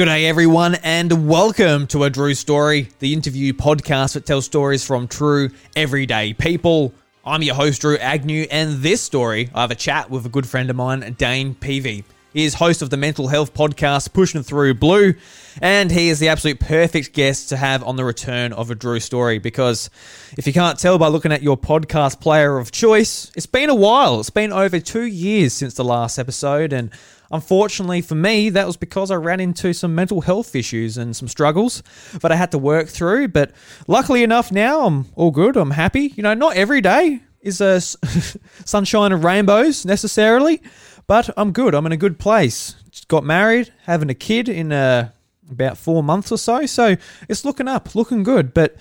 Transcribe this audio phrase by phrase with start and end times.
[0.00, 4.82] Good day, everyone, and welcome to A Drew Story, the interview podcast that tells stories
[4.82, 6.94] from true, everyday people.
[7.22, 10.48] I'm your host, Drew Agnew, and this story, I have a chat with a good
[10.48, 12.04] friend of mine, Dane Pevy.
[12.32, 15.12] He is host of the mental health podcast Pushing Through Blue,
[15.60, 19.00] and he is the absolute perfect guest to have on the return of a Drew
[19.00, 19.90] story because
[20.38, 23.74] if you can't tell by looking at your podcast player of choice, it's been a
[23.74, 24.20] while.
[24.20, 26.90] It's been over two years since the last episode, and
[27.30, 31.28] Unfortunately for me, that was because I ran into some mental health issues and some
[31.28, 31.82] struggles
[32.20, 33.28] that I had to work through.
[33.28, 33.52] But
[33.86, 35.56] luckily enough, now I'm all good.
[35.56, 36.12] I'm happy.
[36.16, 37.80] You know, not every day is a
[38.64, 40.60] sunshine and rainbows necessarily,
[41.06, 41.74] but I'm good.
[41.74, 42.74] I'm in a good place.
[42.90, 45.10] Just got married, having a kid in uh,
[45.50, 46.66] about four months or so.
[46.66, 46.96] So
[47.28, 48.52] it's looking up, looking good.
[48.52, 48.76] But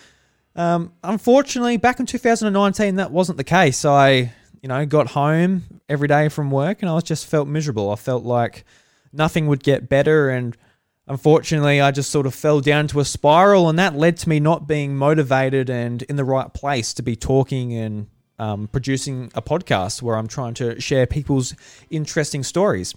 [0.55, 3.85] um, unfortunately, back in 2019, that wasn't the case.
[3.85, 7.91] I you know, got home every day from work and I was just felt miserable.
[7.91, 8.65] I felt like
[9.13, 10.55] nothing would get better and
[11.07, 14.39] unfortunately I just sort of fell down to a spiral and that led to me
[14.39, 18.07] not being motivated and in the right place to be talking and
[18.37, 21.55] um, producing a podcast where I'm trying to share people's
[21.89, 22.95] interesting stories.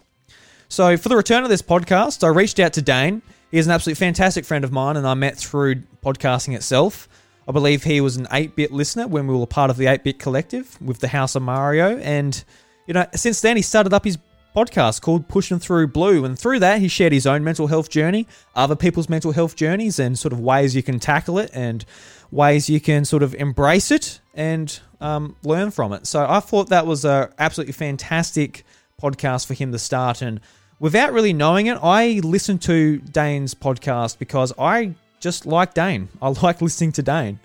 [0.69, 3.23] So for the return of this podcast, I reached out to Dane.
[3.51, 7.09] He is an absolutely fantastic friend of mine and I met through podcasting itself.
[7.48, 10.05] I believe he was an 8 bit listener when we were part of the 8
[10.05, 11.98] bit collective with the House of Mario.
[11.98, 12.43] And,
[12.87, 14.19] you know, since then he started up his
[14.55, 16.25] podcast called Pushing Through Blue.
[16.25, 19.98] And through that, he shared his own mental health journey, other people's mental health journeys,
[19.98, 21.85] and sort of ways you can tackle it and
[22.31, 26.07] ways you can sort of embrace it and um, learn from it.
[26.07, 28.65] So I thought that was a absolutely fantastic
[29.01, 30.23] podcast for him to start.
[30.23, 30.41] And
[30.79, 36.09] without really knowing it, I listened to Dane's podcast because I just like Dane.
[36.20, 37.41] I like listening to Dane.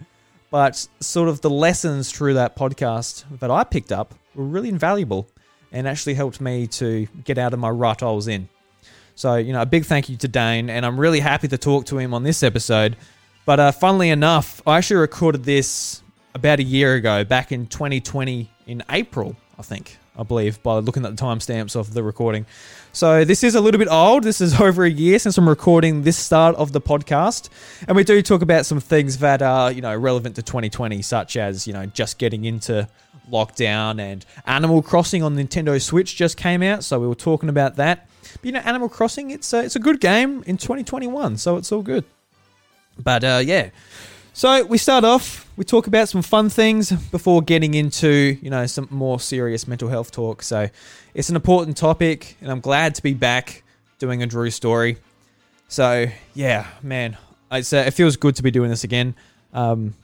[0.50, 5.30] But sort of the lessons through that podcast that I picked up were really invaluable
[5.72, 8.50] and actually helped me to get out of my rut I was in.
[9.16, 11.86] So, you know, a big thank you to Dane, and I'm really happy to talk
[11.88, 12.95] to him on this episode.
[13.45, 16.02] But uh, funnily enough, I actually recorded this
[16.36, 21.06] about a year ago, back in 2020, in April, I think, I believe, by looking
[21.06, 22.46] at the timestamps of the recording.
[22.97, 24.24] So this is a little bit old.
[24.24, 27.50] This is over a year since I'm recording this start of the podcast,
[27.88, 31.38] and we do talk about some things that are you know relevant to 2020, such
[31.38, 32.90] as you know just getting into
[33.31, 37.75] lockdown and Animal Crossing on Nintendo Switch just came out, so we were talking about
[37.75, 38.09] that.
[38.34, 41.72] But you know, Animal Crossing, it's a, it's a good game in 2021, so it's
[41.72, 42.03] all good.
[42.97, 43.69] But uh, yeah.
[44.38, 48.68] So we start off, we talk about some fun things before getting into, you know,
[48.68, 50.44] some more serious mental health talk.
[50.44, 50.70] So
[51.16, 53.64] it's an important topic, and I'm glad to be back
[53.97, 54.97] doing a Drew story.
[55.70, 56.06] So
[56.36, 57.18] yeah, man,
[57.50, 59.16] uh, it feels good to be doing this again.
[59.53, 59.96] Um,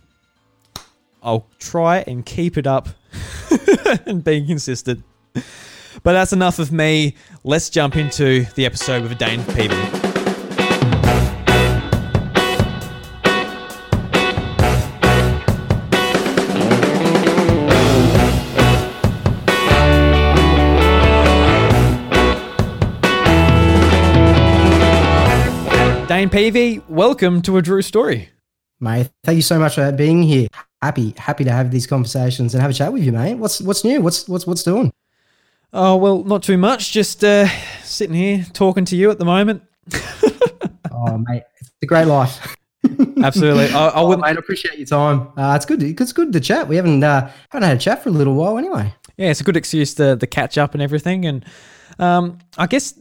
[1.22, 2.90] I'll try and keep it up
[4.08, 5.04] and being consistent.
[5.36, 7.14] But that's enough of me.
[7.44, 10.03] Let's jump into the episode with Dane Pevy.
[26.24, 28.30] Dane Pevy, welcome to a Drew story.
[28.80, 30.48] Mate, thank you so much for being here.
[30.82, 33.34] Happy, happy to have these conversations and have a chat with you, mate.
[33.34, 34.00] What's what's new?
[34.00, 34.94] What's what's what's doing?
[35.74, 36.94] Oh well, not too much.
[36.94, 37.48] Just uh,
[37.84, 39.64] sitting here talking to you at the moment.
[40.94, 42.56] oh, mate, it's a great life.
[43.22, 44.38] Absolutely, I, I would, oh, mate.
[44.38, 45.28] Appreciate your time.
[45.36, 45.82] Uh, it's good.
[45.82, 46.70] To, it's good to chat.
[46.70, 48.94] We haven't uh, haven't had a chat for a little while, anyway.
[49.18, 51.26] Yeah, it's a good excuse to, to catch up and everything.
[51.26, 51.46] And
[52.00, 52.98] um, I guess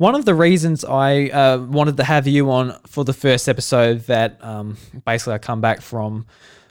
[0.00, 4.00] one of the reasons I uh, wanted to have you on for the first episode
[4.06, 6.24] that um, basically I come back from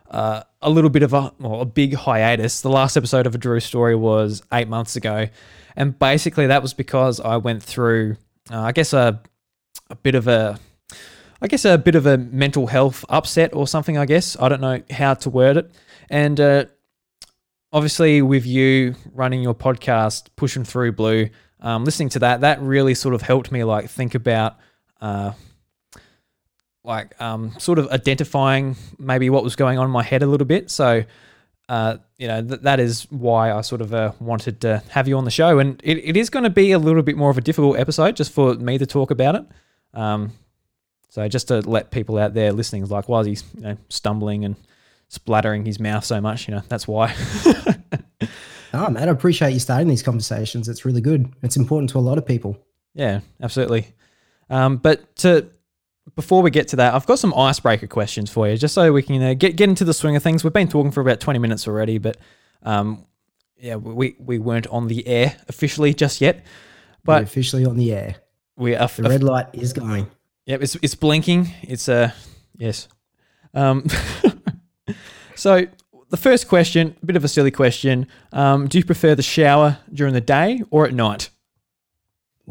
[0.09, 2.61] uh, a little bit of a well, a big hiatus.
[2.61, 5.27] The last episode of a Drew story was eight months ago,
[5.75, 8.17] and basically that was because I went through,
[8.49, 9.21] uh, I guess a
[9.91, 10.59] a bit of a
[11.39, 13.95] I guess a bit of a mental health upset or something.
[13.95, 15.71] I guess I don't know how to word it,
[16.09, 16.65] and uh,
[17.71, 21.29] obviously with you running your podcast, pushing through blue,
[21.61, 24.57] um, listening to that, that really sort of helped me like think about,
[25.01, 25.33] uh,
[26.83, 30.47] like um, sort of identifying maybe what was going on in my head a little
[30.47, 30.71] bit.
[30.71, 31.03] So,
[31.67, 35.17] uh, you know, th- that is why I sort of uh, wanted to have you
[35.17, 35.59] on the show.
[35.59, 38.15] And it, it is going to be a little bit more of a difficult episode
[38.15, 39.45] just for me to talk about it.
[39.93, 40.31] Um,
[41.09, 44.45] so just to let people out there listening, like, why is he you know, stumbling
[44.45, 44.55] and
[45.09, 46.47] splattering his mouth so much?
[46.47, 47.13] You know, that's why.
[48.73, 50.69] Oh, man, I appreciate you starting these conversations.
[50.69, 51.31] It's really good.
[51.41, 52.57] It's important to a lot of people.
[52.93, 53.87] Yeah, absolutely.
[54.49, 55.49] Um, but to
[56.15, 59.03] before we get to that, I've got some icebreaker questions for you, just so we
[59.03, 60.43] can uh, get get into the swing of things.
[60.43, 62.17] We've been talking for about twenty minutes already, but
[62.63, 63.05] um,
[63.57, 66.43] yeah, we we weren't on the air officially just yet.
[67.03, 68.15] But We're officially on the air.
[68.57, 70.09] We are the red light is going.
[70.45, 71.53] Yep, it's it's blinking.
[71.61, 72.11] It's a uh,
[72.57, 72.87] yes.
[73.53, 73.87] Um,
[75.35, 75.67] so
[76.09, 78.07] the first question, a bit of a silly question.
[78.33, 81.29] Um, do you prefer the shower during the day or at night?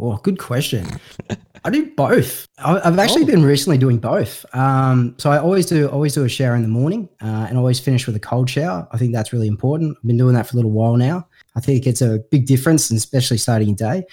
[0.00, 0.87] Oh, good question.
[1.64, 2.46] I do both.
[2.58, 3.26] I- I've actually oh.
[3.26, 4.46] been recently doing both.
[4.55, 7.81] Um, so I always do always do a shower in the morning, uh, and always
[7.81, 8.87] finish with a cold shower.
[8.93, 9.96] I think that's really important.
[9.99, 11.26] I've been doing that for a little while now.
[11.56, 14.05] I think it's a big difference, and especially starting day.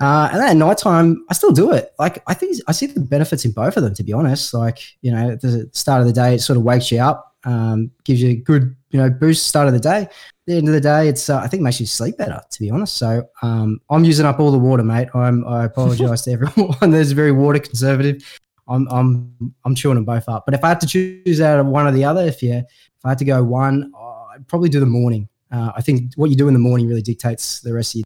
[0.00, 1.92] Uh, and then at nighttime, I still do it.
[1.98, 3.94] Like I think I see the benefits in both of them.
[3.94, 6.62] To be honest, like you know, at the start of the day, it sort of
[6.62, 10.02] wakes you up, um, gives you a good you know boost start of the day.
[10.02, 10.10] At
[10.46, 12.40] the end of the day, it's uh, I think makes you sleep better.
[12.48, 15.08] To be honest, so um, I'm using up all the water, mate.
[15.14, 16.76] I'm I apologize to everyone.
[16.90, 18.40] There's very water conservative.
[18.68, 20.44] I'm I'm I'm chewing them both up.
[20.44, 23.04] But if I had to choose out of one or the other, if you if
[23.04, 23.92] I had to go one,
[24.34, 25.28] I'd probably do the morning.
[25.50, 28.04] Uh, I think what you do in the morning really dictates the rest of your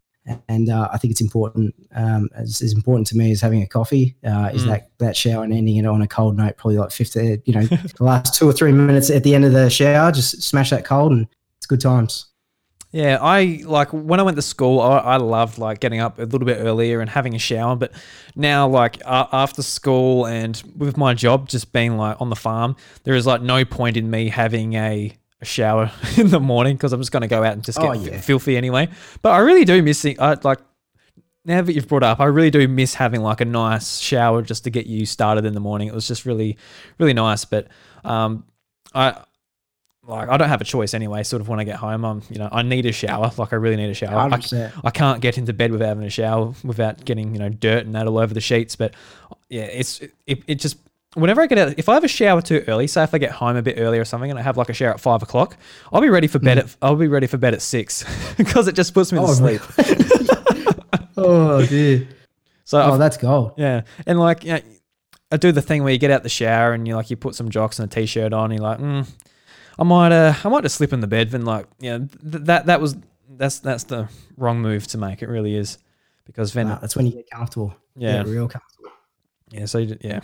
[0.49, 1.75] and uh, I think it's important.
[1.95, 4.69] Um, as, as, important to me as having a coffee uh, is mm.
[4.69, 6.57] that that shower and ending it on a cold note.
[6.57, 9.53] Probably like fifty, you know, the last two or three minutes at the end of
[9.53, 11.29] the shower, just smash that cold, and
[11.59, 12.27] it's good times.
[12.93, 14.81] Yeah, I like when I went to school.
[14.81, 17.77] I, I loved like getting up a little bit earlier and having a shower.
[17.77, 17.93] But
[18.35, 22.75] now, like uh, after school and with my job just being like on the farm,
[23.05, 26.93] there is like no point in me having a a shower in the morning because
[26.93, 28.21] I'm just going to go out and just get oh, yeah.
[28.21, 28.89] filthy anyway.
[29.23, 30.21] But I really do miss it.
[30.21, 30.61] I, like
[31.45, 34.65] now that you've brought up, I really do miss having like a nice shower just
[34.65, 35.89] to get you started in the morning.
[35.89, 36.57] It was just really,
[36.99, 37.45] really nice.
[37.45, 37.69] But
[38.05, 38.45] um,
[38.95, 39.23] I
[40.07, 41.23] like I don't have a choice anyway.
[41.23, 43.31] Sort of when I get home, I'm you know I need a shower.
[43.37, 44.33] Like I really need a shower.
[44.33, 47.87] I, I, can't get into bed without having a shower without getting you know dirt
[47.87, 48.77] and that all over the sheets.
[48.77, 48.95] But
[49.49, 50.79] yeah, it's it, it just
[51.17, 53.33] whenever I get out, if I have a shower too early, say if I get
[53.33, 55.57] home a bit early or something, and I have like a shower at five o'clock,
[55.93, 56.65] I'll be ready for bed mm.
[56.65, 58.05] at I'll be ready for bed at six
[58.37, 59.63] because it just puts me oh, to sleep.
[61.17, 62.09] oh dear.
[62.69, 63.53] So oh, I've, that's gold.
[63.57, 64.61] Yeah, and like you know,
[65.31, 67.37] I do the thing where you get out the shower and you like you put
[67.37, 68.51] some jocks and a t-shirt on.
[68.51, 69.09] And you're like, mm,
[69.79, 71.33] I might uh I might just slip in the bed.
[71.33, 72.97] And like yeah, th- that that was
[73.31, 75.23] that's that's the wrong move to make.
[75.23, 75.79] It really is
[76.25, 77.73] because then nah, that's when you get comfortable.
[77.95, 78.91] Yeah, real comfortable.
[79.53, 79.67] Yeah.
[79.67, 80.23] So yeah.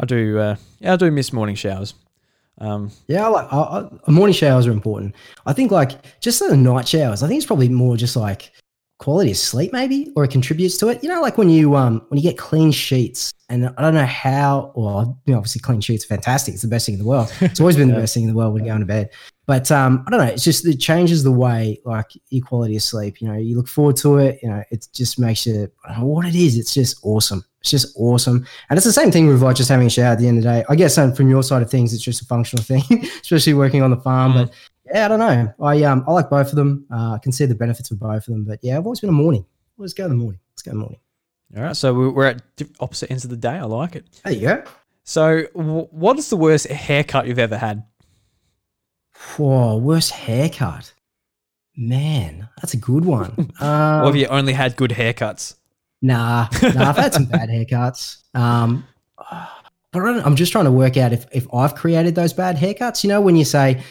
[0.00, 0.38] I do.
[0.38, 1.94] Uh, yeah, I do miss morning showers.
[2.58, 5.14] Um, yeah, I like I, I, morning showers are important.
[5.44, 7.22] I think like just the night showers.
[7.22, 8.52] I think it's probably more just like
[8.98, 11.02] quality of sleep, maybe, or it contributes to it.
[11.02, 14.06] You know, like when you um when you get clean sheets, and I don't know
[14.06, 14.72] how.
[14.74, 16.54] Well, you know, obviously clean sheets are fantastic.
[16.54, 17.32] It's the best thing in the world.
[17.40, 17.96] It's always been yeah.
[17.96, 19.10] the best thing in the world when you go to bed.
[19.46, 20.32] But um, I don't know.
[20.32, 23.20] It's just it changes the way like your quality of sleep.
[23.20, 24.40] You know, you look forward to it.
[24.42, 25.70] You know, it just makes you.
[25.84, 26.58] I don't know what it is.
[26.58, 27.44] It's just awesome.
[27.66, 28.46] It's just awesome.
[28.70, 30.44] And it's the same thing with like just having a shower at the end of
[30.44, 30.64] the day.
[30.68, 32.84] I guess um, from your side of things, it's just a functional thing,
[33.20, 34.34] especially working on the farm.
[34.34, 34.34] Mm.
[34.36, 34.54] But
[34.86, 35.52] yeah, I don't know.
[35.60, 36.86] I um I like both of them.
[36.92, 38.44] Uh, I can see the benefits of both of them.
[38.44, 39.44] But yeah, I've always been a morning.
[39.78, 40.38] Let's go in the morning.
[40.52, 41.00] Let's go in the morning.
[41.56, 41.76] All right.
[41.76, 42.42] So we're at
[42.78, 43.58] opposite ends of the day.
[43.58, 44.06] I like it.
[44.22, 44.64] There you go.
[45.02, 47.82] So what is the worst haircut you've ever had?
[49.36, 50.92] Whoa, worst haircut.
[51.76, 53.52] Man, that's a good one.
[53.58, 53.60] Um,
[54.02, 55.56] or have you only had good haircuts?
[56.02, 58.18] Nah, nah, I've had some bad haircuts.
[58.34, 58.86] Um,
[59.92, 63.02] but I'm just trying to work out if, if I've created those bad haircuts.
[63.02, 63.82] You know, when you say,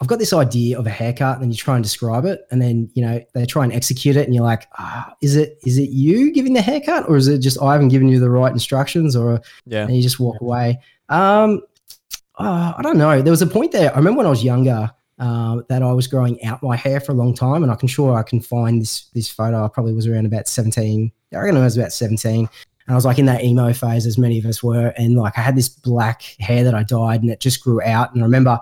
[0.00, 2.60] I've got this idea of a haircut, and then you try and describe it, and
[2.60, 5.78] then you know they try and execute it, and you're like, ah, is it is
[5.78, 8.52] it you giving the haircut, or is it just I haven't given you the right
[8.52, 10.78] instructions, or yeah, and you just walk away?
[11.08, 11.62] Um,
[12.38, 13.22] uh, I don't know.
[13.22, 13.90] There was a point there.
[13.94, 17.12] I remember when I was younger uh, that I was growing out my hair for
[17.12, 19.64] a long time, and I can sure I can find this this photo.
[19.64, 22.48] I probably was around about 17, I reckon I was about 17.
[22.86, 24.88] And I was like in that emo phase, as many of us were.
[24.96, 28.12] And like I had this black hair that I dyed and it just grew out.
[28.12, 28.60] And I remember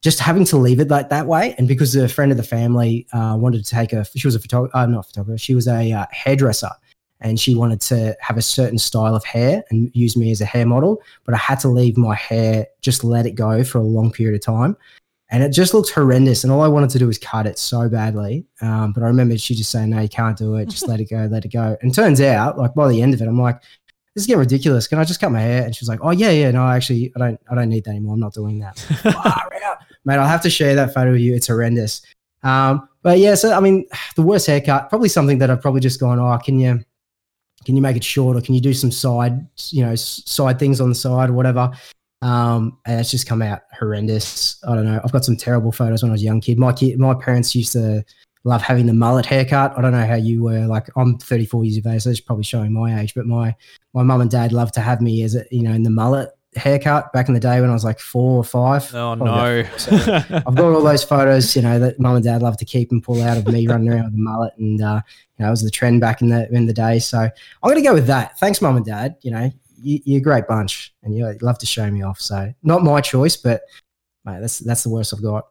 [0.00, 1.54] just having to leave it like that way.
[1.58, 4.40] And because a friend of the family uh, wanted to take a, she was a
[4.40, 6.70] photographer, uh, not a photographer, she was a uh, hairdresser.
[7.20, 10.44] And she wanted to have a certain style of hair and use me as a
[10.44, 11.02] hair model.
[11.24, 14.36] But I had to leave my hair, just let it go for a long period
[14.36, 14.76] of time
[15.30, 16.42] and it just looked horrendous.
[16.42, 18.46] And all I wanted to do was cut it so badly.
[18.62, 20.68] Um, but I remember she just saying, "No, you can't do it.
[20.68, 23.20] Just let it go, let it go." And turns out, like by the end of
[23.20, 23.60] it, I'm like,
[24.14, 24.88] "This is getting ridiculous.
[24.88, 26.50] Can I just cut my hair?" And she's like, "Oh yeah, yeah.
[26.50, 28.14] No, actually, I don't, I don't need that anymore.
[28.14, 28.84] I'm not doing that."
[30.04, 31.34] Mate, I'll have to share that photo with you.
[31.34, 32.00] It's horrendous.
[32.42, 36.00] Um, but yeah, so I mean, the worst haircut, probably something that I've probably just
[36.00, 36.82] gone, "Oh, can you?"
[37.64, 38.40] Can you make it shorter?
[38.40, 41.70] Can you do some side, you know, side things on the side or whatever?
[42.20, 44.62] Um, and it's just come out horrendous.
[44.66, 45.00] I don't know.
[45.02, 46.58] I've got some terrible photos when I was a young kid.
[46.58, 48.04] My kid, my parents used to
[48.44, 49.76] love having the mullet haircut.
[49.76, 50.66] I don't know how you were.
[50.66, 53.14] Like I'm 34 years of age, so it's probably showing my age.
[53.14, 53.54] But my
[53.92, 56.30] my mum and dad loved to have me as a you know in the mullet
[56.56, 58.92] haircut back in the day when I was like four or five.
[58.94, 59.64] Oh no!
[59.78, 62.90] So I've got all those photos, you know, that mum and dad love to keep
[62.90, 65.00] and pull out of me running around with the mullet, and uh,
[65.38, 66.98] you know, it was the trend back in the in the day.
[66.98, 67.30] So I'm
[67.70, 68.38] gonna go with that.
[68.38, 69.16] Thanks, mum and dad.
[69.22, 72.20] You know, you, you're a great bunch, and you love to show me off.
[72.20, 73.62] So not my choice, but
[74.24, 75.46] mate, that's that's the worst I've got.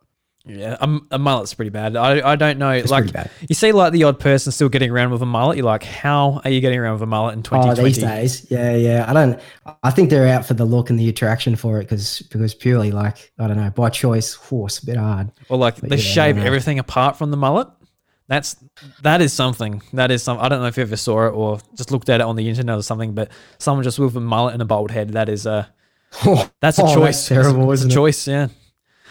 [0.49, 1.97] Yeah, a, a mullet's pretty bad.
[1.97, 2.71] I, I don't know.
[2.71, 3.11] It's like
[3.49, 5.57] you see, like the odd person still getting around with a mullet.
[5.57, 7.69] You're like, how are you getting around with a mullet in 2020?
[7.69, 7.89] Oh, 2020?
[7.89, 9.09] these days, yeah, yeah.
[9.09, 9.39] I don't.
[9.83, 12.91] I think they're out for the look and the attraction for it because because purely
[12.91, 14.33] like I don't know by choice.
[14.33, 15.31] horse a bit hard.
[15.49, 17.67] Or like But they yeah, shave everything apart from the mullet.
[18.27, 18.55] That's
[19.03, 19.81] that is something.
[19.93, 20.37] That is some.
[20.39, 22.49] I don't know if you ever saw it or just looked at it on the
[22.49, 23.13] internet or something.
[23.13, 25.11] But someone just with a mullet and a bald head.
[25.11, 25.69] That is a
[26.61, 27.27] that's a Oh, choice.
[27.27, 27.93] that's terrible, It's a isn't it?
[27.93, 28.27] choice.
[28.27, 28.47] Yeah.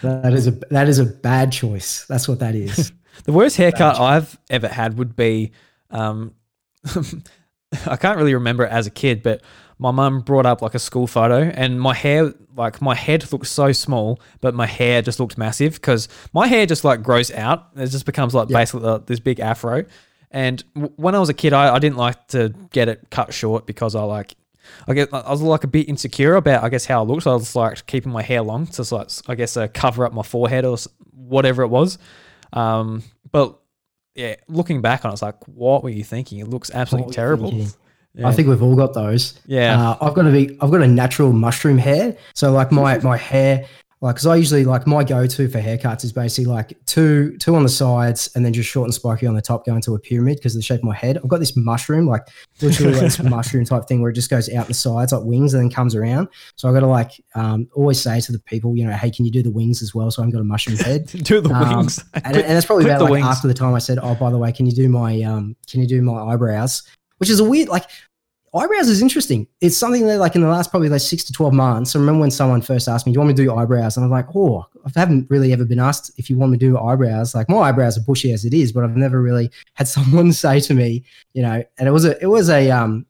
[0.03, 2.05] That is a that is a bad choice.
[2.07, 2.91] That's what that is.
[3.23, 5.51] The worst haircut I've ever had would be,
[5.89, 6.35] um,
[7.87, 9.41] I can't really remember it as a kid, but
[9.79, 13.47] my mum brought up like a school photo, and my hair, like my head looked
[13.47, 17.67] so small, but my hair just looked massive because my hair just like grows out.
[17.75, 18.57] It just becomes like Yeah.
[18.57, 19.85] basically like this big afro.
[20.31, 23.33] And w- when I was a kid, I, I didn't like to get it cut
[23.33, 24.35] short because I like.
[24.85, 27.23] I get I was like a bit insecure about I guess how I looked.
[27.23, 30.11] So I was like keeping my hair long to like I guess uh, cover up
[30.11, 30.75] my forehead or
[31.13, 31.97] whatever it was.
[32.51, 33.57] Um, but
[34.15, 36.39] yeah, looking back on it, it's like, what were you thinking?
[36.39, 37.53] It looks absolutely terrible.
[38.17, 38.27] Yeah.
[38.27, 39.39] I think we've all got those.
[39.45, 42.15] yeah, Uh, I've got a big, I've got a natural mushroom hair.
[42.33, 43.65] So like my my hair,
[43.99, 47.55] like because I usually like my go to for haircuts is basically like two two
[47.55, 49.99] on the sides and then just short and spiky on the top, going to a
[49.99, 51.17] pyramid because of the shape of my head.
[51.17, 52.27] I've got this mushroom, like
[52.61, 55.53] literally like this mushroom type thing where it just goes out the sides like wings
[55.55, 56.27] and then comes around.
[56.57, 59.25] So I got to like um, always say to the people, you know, hey, can
[59.25, 60.09] you do the wings as well?
[60.11, 61.05] So I've got a mushroom head.
[61.23, 62.03] do the Um, wings.
[62.13, 63.25] and, and that's probably about the like wings.
[63.27, 65.81] after the time I said, "Oh, by the way, can you do my um, can
[65.81, 66.83] you do my eyebrows?"
[67.17, 67.85] Which is a weird like
[68.57, 69.47] eyebrows is interesting.
[69.61, 71.95] It's something that like in the last probably like six to twelve months.
[71.95, 74.03] I remember when someone first asked me, "Do you want me to do eyebrows?" And
[74.03, 76.77] I'm like, "Oh, I haven't really ever been asked if you want me to do
[76.77, 77.33] eyebrows.
[77.35, 80.59] Like my eyebrows are bushy as it is, but I've never really had someone say
[80.61, 83.05] to me, you know." And it was a it was a um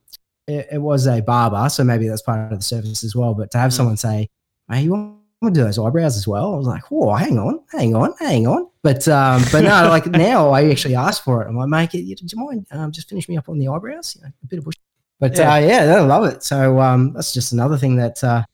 [0.46, 3.34] it, it was a barber, so maybe that's part of the service as well.
[3.34, 3.76] But to have Mm.
[3.76, 4.28] someone say,
[4.70, 5.14] "Hey, you want?"
[5.44, 6.52] to do those eyebrows as well.
[6.54, 10.06] I was like, "Oh, hang on, hang on, hang on." But um, but no, like
[10.28, 11.48] now I actually asked for it.
[11.48, 14.16] I'm like, "Mate, you- do you mind um, just finish me up on the eyebrows?
[14.16, 14.74] You know, a bit of bush."
[15.20, 15.52] But Yeah.
[15.54, 16.42] uh, yeah I love it.
[16.44, 18.44] So um, that's just another thing that uh,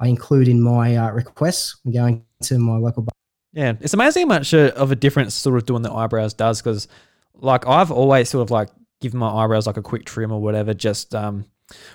[0.00, 3.12] I include in my uh, requests when going to my local bar.
[3.52, 6.62] Yeah, it's amazing how much uh, of a difference sort of doing the eyebrows does
[6.62, 6.86] because,
[7.34, 8.68] like, I've always sort of like
[9.00, 11.44] given my eyebrows like a quick trim or whatever, just um,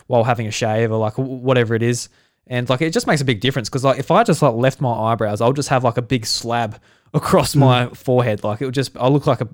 [0.07, 2.09] while having a shave or like whatever it is,
[2.47, 4.81] and like it just makes a big difference because like if I just like left
[4.81, 6.79] my eyebrows, I'll just have like a big slab
[7.13, 7.59] across Mm.
[7.59, 9.47] my forehead, like it would just I look like a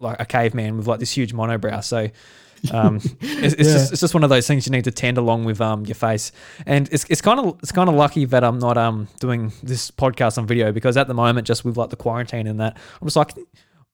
[0.00, 1.82] like a caveman with like this huge monobrow.
[1.82, 2.08] So.
[2.72, 3.74] Um, it's, it's Yeah.
[3.74, 5.94] just it's just one of those things you need to tend along with um your
[5.94, 6.32] face,
[6.66, 9.90] and it's it's kind of it's kind of lucky that I'm not um doing this
[9.90, 13.06] podcast on video because at the moment just with like the quarantine and that I'm
[13.06, 13.32] just like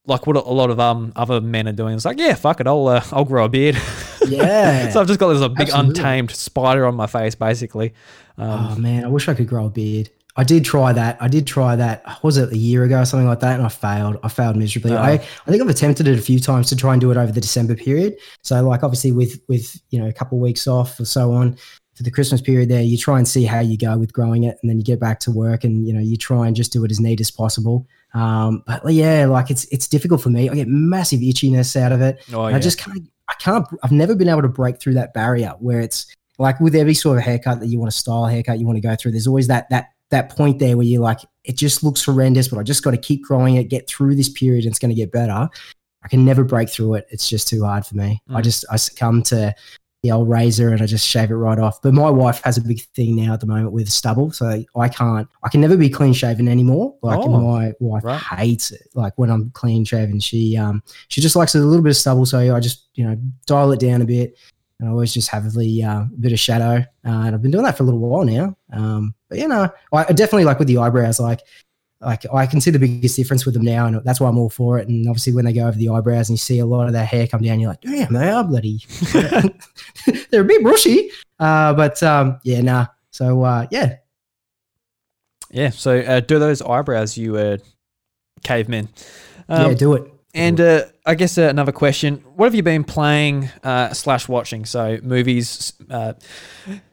[0.06, 1.94] like what a lot of um other men are doing.
[1.94, 3.76] It's like yeah, fuck it, I'll uh, I'll grow a beard.
[4.26, 4.88] Yeah.
[4.90, 5.90] so I've just got this a big Absolutely.
[5.90, 7.94] untamed spider on my face basically.
[8.38, 10.10] Um, oh man, I wish I could grow a beard.
[10.34, 11.18] I did try that.
[11.20, 12.18] I did try that.
[12.22, 13.56] Was it a year ago or something like that?
[13.56, 14.18] And I failed.
[14.22, 14.92] I failed miserably.
[14.92, 14.98] Oh.
[14.98, 17.32] I, I think I've attempted it a few times to try and do it over
[17.32, 18.16] the December period.
[18.42, 21.56] So like obviously with with you know a couple of weeks off or so on
[21.94, 24.56] for the Christmas period there, you try and see how you go with growing it,
[24.62, 26.82] and then you get back to work and you know you try and just do
[26.84, 27.86] it as neat as possible.
[28.14, 30.48] Um, but yeah, like it's it's difficult for me.
[30.48, 32.24] I get massive itchiness out of it.
[32.32, 32.56] oh yeah.
[32.56, 33.06] I just can't.
[33.28, 33.66] I can't.
[33.82, 36.06] I've never been able to break through that barrier where it's
[36.38, 38.80] like with every sort of haircut that you want to style haircut you want to
[38.80, 39.12] go through.
[39.12, 42.58] There's always that that that point there where you're like, it just looks horrendous, but
[42.58, 44.94] I just got to keep growing it, get through this period, and it's going to
[44.94, 45.48] get better.
[46.04, 47.06] I can never break through it.
[47.10, 48.22] It's just too hard for me.
[48.30, 48.44] I Mm.
[48.44, 49.54] just I succumb to
[50.02, 51.80] the old razor and I just shave it right off.
[51.80, 54.88] But my wife has a big thing now at the moment with stubble, so I
[54.88, 55.28] can't.
[55.44, 56.96] I can never be clean shaven anymore.
[57.02, 58.20] Like Oh, my wife right.
[58.20, 58.88] hates it.
[58.94, 62.26] Like when I'm clean shaven, she um she just likes a little bit of stubble.
[62.26, 63.16] So I just you know
[63.46, 64.36] dial it down a bit,
[64.82, 66.84] and I always just have the uh, bit of shadow.
[67.06, 68.56] Uh, and I've been doing that for a little while now.
[68.72, 71.40] Um, but you know, I I definitely like with the eyebrows, like
[72.00, 74.50] like I can see the biggest difference with them now, and that's why I'm all
[74.50, 74.88] for it.
[74.88, 77.04] And obviously, when they go over the eyebrows and you see a lot of their
[77.04, 78.80] hair come down, you're like, damn, they are bloody.
[80.30, 82.86] They're a bit brushy, uh, but um, yeah, nah.
[83.12, 83.98] So uh, yeah,
[85.52, 85.70] yeah.
[85.70, 87.58] So uh, do those eyebrows, you uh,
[88.42, 88.88] cavemen.
[89.48, 90.11] Um, yeah, do it.
[90.34, 94.64] And uh, I guess uh, another question: What have you been playing uh, slash watching?
[94.64, 96.14] So movies, uh,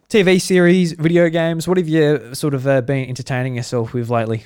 [0.10, 1.68] TV series, video games.
[1.68, 4.46] What have you sort of uh, been entertaining yourself with lately?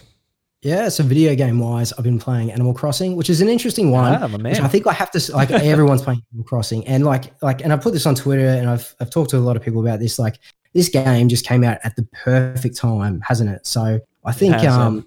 [0.64, 4.14] Yeah, so video game wise, I've been playing Animal Crossing, which is an interesting one.
[4.14, 7.62] Ah, Which I think I have to like everyone's playing Animal Crossing, and like like,
[7.62, 9.82] and I put this on Twitter, and I've I've talked to a lot of people
[9.82, 10.18] about this.
[10.18, 10.40] Like,
[10.74, 13.68] this game just came out at the perfect time, hasn't it?
[13.68, 15.06] So I think, um,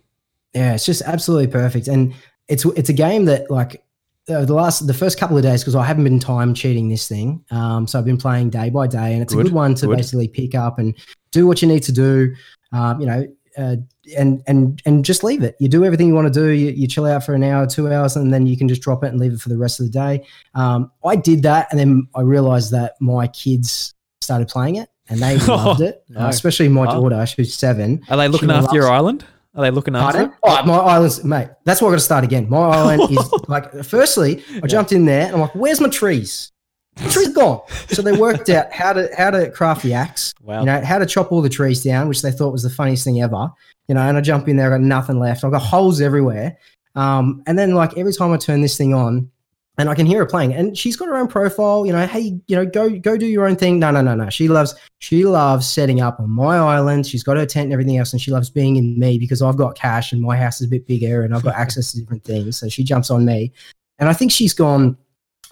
[0.53, 2.15] yeah, it's just absolutely perfect, and
[2.49, 3.83] it's it's a game that like
[4.29, 7.07] uh, the last the first couple of days because I haven't been time cheating this
[7.09, 7.45] thing.
[7.51, 9.87] Um, so I've been playing day by day, and it's Good, a good one to
[9.87, 9.97] good.
[9.97, 10.95] basically pick up and
[11.33, 12.35] do what you need to do.
[12.73, 13.27] Um, you know,
[13.57, 13.77] uh,
[14.17, 15.57] and and and just leave it.
[15.61, 16.49] You do everything you want to do.
[16.49, 19.05] You, you chill out for an hour, two hours, and then you can just drop
[19.05, 20.27] it and leave it for the rest of the day.
[20.55, 25.21] Um, I did that, and then I realized that my kids started playing it, and
[25.21, 26.05] they loved it.
[26.09, 26.23] No.
[26.23, 28.03] uh, especially my daughter, who's seven.
[28.09, 29.25] Are they looking after your island?
[29.57, 30.37] Are they looking after Pardon?
[30.43, 31.49] Oh, my island's mate.
[31.65, 32.49] That's why I got to start again.
[32.49, 33.73] My island is like.
[33.85, 36.53] Firstly, I jumped in there and I'm like, "Where's my trees?
[36.97, 40.35] The trees are gone." So they worked out how to how to craft the axe.
[40.43, 40.61] Wow.
[40.61, 43.05] You know how to chop all the trees down, which they thought was the funniest
[43.05, 43.51] thing ever.
[43.89, 45.43] You know, and I jump in there, I got nothing left.
[45.43, 46.59] I've got holes everywhere.
[46.95, 49.31] Um, and then like every time I turn this thing on,
[49.79, 51.85] and I can hear her playing, and she's got her own profile.
[51.87, 53.79] You know, hey, you know, go go do your own thing.
[53.79, 54.31] No, no, no, no.
[54.31, 57.07] She loves she loves setting up on my island.
[57.07, 59.57] She's got her tent and everything else, and she loves being in me because I've
[59.57, 62.25] got cash and my house is a bit bigger and I've got access to different
[62.25, 62.57] things.
[62.57, 63.53] So she jumps on me,
[63.99, 64.97] and I think she's gone.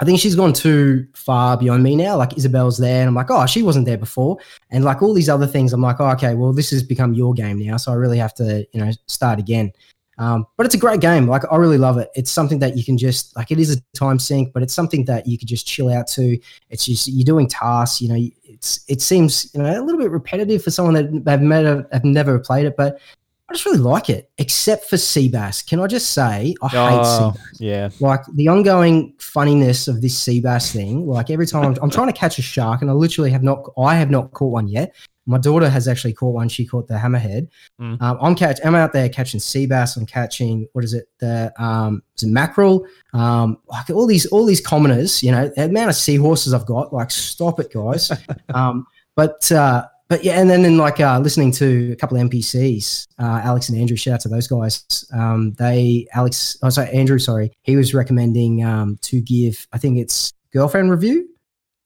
[0.00, 2.16] I think she's gone too far beyond me now.
[2.16, 4.38] Like Isabelle's there, and I'm like, oh, she wasn't there before,
[4.71, 5.75] and like all these other things.
[5.75, 8.35] I'm like, oh, okay, well, this has become your game now, so I really have
[8.35, 9.71] to, you know, start again.
[10.18, 11.26] Um, but it's a great game.
[11.26, 12.11] Like I really love it.
[12.14, 13.50] It's something that you can just like.
[13.50, 16.38] It is a time sink, but it's something that you could just chill out to.
[16.71, 18.00] It's just you're doing tasks.
[18.00, 21.42] You know, it's it seems you know a little bit repetitive for someone that have
[21.42, 23.00] never have never played it, but
[23.49, 24.30] I just really like it.
[24.38, 25.66] Except for Seabass.
[25.66, 27.88] Can I just say I hate Oh, Seabass yeah.
[28.00, 31.06] like the ongoing funniness of this sea bass thing.
[31.06, 33.68] Like every time I'm, I'm trying to catch a shark, and I literally have not,
[33.78, 34.94] I have not caught one yet.
[35.26, 36.49] My daughter has actually caught one.
[36.49, 37.49] She caught the hammerhead.
[37.81, 38.00] Mm.
[38.00, 39.97] Um, I'm catch, I'm out there catching sea bass.
[39.97, 41.09] I'm catching what is it?
[41.19, 42.87] The um, is it mackerel?
[43.12, 45.23] Um, like all these, all these commoners.
[45.23, 46.93] You know, the amount of seahorses I've got.
[46.93, 48.11] Like, stop it, guys.
[48.54, 52.28] um, but uh, but yeah, and then in like uh, listening to a couple of
[52.28, 55.04] NPCs, uh, Alex and Andrew, shout out to those guys.
[55.12, 59.99] Um, they Alex, oh sorry, Andrew, sorry, he was recommending um, to give, I think
[59.99, 61.28] it's girlfriend review,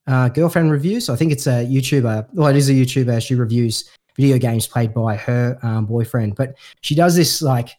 [0.09, 1.07] uh, girlfriend Reviews.
[1.09, 2.27] I think it's a YouTuber.
[2.33, 3.21] Well, it is a YouTuber.
[3.25, 7.69] She reviews video games played by her um, boyfriend, but she does this like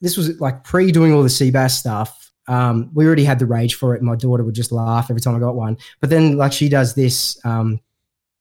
[0.00, 2.30] this was like pre doing all the Seabass stuff.
[2.48, 4.02] Um, we already had the rage for it.
[4.02, 5.76] My daughter would just laugh every time I got one.
[6.00, 7.80] But then like she does this, um,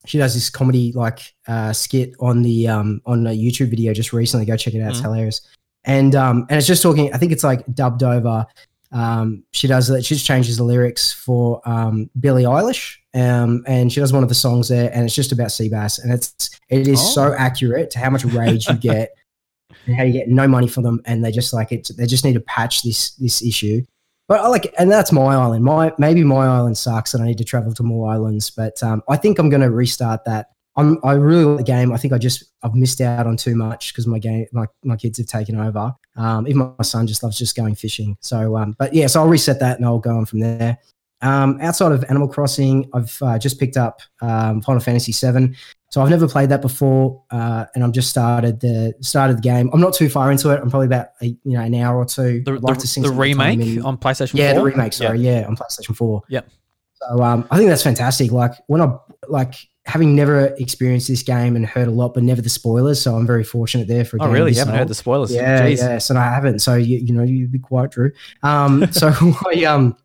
[0.06, 4.14] she does this comedy like uh, skit on the um, on a YouTube video just
[4.14, 4.46] recently.
[4.46, 5.04] Go check it out; it's Mhm.
[5.04, 5.42] hilarious.
[5.84, 7.14] And um, and it's just talking.
[7.14, 8.46] I think it's like dubbed over.
[8.92, 10.04] Um, she does that.
[10.06, 14.30] She just changes the lyrics for um, Billie Eilish, um, and she does one of
[14.30, 17.12] the songs there, and it's just about sea bass, and it's it is Oh.
[17.30, 19.12] so accurate to how much rage you get,
[19.86, 21.90] and how you get no money for them, and they just like it.
[21.98, 23.84] They just need to patch this this issue.
[24.28, 25.64] But I like, and that's my island.
[25.64, 28.50] My maybe my island sucks, and I need to travel to more islands.
[28.50, 30.48] But um, I think I'm going to restart that.
[30.82, 31.92] I'm, I really like the game.
[31.92, 34.96] I think I just I've missed out on too much because my game, my, my
[34.96, 35.94] kids have taken over.
[36.16, 38.18] Um, even my son just loves just going fishing.
[38.20, 40.78] So, um, but yeah, so I'll reset that and I'll go on from there.
[41.22, 45.56] Um, outside of Animal Crossing, I've uh, just picked up um, Final Fantasy VII.
[45.92, 49.70] So I've never played that before, uh, and I'm just started the started the game.
[49.74, 50.60] I'm not too far into it.
[50.62, 52.42] I'm probably about a, you know an hour or two.
[52.44, 53.82] The, like the, the remake in.
[53.84, 54.60] on PlayStation Yeah, 4?
[54.60, 54.94] the remake.
[54.94, 55.46] Sorry, yeah.
[55.48, 56.24] on PlayStation Four.
[56.30, 56.50] Yep.
[56.94, 58.32] So um, I think that's fantastic.
[58.32, 58.96] Like when I
[59.28, 63.02] like having never experienced this game and heard a lot, but never the spoilers.
[63.02, 64.18] So I'm very fortunate there for.
[64.18, 64.52] a Oh, game really?
[64.52, 64.80] You haven't old.
[64.80, 65.34] heard the spoilers?
[65.34, 65.78] Yeah, Jeez.
[65.78, 66.60] yes, and I haven't.
[66.60, 68.12] So you, you know, you'd be quiet, Drew.
[68.44, 69.12] Um, so
[69.48, 69.98] I um,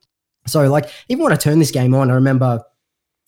[0.47, 2.63] so like even when I turned this game on, I remember,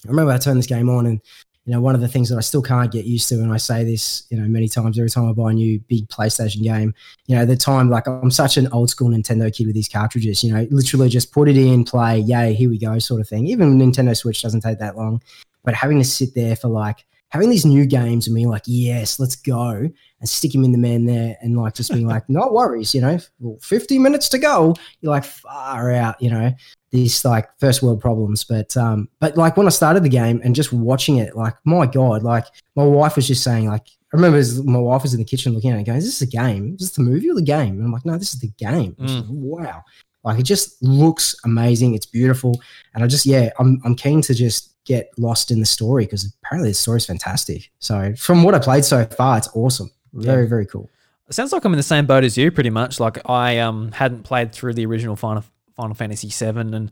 [0.07, 1.21] I remember I turned this game on, and
[1.67, 3.59] you know, one of the things that I still can't get used to, and I
[3.59, 6.95] say this, you know, many times every time I buy a new big PlayStation game,
[7.27, 10.43] you know, the time like I'm such an old school Nintendo kid with these cartridges,
[10.43, 13.47] you know, literally just put it in, play, yay, here we go, sort of thing.
[13.49, 15.21] Even Nintendo Switch doesn't take that long,
[15.69, 19.21] but having to sit there for like having these new games and being like, yes,
[19.21, 22.49] let's go, and stick him in the man there, and like just being like, no
[22.51, 24.75] worries, you know, well, 50 minutes to go.
[25.03, 26.55] You're like far out, you know,
[26.91, 28.45] these like first world problems.
[28.45, 31.85] But um, but like when I started the game and just watching it, like my
[31.85, 35.27] god, like my wife was just saying, like I remember my wife was in the
[35.27, 36.77] kitchen looking at it, going, "Is this a game?
[36.77, 38.97] Is this the movie or the game?" And I'm like, "No, this is the game."
[38.99, 39.85] Like, wow.
[40.25, 41.95] Like it just looks amazing.
[41.95, 42.59] It's beautiful,
[42.95, 46.35] and I just yeah, I'm I'm keen to just get lost in the story because
[46.43, 47.71] apparently the story's fantastic.
[47.79, 49.91] So from what I played so far, it's awesome.
[50.13, 50.89] Very very cool.
[51.29, 52.99] It sounds like I'm in the same boat as you, pretty much.
[52.99, 55.45] Like I um hadn't played through the original Final
[55.77, 56.91] Final Fantasy VII, and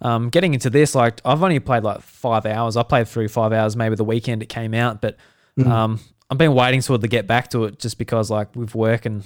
[0.00, 2.76] um getting into this, like I've only played like five hours.
[2.76, 5.16] I played through five hours, maybe the weekend it came out, but
[5.58, 5.66] Mhm.
[5.66, 6.00] um
[6.30, 9.04] I've been waiting sort of to get back to it just because like with work
[9.04, 9.22] and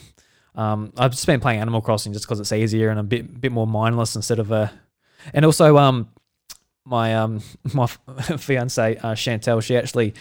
[0.57, 3.53] um I've just been playing Animal Crossing just because it's easier and a bit bit
[3.53, 4.73] more mindless instead of a,
[5.35, 6.09] and also um
[6.87, 7.43] my um
[7.75, 7.87] my
[8.39, 10.15] fiance uh, Chantel she actually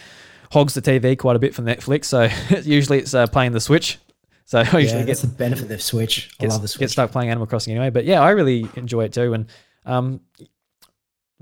[0.52, 2.28] hogs the TV quite a bit from Netflix so
[2.68, 3.98] usually it's uh, playing the Switch
[4.44, 6.30] so I usually yeah, get that's the benefit of the Switch.
[6.40, 6.78] I love the Switch.
[6.80, 7.90] get stuck playing Animal Crossing anyway.
[7.90, 9.34] But yeah, I really enjoy it too.
[9.34, 9.46] And
[9.84, 10.20] Um,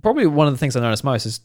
[0.02, 1.40] probably one of the things I noticed most is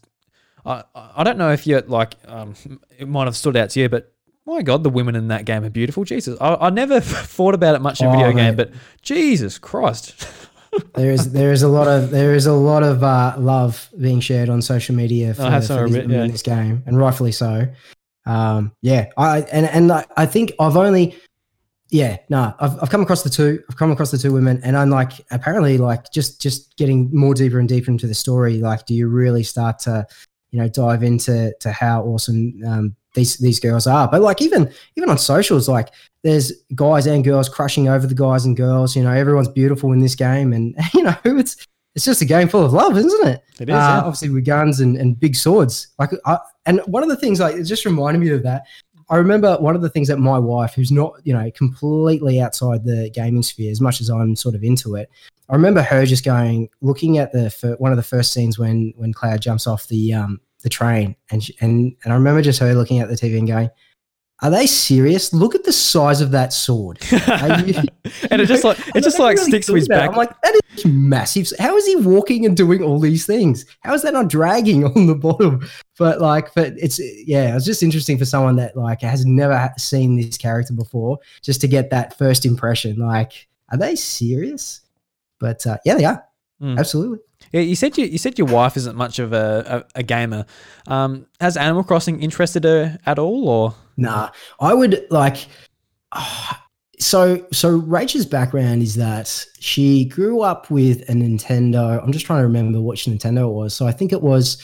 [0.66, 2.56] I I don't know if you're like um,
[2.98, 4.14] it might have stood out to you, but
[4.46, 6.04] my God, the women in that game are beautiful.
[6.06, 8.36] Jesus, I, I never thought about it much in a Oh, video mate.
[8.42, 10.16] game, but Jesus Christ,
[10.96, 14.20] there is there is a lot of there is a lot of uh, love being
[14.20, 16.24] shared on social media for, some for these women yeah.
[16.26, 17.68] in this game, and rightfully so.
[18.26, 21.16] Um, yeah, I and and I I think I've only
[21.90, 24.78] yeah no I've I've come across the two I've come across the two women, and
[24.78, 28.60] I'm like apparently like just just getting more deeper and deeper into the story.
[28.60, 30.06] Like, do you really start to
[30.52, 34.08] you know dive into to how awesome um, these these girls are?
[34.08, 35.90] But like even even on socials, like
[36.24, 38.96] there's guys and girls crushing over the guys and girls.
[38.96, 42.48] You know, everyone's beautiful in this game, and you know it's it's just a game
[42.48, 43.44] full of love, isn't it?
[43.60, 43.76] it is.
[43.76, 44.00] Uh, yeah.
[44.00, 45.88] obviously with guns and, and big swords.
[45.98, 48.64] Like, I, and one of the things like it just reminded me of that.
[49.12, 52.84] I remember one of the things that my wife, who's not you know completely outside
[52.84, 55.10] the gaming sphere as much as I'm sort of into it,
[55.50, 59.14] I remember her just going looking at the one of the first scenes when when
[59.14, 62.74] Cloud jumps off the um the train, and she, and and I remember just her
[62.74, 63.70] looking at the TV and going,
[64.42, 65.34] "Are they serious?
[65.34, 67.84] Look at the size of that sword." You-
[68.32, 70.10] and it just like it just like really sticks to his back.
[70.12, 71.52] I'm like, that is massive.
[71.60, 73.66] How is he walking and doing all these things?
[73.82, 75.68] How is that not dragging on the bottom?
[75.98, 80.16] But like, but it's yeah, it's just interesting for someone that like has never seen
[80.18, 82.98] this character before, just to get that first impression.
[82.98, 84.82] Like, are they serious?
[85.40, 86.24] But uh, yeah, they are.
[86.62, 86.78] Mm.
[86.80, 87.20] Absolutely.
[87.52, 90.46] Yeah, you said you, you said your wife isn't much of a, a, a gamer.
[90.88, 95.48] Um, has Animal Crossing interested her at all, or Nah, I would like.
[96.12, 96.66] ah,
[97.00, 102.02] so, so Rachel's background is that she grew up with a Nintendo.
[102.04, 103.74] I'm just trying to remember which Nintendo it was.
[103.74, 104.62] So I think it was.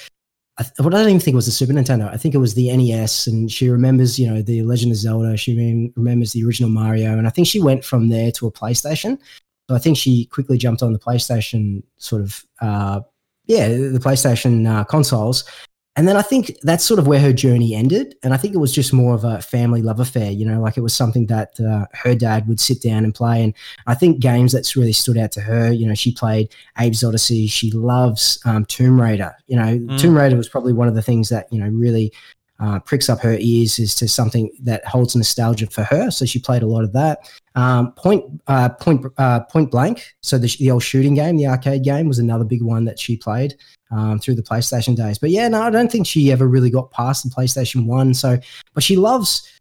[0.80, 2.10] Well, I don't even think it was the Super Nintendo.
[2.10, 5.36] I think it was the NES, and she remembers, you know, the Legend of Zelda.
[5.36, 8.52] She rem- remembers the original Mario, and I think she went from there to a
[8.52, 9.20] PlayStation.
[9.70, 13.02] So I think she quickly jumped on the PlayStation, sort of, uh,
[13.46, 15.44] yeah, the PlayStation uh, consoles.
[15.98, 18.16] And then I think that's sort of where her journey ended.
[18.22, 20.76] And I think it was just more of a family love affair, you know, like
[20.76, 23.42] it was something that uh, her dad would sit down and play.
[23.42, 23.54] And
[23.88, 27.50] I think games that's really stood out to her, you know, she played Abe's Oddysee.
[27.50, 29.34] She loves um, Tomb Raider.
[29.48, 30.00] You know, Mm.
[30.00, 32.12] Tomb Raider was probably one of the things that, you know, really
[32.60, 36.10] uh, pricks up her ears as to something that holds nostalgia for her.
[36.10, 37.30] So she played a lot of that.
[37.56, 40.16] Um, point, uh, point, uh, point blank.
[40.22, 43.18] So the, the old shooting game, the arcade game, was another big one that she
[43.18, 43.56] played
[43.92, 45.18] um, through the PlayStation days.
[45.18, 48.14] But yeah, no, I don't think she ever really got past the PlayStation One.
[48.14, 48.40] So,
[48.74, 49.52] but she loves.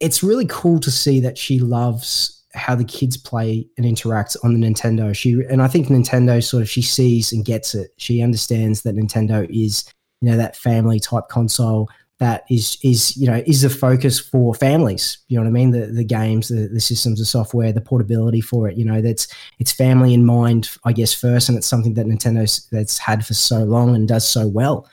[0.00, 4.58] It's really cool to see that she loves how the kids play and interact on
[4.58, 5.14] the Nintendo.
[5.14, 7.90] She and I think Nintendo sort of she sees and gets it.
[7.96, 9.84] She understands that Nintendo is
[10.20, 11.88] you know that family type console
[12.24, 15.18] that is is you know is the focus for families.
[15.28, 15.70] You know what I mean?
[15.72, 18.76] The the games, the, the systems, the software, the portability for it.
[18.78, 22.66] You know that's it's family in mind, I guess first, and it's something that Nintendo's
[22.72, 24.88] that's had for so long and does so well.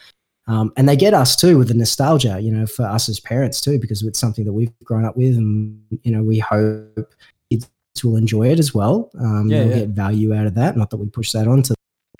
[0.47, 3.61] Um, and they get us too with the nostalgia, you know, for us as parents
[3.61, 7.13] too, because it's something that we've grown up with, and you know, we hope
[7.49, 7.69] kids
[8.03, 9.09] will enjoy it as well.
[9.19, 9.79] Um, Yeah, they'll yeah.
[9.85, 10.75] get value out of that.
[10.75, 11.73] Not that we push that onto.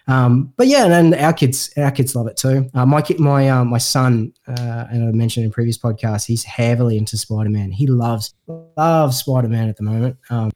[0.08, 2.70] Um, but yeah, and then our kids, our kids love it too.
[2.74, 6.44] Uh, my kid, my um, my son, uh, and I mentioned in previous podcasts, he's
[6.44, 7.72] heavily into Spider Man.
[7.72, 8.34] He loves
[8.78, 10.18] loves Spider Man at the moment.
[10.30, 10.52] Um,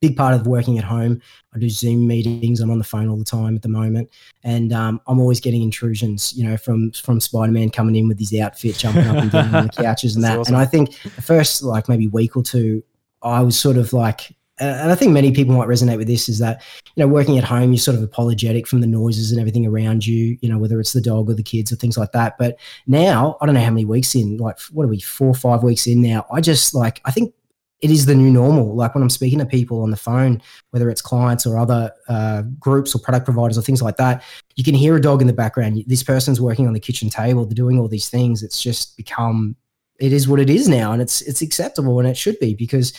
[0.00, 1.20] big part of working at home.
[1.54, 2.60] I do Zoom meetings.
[2.60, 4.10] I'm on the phone all the time at the moment,
[4.44, 8.18] and um, I'm always getting intrusions, you know, from from Spider Man coming in with
[8.18, 10.40] his outfit, jumping up and down on the couches and That's that.
[10.40, 10.54] awesome.
[10.54, 12.82] And I think the first like maybe week or two,
[13.22, 16.38] I was sort of like, and I think many people might resonate with this, is
[16.38, 16.62] that
[16.94, 20.06] you know, working at home, you're sort of apologetic from the noises and everything around
[20.06, 22.36] you, you know, whether it's the dog or the kids or things like that.
[22.38, 25.34] But now, I don't know how many weeks in, like, what are we, four or
[25.34, 26.26] five weeks in now?
[26.32, 27.34] I just like, I think
[27.80, 28.74] it is the new normal.
[28.74, 32.42] Like when I'm speaking to people on the phone, whether it's clients or other uh,
[32.58, 34.22] groups or product providers or things like that,
[34.56, 35.82] you can hear a dog in the background.
[35.86, 38.42] This person's working on the kitchen table, they're doing all these things.
[38.42, 39.56] It's just become,
[39.98, 42.92] it is what it is now, and it's it's acceptable, and it should be because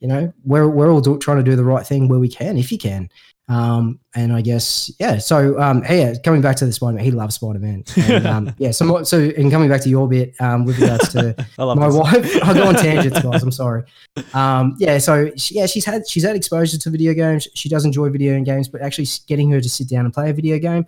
[0.00, 2.56] you know we're we're all do, trying to do the right thing where we can,
[2.56, 3.08] if you can.
[3.48, 5.18] Um, and I guess yeah.
[5.18, 7.84] So um, hey, yeah, coming back to the Spider Man, he loves Spider Man.
[7.96, 8.72] And, um, yeah.
[8.72, 12.42] So so and coming back to your bit um, with regards to my wife.
[12.44, 13.42] I go on tangents, guys.
[13.42, 13.84] I'm sorry.
[14.34, 17.46] Um, yeah, so she, yeah, she's had she's had exposure to video games.
[17.54, 20.32] She does enjoy video games, but actually getting her to sit down and play a
[20.32, 20.84] video game,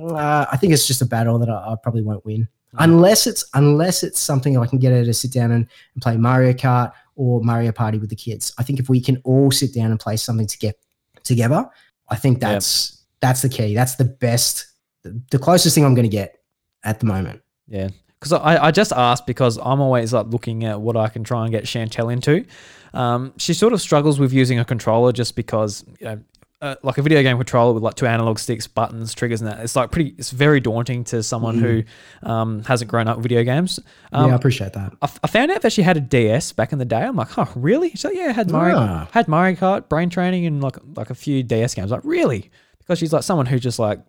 [0.00, 3.44] uh, I think it's just a battle that I, I probably won't win unless it's
[3.54, 6.92] unless it's something I can get her to sit down and, and play Mario Kart
[7.18, 8.54] or Mario Party with the kids.
[8.58, 10.78] I think if we can all sit down and play something to get
[11.24, 11.68] together,
[12.08, 13.74] I think that's that's the key.
[13.74, 14.66] That's the best,
[15.02, 16.38] the, the closest thing I'm going to get
[16.84, 17.42] at the moment.
[17.66, 17.88] Yeah.
[18.18, 21.42] Because I, I just asked because I'm always like looking at what I can try
[21.42, 22.44] and get Chantel into.
[22.94, 26.20] Um, she sort of struggles with using a controller just because you know,
[26.60, 29.60] uh, like a video game controller with like two analog sticks, buttons, triggers, and that.
[29.60, 30.14] It's like pretty.
[30.18, 31.82] It's very daunting to someone who
[32.22, 33.78] um, hasn't grown up with video games.
[34.12, 34.92] Um, yeah, I appreciate that.
[35.00, 37.00] I, f- I found out that she had a DS back in the day.
[37.02, 37.90] I'm like, oh, really?
[37.90, 39.08] She's like, yeah, I had Mario, Ah.
[39.12, 41.90] had Mario Kart, Brain Training, and like like a few DS games.
[41.92, 42.50] Like, really?
[42.78, 44.00] Because she's like someone who just like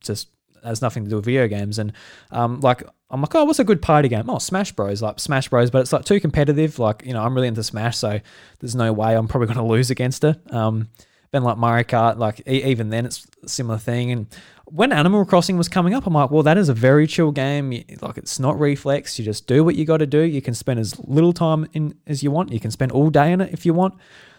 [0.00, 0.28] just
[0.62, 1.78] has nothing to do with video games.
[1.78, 1.92] And
[2.30, 4.28] um, like, I'm like, oh, what's a good party game?
[4.28, 5.02] Oh, Smash Bros.
[5.02, 5.70] Like Smash Bros.
[5.70, 6.78] But it's like too competitive.
[6.78, 8.20] Like, you know, I'm really into Smash, so
[8.60, 10.36] there's no way I'm probably going to lose against her.
[10.50, 10.88] Um,
[11.36, 14.10] then like Mario Kart, like e- even then it's a similar thing.
[14.10, 14.26] And
[14.64, 17.70] when Animal Crossing was coming up, I'm like, well, that is a very chill game.
[18.00, 19.18] Like it's not reflex.
[19.18, 20.20] You just do what you got to do.
[20.22, 22.52] You can spend as little time in as you want.
[22.52, 23.94] You can spend all day in it if you want.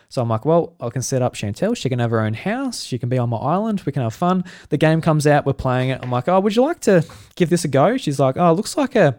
[0.10, 1.76] So I'm like, well, I can set up Chantel.
[1.76, 2.84] She can have her own house.
[2.84, 3.84] She can be on my island.
[3.86, 4.46] We can have fun.
[4.70, 5.46] The game comes out.
[5.46, 6.00] We're playing it.
[6.02, 7.06] I'm like, oh, would you like to
[7.36, 7.98] give this a go?
[7.98, 9.18] She's like, oh, looks like a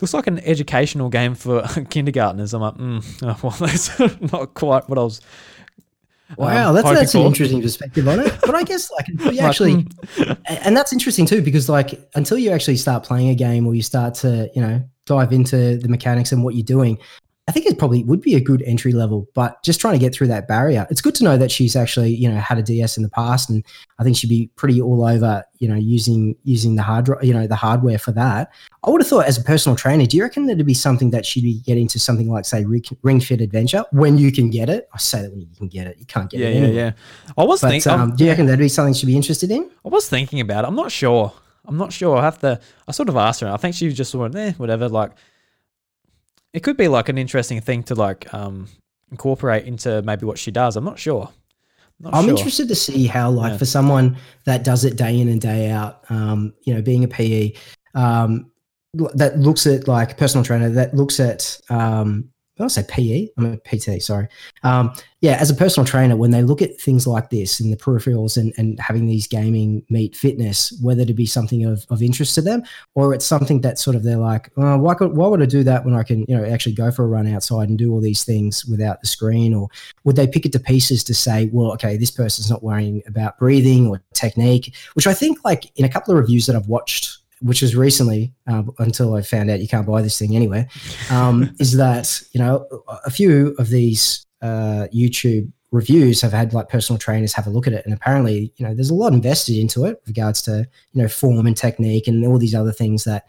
[0.00, 2.54] looks like an educational game for kindergartners.
[2.54, 3.98] I'm like, mm, well, that's
[4.32, 5.20] not quite what I was.
[6.36, 8.32] Wow, um, that's that's an interesting perspective on it.
[8.42, 9.86] But I guess like until you actually,
[10.46, 13.82] and that's interesting too because like until you actually start playing a game or you
[13.82, 16.98] start to you know dive into the mechanics and what you're doing,
[17.48, 19.26] I think it probably would be a good entry level.
[19.34, 22.14] But just trying to get through that barrier, it's good to know that she's actually
[22.14, 23.64] you know had a DS in the past, and
[23.98, 27.46] I think she'd be pretty all over you know using using the hard you know
[27.46, 28.52] the hardware for that.
[28.84, 31.26] I would have thought as a personal trainer, do you reckon that'd be something that
[31.26, 34.88] she'd be getting to something like say Ring, Fit Adventure when you can get it?
[34.94, 36.52] I say that when you can get it, you can't get Yeah, it.
[36.54, 36.74] yeah, anyway.
[36.76, 36.92] yeah.
[37.36, 37.90] I was thinking.
[37.92, 39.70] um, do you reckon that'd be something she'd be interested in?
[39.84, 40.68] I was thinking about it.
[40.68, 41.32] I'm not sure.
[41.64, 42.16] I'm not sure.
[42.16, 42.60] I have to.
[42.86, 43.48] I sort of asked her.
[43.48, 44.88] I think she just sort of, eh, whatever.
[44.88, 45.12] Like,
[46.52, 48.68] it could be like an interesting thing to like um
[49.10, 50.76] incorporate into maybe what she does.
[50.76, 51.30] I'm not sure.
[52.00, 52.30] Not I'm sure.
[52.36, 53.56] interested to see how, like, Yeah.
[53.58, 57.08] for someone that does it day in and day out, um, you know, being a
[57.08, 57.54] PE,
[57.94, 58.50] um,
[59.14, 63.52] that looks at like personal trainer, that looks at, um, I don't say PE, I'm
[63.52, 64.26] a PT, sorry.
[64.64, 67.76] Um, yeah, as a personal trainer, when they look at things like this in the
[67.76, 72.34] peripherals and, and having these gaming meet fitness, whether to be something of, of interest
[72.36, 72.62] to them
[72.94, 75.62] or it's something that sort of they're like, oh, why, could, why would I do
[75.64, 78.00] that when I can, you know, actually go for a run outside and do all
[78.00, 79.54] these things without the screen?
[79.54, 79.68] Or
[80.04, 83.38] would they pick it to pieces to say, well, okay, this person's not worrying about
[83.38, 87.17] breathing or technique, which I think, like, in a couple of reviews that I've watched,
[87.40, 90.68] which was recently uh, until I found out you can't buy this thing anywhere,
[91.10, 92.66] um, is that, you know,
[93.04, 97.66] a few of these uh, YouTube reviews have had like personal trainers have a look
[97.66, 97.84] at it.
[97.84, 101.08] And apparently, you know, there's a lot invested into it with regards to, you know,
[101.08, 103.24] form and technique and all these other things that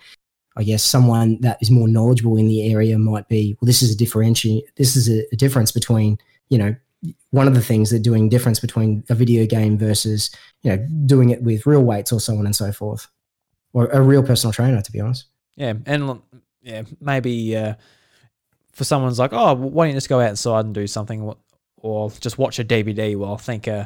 [0.56, 3.94] I guess someone that is more knowledgeable in the area might be, well, this is
[3.94, 6.18] a differentiate, this is a, a difference between,
[6.50, 6.76] you know,
[7.32, 10.32] one of the things they're doing difference between a video game versus,
[10.64, 13.08] you know, doing it with real weights or so on and so forth.
[13.74, 15.26] Or a real personal trainer, to be honest.
[15.56, 16.22] Yeah, and
[16.62, 17.76] yeah, maybe uh,
[18.72, 21.34] for someone's like, oh, why don't you just go outside and do something,
[21.78, 23.16] or just watch a DVD?
[23.16, 23.86] Well, I think uh,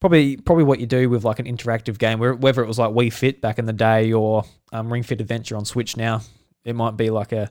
[0.00, 3.12] probably probably what you do with like an interactive game, whether it was like Wii
[3.12, 6.20] Fit back in the day or um, Ring Fit Adventure on Switch now,
[6.64, 7.50] it might be like a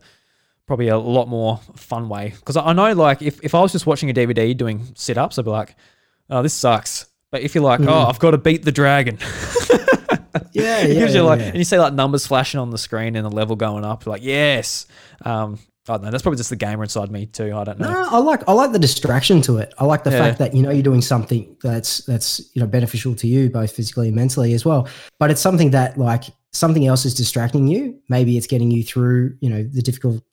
[0.67, 2.33] probably a lot more fun way.
[2.39, 5.37] Because I know like if, if I was just watching a DVD doing sit ups,
[5.37, 5.75] I'd be like,
[6.29, 7.07] oh, this sucks.
[7.31, 8.09] But if you're like, oh, Mhm.
[8.09, 9.17] I've got to beat the dragon.
[10.53, 11.47] Yeah, it yeah, gives you like, yeah.
[11.47, 14.05] and you see like numbers flashing on the screen and the level going up.
[14.07, 14.85] Like, yes.
[15.23, 16.11] Um, I don't know.
[16.11, 17.55] That's probably just the gamer inside me too.
[17.55, 17.91] I don't know.
[17.91, 19.71] No, I like I like the distraction to it.
[19.77, 20.17] I like the Yeah.
[20.19, 23.71] fact that you know you're doing something that's that's you know beneficial to you both
[23.71, 24.87] physically and mentally as well.
[25.19, 27.99] But it's something that like something else is distracting you.
[28.09, 30.23] Maybe it's getting you through you know the difficult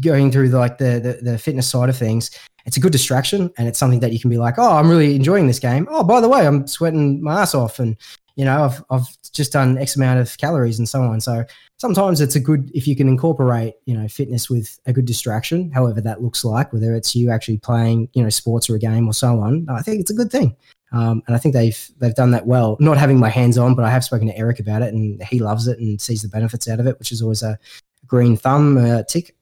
[0.00, 2.30] going through the, like the, the the fitness side of things.
[2.66, 5.14] It's a good distraction, and it's something that you can be like, oh, I'm really
[5.14, 5.86] enjoying this game.
[5.90, 7.96] Oh, by the way, I'm sweating my ass off, and
[8.38, 11.20] you know I've I've just done X amount of calories and so on.
[11.20, 11.44] So
[11.76, 15.70] sometimes it's a good if you can incorporate you know fitness with a good distraction
[15.70, 19.06] however that looks like whether it's you actually playing you know sports or a game
[19.06, 20.56] or so on i think it's a good thing.
[20.90, 22.78] Um, and i think they've they've done that well.
[22.80, 25.38] Not having my hands on but i have spoken to eric about it and he
[25.40, 27.58] loves it and sees the benefits out of it which is always a
[28.06, 29.36] green thumb uh, tick.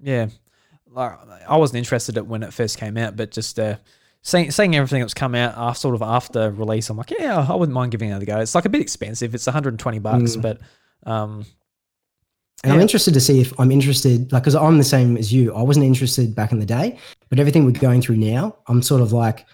[0.00, 0.28] Yeah,
[0.96, 3.76] I wasn't interested in when it first came out, but just uh,
[4.26, 7.54] seeing seeing everything that's come out after, sort of after release, I'm like, yeah, I
[7.54, 8.40] wouldn't mind giving it another go.
[8.40, 9.34] It's like a bit expensive.
[9.34, 10.42] It's 120 bucks, Mm.
[10.42, 10.58] but
[11.10, 11.46] um,
[12.64, 15.54] And I'm interested to see if I'm interested, like, because I'm the same as you.
[15.54, 19.02] I wasn't interested back in the day, but everything we're going through now, I'm sort
[19.02, 19.46] of like,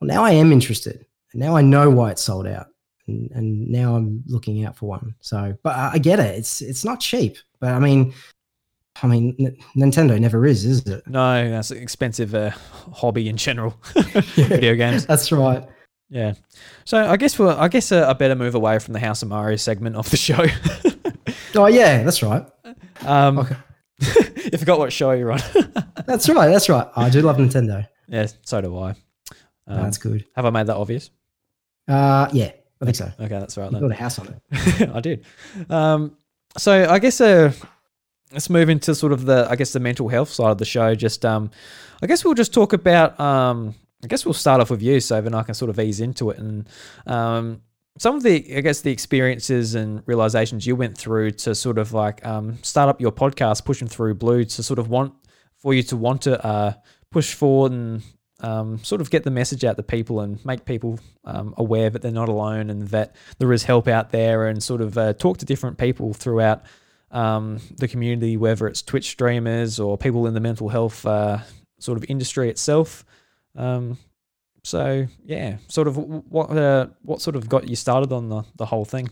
[0.00, 1.04] well, now I am interested.
[1.32, 2.66] And now I know why it's sold out.
[3.08, 5.14] And, and now I'm looking out for one.
[5.20, 6.36] So, but I I get it.
[6.38, 7.36] It's it's not cheap.
[7.58, 8.12] But I mean,
[9.02, 9.56] I mean, N-
[9.90, 11.06] Nintendo never is, is it?
[11.06, 12.50] no, that's an expensive uh,
[12.92, 13.74] hobby in general.
[14.34, 15.06] Video games.
[15.06, 15.66] That's right.
[16.10, 16.34] Yeah.
[16.84, 19.28] So I guess we're I guess a, a better move away from the House of
[19.28, 20.44] Mario segment of the show.
[21.54, 22.46] Oh yeah, that's right.
[23.04, 23.56] um, Okay.
[24.52, 25.40] you forgot what show you're on.
[26.06, 26.48] That's right.
[26.48, 26.88] That's right.
[26.96, 27.86] I do love Nintendo.
[28.08, 28.90] yeah, so do I.
[29.66, 30.24] Um, that's good.
[30.34, 31.10] have I made that obvious?
[31.86, 33.04] Uh, yeah, I think so.
[33.20, 33.66] Okay, that's right.
[33.66, 33.80] You Then.
[33.80, 34.90] built a house on it.
[34.94, 35.24] I did.
[35.68, 36.16] Um,
[36.56, 37.52] so I guess uh,
[38.32, 40.94] let's move into sort of the I guess the mental health side of the show.
[40.94, 41.50] Just um,
[42.02, 45.20] I guess we'll just talk about um, I guess we'll start off with you, so
[45.20, 46.68] then I can sort of ease into it and
[47.06, 47.62] um,
[47.98, 51.92] some of the I guess the experiences and realizations you went through to sort of
[51.92, 55.14] like um, start up your podcast, pushing through blue to sort of want
[55.58, 56.72] for you to want to uh,
[57.10, 58.02] push forward and
[58.40, 62.02] um, sort of get the message out to people and make people um, aware that
[62.02, 65.38] they're not alone and that there is help out there and sort of uh, talk
[65.38, 66.64] to different people throughout
[67.12, 71.38] um, the community, whether it's Twitch streamers or people in the mental health uh,
[71.78, 73.04] sort of industry itself.
[73.54, 73.98] Um,
[74.64, 78.66] so yeah, sort of what uh, what sort of got you started on the, the
[78.66, 79.10] whole thing?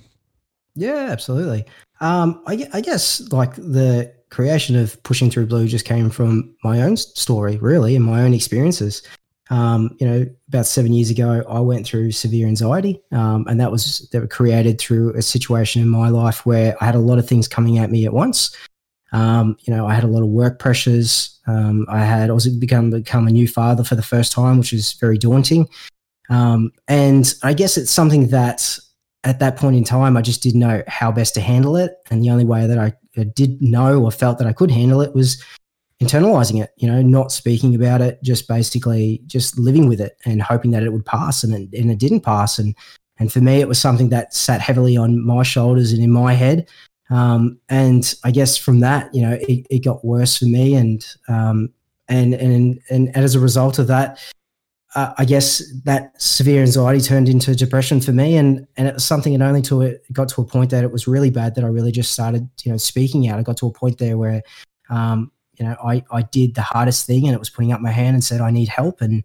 [0.74, 1.66] Yeah, absolutely.
[2.00, 6.82] Um, I, I guess like the creation of pushing through blue just came from my
[6.82, 9.02] own story, really, and my own experiences.
[9.50, 13.72] Um, you know, about seven years ago, I went through severe anxiety, um, and that
[13.72, 17.18] was that were created through a situation in my life where I had a lot
[17.18, 18.56] of things coming at me at once.
[19.12, 21.40] Um, you know, I had a lot of work pressures.
[21.48, 24.92] Um, I had also become become a new father for the first time, which is
[24.92, 25.68] very daunting.
[26.28, 28.78] Um, and I guess it's something that
[29.24, 31.96] at that point in time, I just didn't know how best to handle it.
[32.10, 32.94] And the only way that I
[33.34, 35.42] did know or felt that I could handle it was
[36.02, 40.40] internalizing it, you know, not speaking about it, just basically just living with it and
[40.40, 41.44] hoping that it would pass.
[41.44, 42.58] And it, and it didn't pass.
[42.58, 42.74] And,
[43.18, 46.32] and for me, it was something that sat heavily on my shoulders and in my
[46.32, 46.68] head.
[47.10, 50.74] Um, and I guess from that, you know, it, it got worse for me.
[50.74, 51.70] And, um,
[52.08, 54.18] and, and, and as a result of that,
[54.94, 59.04] uh, I guess that severe anxiety turned into depression for me, and and it was
[59.04, 61.64] something that only to it got to a point that it was really bad that
[61.64, 63.38] I really just started, you know, speaking out.
[63.38, 64.42] I got to a point there where,
[64.88, 67.90] um, you know, I I did the hardest thing, and it was putting up my
[67.90, 69.24] hand and said I need help, and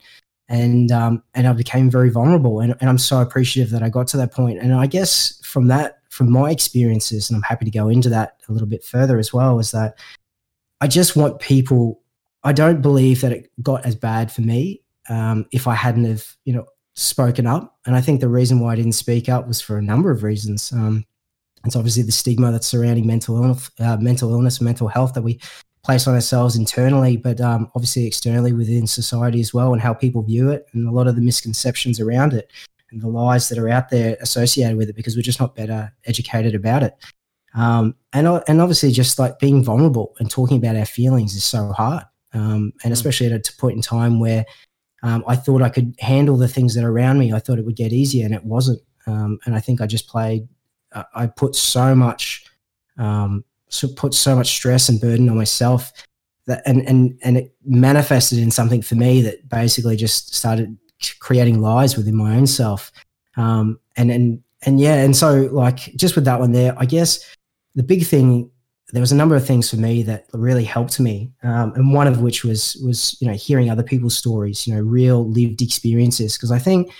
[0.50, 4.08] and um and I became very vulnerable, and and I'm so appreciative that I got
[4.10, 4.60] to that point.
[4.60, 8.38] and I guess from that, from my experiences, and I'm happy to go into that
[8.50, 9.98] a little bit further as well, is that
[10.82, 12.02] I just want people.
[12.43, 16.28] I don't believe that it got as bad for me um, if I hadn't have,
[16.43, 17.80] you know, spoken up.
[17.88, 20.21] And I think the reason why I didn't speak up was for a number of
[20.21, 20.71] reasons.
[20.71, 21.06] Um,
[21.65, 25.39] it's obviously the stigma that's surrounding mental illness, uh, mental illness, mental health that we
[25.86, 30.24] place on ourselves internally, but um, obviously externally within society as well, and how people
[30.24, 32.52] view it, and a lot of the misconceptions around it,
[32.91, 35.93] and the lies that are out there associated with it, because we're just not better
[36.06, 36.95] educated about it.
[37.54, 41.71] Um, and and obviously, just like being vulnerable and talking about our feelings is so
[41.71, 44.45] hard, um, and especially at a point in time where
[45.04, 47.32] um, I thought I could handle the things that are around me.
[47.32, 48.82] I thought it would get easier, and it wasn't.
[49.08, 50.48] Um, and I think I just played.
[51.13, 52.45] I put so much,
[52.98, 53.43] um,
[53.76, 55.92] so put so much stress and burden on myself
[56.48, 60.78] that, and and and it manifested in something for me that basically just started
[61.20, 62.92] creating lies within my own self.
[63.38, 67.36] Um, and and and yeah, and so like just with that one there, I guess
[67.76, 68.50] the big thing
[68.92, 72.08] there was a number of things for me that really helped me, um, and one
[72.08, 76.38] of which was was you know hearing other people's stories, you know, real lived experiences.
[76.38, 76.92] Because I think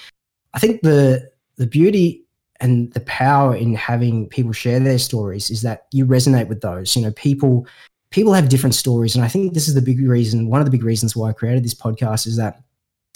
[0.54, 2.25] I think the the beauty
[2.60, 6.96] and the power in having people share their stories is that you resonate with those.
[6.96, 7.68] You know, people
[8.12, 10.50] people have different stories, and I think this is the big reason.
[10.50, 12.62] One of the big reasons why I created this podcast is that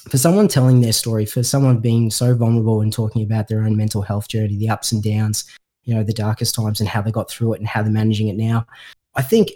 [0.09, 3.75] for someone telling their story, for someone being so vulnerable and talking about their own
[3.75, 5.45] mental health journey, the ups and downs,
[5.89, 8.27] you know the darkest times and how they got through it and how they're managing
[8.27, 8.63] it now
[9.15, 9.49] i think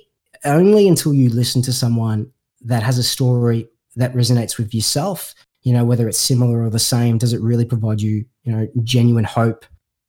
[0.45, 2.29] only until you listen to someone
[2.61, 6.79] that has a story that resonates with yourself you know whether it's similar or the
[6.79, 9.63] same does it really provide you you know genuine hope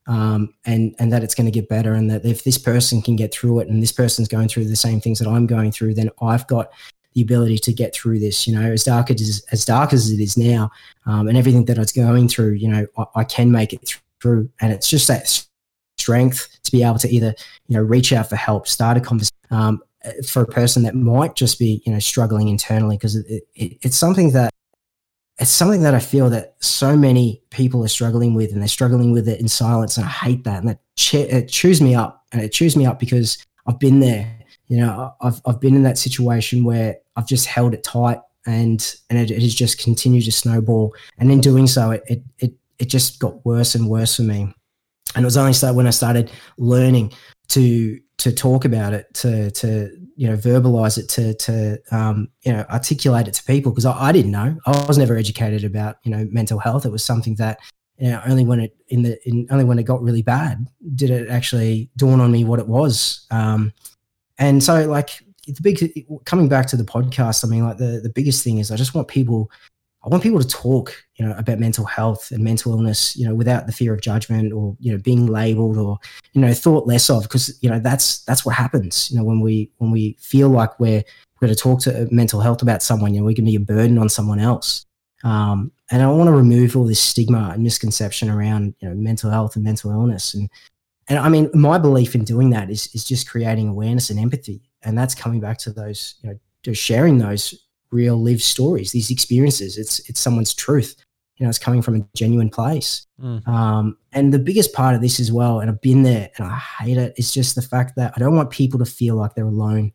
[0.07, 3.17] um, and and that it's going to get better and that if this person can
[3.17, 5.95] get through it and this person's going through the same things that i'm going through
[5.95, 6.71] then i've got
[7.15, 10.21] the ability to get through this you know as dark as as dark as it
[10.21, 10.71] is now
[11.07, 14.51] um, and everything that it's going through you know I, I can make it through.
[14.61, 15.45] And it's just that
[15.99, 17.35] strength to be able to either
[17.69, 19.83] you know reach out for help start a conversation um,
[20.27, 23.97] for a person that might just be you know struggling internally because it, it, it's
[23.97, 24.51] something that
[25.39, 29.13] it's something that I feel that so many people are struggling with and they're struggling
[29.13, 32.25] with it in silence and I hate that and that che- it chews me up
[32.33, 34.39] and it chews me up because I've been there.
[34.69, 38.95] You know I've, I've been in that situation where I've just held it tight and
[39.11, 40.95] and it, it has just continued to snowball.
[41.19, 44.55] And in doing so it, it it it just got worse and worse for me.
[45.15, 47.13] And it was only start when I started learning
[47.49, 52.53] to to talk about it, to to you know verbalize it, to to um, you
[52.53, 54.57] know articulate it to people because I, I, didn't know.
[54.67, 56.87] I was never educated about you know mental health.
[56.87, 57.59] It was something that
[57.99, 61.11] you know only when it in the in, only when it got really bad did
[61.11, 63.27] it actually dawn on me what it was.
[63.31, 63.73] Um,
[64.39, 68.11] and so like the big coming back to the podcast, I mean like the the
[68.11, 69.51] biggest thing is I just want people
[70.05, 73.35] I want people to talk, you know, about mental health and mental illness, you know,
[73.35, 75.99] without the fear of judgment or you know being labelled or
[76.35, 79.11] you know thought less of, because you know that's that's what happens.
[79.11, 81.03] You know, when we when we feel like we're
[81.41, 83.61] we're going to talk to mental health about someone, you know, we can be a
[83.61, 84.85] burden on someone else.
[85.25, 89.31] Um, and I want to remove all this stigma and misconception around you know mental
[89.31, 90.35] health and mental illness.
[90.35, 90.51] And
[91.09, 94.61] and I mean, my belief in doing that is is just creating awareness and empathy,
[94.83, 97.64] and that's coming back to those you know sharing those
[97.95, 99.79] real lived stories, these experiences.
[99.79, 100.97] It's it's someone's truth.
[101.37, 103.07] You know, it's coming from a genuine place.
[103.21, 103.47] Mm.
[103.49, 106.59] Um, and the biggest part of this as well, and I've been there and I
[106.59, 109.47] hate it, is just the fact that I don't want people to feel like they're
[109.47, 109.93] alone.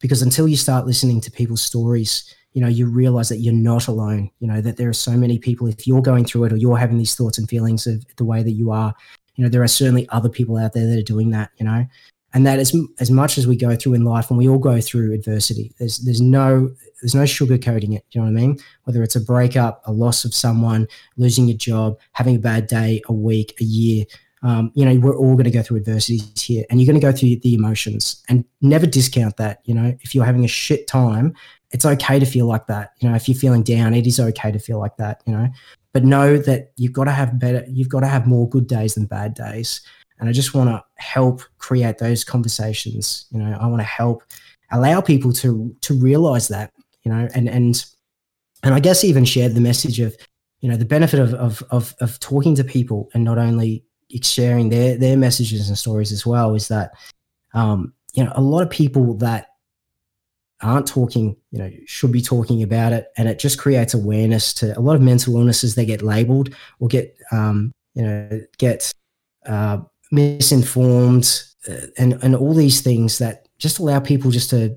[0.00, 3.88] Because until you start listening to people's stories, you know, you realize that you're not
[3.88, 4.30] alone.
[4.38, 6.78] You know, that there are so many people, if you're going through it or you're
[6.78, 8.94] having these thoughts and feelings of the way that you are,
[9.34, 11.84] you know, there are certainly other people out there that are doing that, you know
[12.34, 14.80] and that as as much as we go through in life, and we all go
[14.80, 16.70] through adversity, there's there's no
[17.00, 18.04] there's no sugarcoating it.
[18.10, 18.58] Do You know what I mean?
[18.84, 20.86] Whether it's a breakup, a loss of someone,
[21.16, 24.04] losing your job, having a bad day, a week, a year.
[24.42, 27.04] Um, you know, we're all going to go through adversities here, and you're going to
[27.04, 29.60] go through the emotions, and never discount that.
[29.64, 31.34] You know, if you're having a shit time,
[31.72, 32.92] it's okay to feel like that.
[33.00, 35.22] You know, if you're feeling down, it is okay to feel like that.
[35.26, 35.48] You know,
[35.92, 37.64] but know that you've got to have better.
[37.68, 39.80] You've got to have more good days than bad days.
[40.20, 43.26] And I just want to help create those conversations.
[43.30, 44.22] You know, I want to help
[44.70, 46.72] allow people to to realize that,
[47.08, 47.84] you know, and and
[48.62, 50.14] and I guess even shared the message of,
[50.60, 53.84] you know, the benefit of of of, of talking to people and not only
[54.22, 56.92] sharing their their messages and stories as well is that
[57.54, 59.48] um, you know, a lot of people that
[60.60, 63.06] aren't talking, you know, should be talking about it.
[63.16, 65.74] And it just creates awareness to a lot of mental illnesses.
[65.74, 68.92] They get labeled or get, um, you know, get
[69.46, 69.78] uh,
[70.10, 74.76] misinformed uh, and and all these things that just allow people just to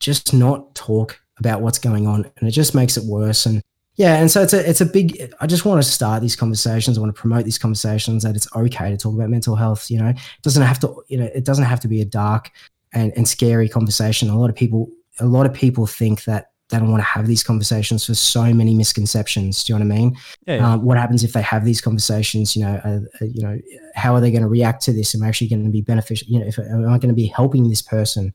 [0.00, 3.62] just not talk about what's going on and it just makes it worse and
[3.96, 6.96] yeah and so it's a it's a big i just want to start these conversations
[6.96, 9.98] i want to promote these conversations that it's okay to talk about mental health you
[9.98, 12.50] know it doesn't have to you know it doesn't have to be a dark
[12.92, 14.88] and, and scary conversation a lot of people
[15.18, 18.54] a lot of people think that they don't want to have these conversations for so
[18.54, 19.64] many misconceptions.
[19.64, 20.16] Do you know what I mean?
[20.46, 20.72] Yeah, yeah.
[20.72, 22.56] Um, what happens if they have these conversations?
[22.56, 23.58] You know, uh, uh, you know,
[23.94, 25.14] how are they going to react to this?
[25.14, 26.28] Am I actually going to be beneficial?
[26.28, 28.32] You know, if am I going to be helping this person?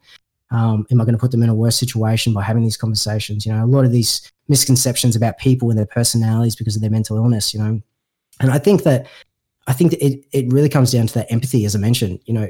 [0.52, 3.46] Um, am I going to put them in a worse situation by having these conversations?
[3.46, 6.92] You know, a lot of these misconceptions about people and their personalities because of their
[6.92, 7.54] mental illness.
[7.54, 7.82] You know,
[8.40, 9.08] and I think that
[9.68, 12.20] I think that it it really comes down to that empathy, as I mentioned.
[12.26, 12.50] You know,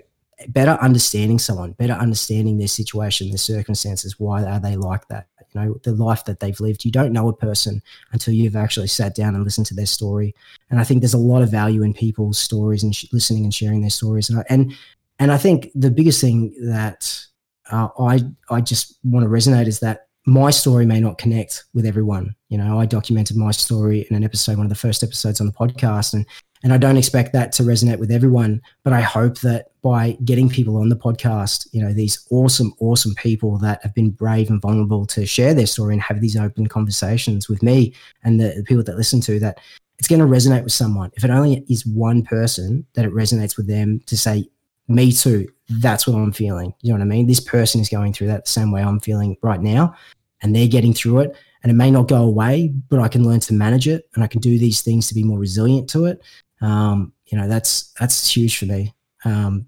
[0.49, 5.27] better understanding someone, better understanding their situation, their circumstances, why are they like that?
[5.53, 6.83] You know, the life that they've lived.
[6.83, 7.81] You don't know a person
[8.11, 10.35] until you've actually sat down and listened to their story.
[10.69, 13.53] And I think there's a lot of value in people's stories and sh- listening and
[13.53, 14.29] sharing their stories.
[14.29, 14.75] And I, and
[15.19, 17.25] and I think the biggest thing that
[17.71, 21.85] uh, I I just want to resonate is that my story may not connect with
[21.85, 22.35] everyone.
[22.49, 25.47] You know, I documented my story in an episode, one of the first episodes on
[25.47, 26.25] the podcast, and
[26.65, 30.49] and I don't expect that to resonate with everyone, but I hope that by getting
[30.49, 34.59] people on the podcast, you know, these awesome, awesome people that have been brave and
[34.59, 37.93] vulnerable to share their story and have these open conversations with me
[38.23, 39.59] and the, the people that listen to that,
[39.99, 41.11] it's going to resonate with someone.
[41.13, 44.49] If it only is one person that it resonates with them to say,
[44.87, 46.73] me too, that's what I'm feeling.
[46.81, 47.27] You know what I mean?
[47.27, 49.95] This person is going through that the same way I'm feeling right now,
[50.41, 51.35] and they're getting through it.
[51.63, 54.27] And it may not go away, but I can learn to manage it and I
[54.27, 56.21] can do these things to be more resilient to it
[56.61, 58.93] um, you know that's that's huge for me.
[59.23, 59.65] Um,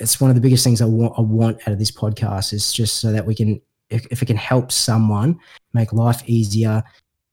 [0.00, 2.72] it's one of the biggest things I want I want out of this podcast is
[2.72, 3.60] just so that we can
[3.90, 5.38] if, if it can help someone
[5.72, 6.82] make life easier,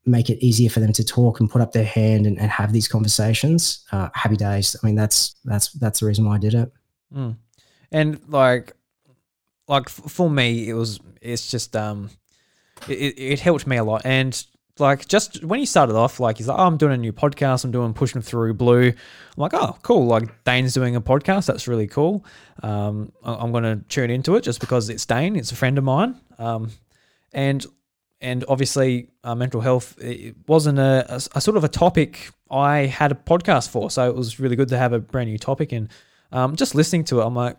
[0.05, 2.73] make it easier for them to talk and put up their hand and, and have
[2.73, 3.85] these conversations.
[3.91, 4.75] Uh, happy days.
[4.81, 6.71] I mean that's that's that's the reason why I did it.
[7.13, 7.37] Mm.
[7.91, 8.73] And like
[9.67, 12.09] like for me it was it's just um
[12.87, 14.45] it, it helped me a lot and
[14.79, 17.63] like just when he started off, like he's like, oh, I'm doing a new podcast.
[17.63, 18.87] I'm doing pushing through blue.
[18.87, 18.95] I'm
[19.37, 20.07] like, oh, cool.
[20.07, 21.45] Like Dane's doing a podcast.
[21.45, 22.25] That's really cool.
[22.63, 25.35] Um, I'm going to tune into it just because it's Dane.
[25.35, 26.15] It's a friend of mine.
[26.37, 26.71] Um,
[27.31, 27.65] and
[28.19, 32.79] and obviously uh, mental health it wasn't a, a, a, sort of a topic I
[32.79, 33.89] had a podcast for.
[33.89, 35.71] So it was really good to have a brand new topic.
[35.71, 35.89] And
[36.31, 37.57] um, just listening to it, I'm like,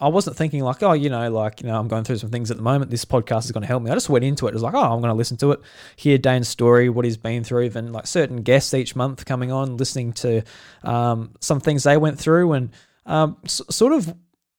[0.00, 2.50] I wasn't thinking like, oh, you know, like, you know, I'm going through some things
[2.50, 2.90] at the moment.
[2.90, 3.90] This podcast is going to help me.
[3.90, 4.50] I just went into it.
[4.50, 5.60] It was like, oh, I'm going to listen to it,
[5.94, 9.76] hear Dane's story, what he's been through, and like certain guests each month coming on,
[9.76, 10.42] listening to
[10.82, 12.70] um, some things they went through, and
[13.04, 14.12] um, s- sort of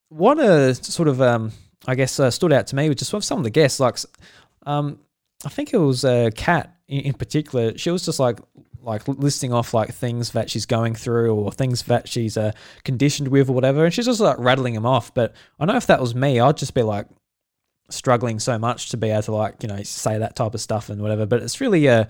[0.09, 1.51] what a sort of, um,
[1.85, 3.79] I guess, uh, stood out to me was just some of the guests.
[3.79, 3.97] Like,
[4.65, 4.99] um,
[5.45, 7.77] I think it was uh, Kat in, in particular.
[7.77, 8.39] She was just like
[8.87, 13.27] like listing off like things that she's going through or things that she's uh, conditioned
[13.27, 15.13] with or whatever, and she's just like rattling them off.
[15.13, 17.07] But I know if that was me, I'd just be like
[17.89, 20.89] struggling so much to be able to like you know say that type of stuff
[20.89, 21.25] and whatever.
[21.25, 22.05] But it's really uh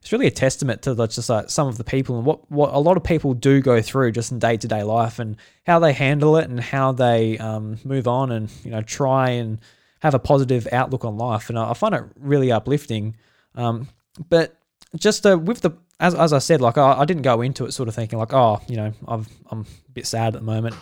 [0.00, 2.72] it's really a testament to the, just like some of the people and what what
[2.72, 5.78] a lot of people do go through just in day to day life and how
[5.78, 9.60] they handle it and how they um, move on and you know try and
[10.00, 11.48] have a positive outlook on life.
[11.48, 13.16] And I, I find it really uplifting.
[13.54, 13.88] Um,
[14.28, 14.56] but
[14.96, 15.70] just uh, with the
[16.02, 18.34] as, as I said, like I, I, didn't go into it sort of thinking like,
[18.34, 20.74] oh, you know, i am a bit sad at the moment.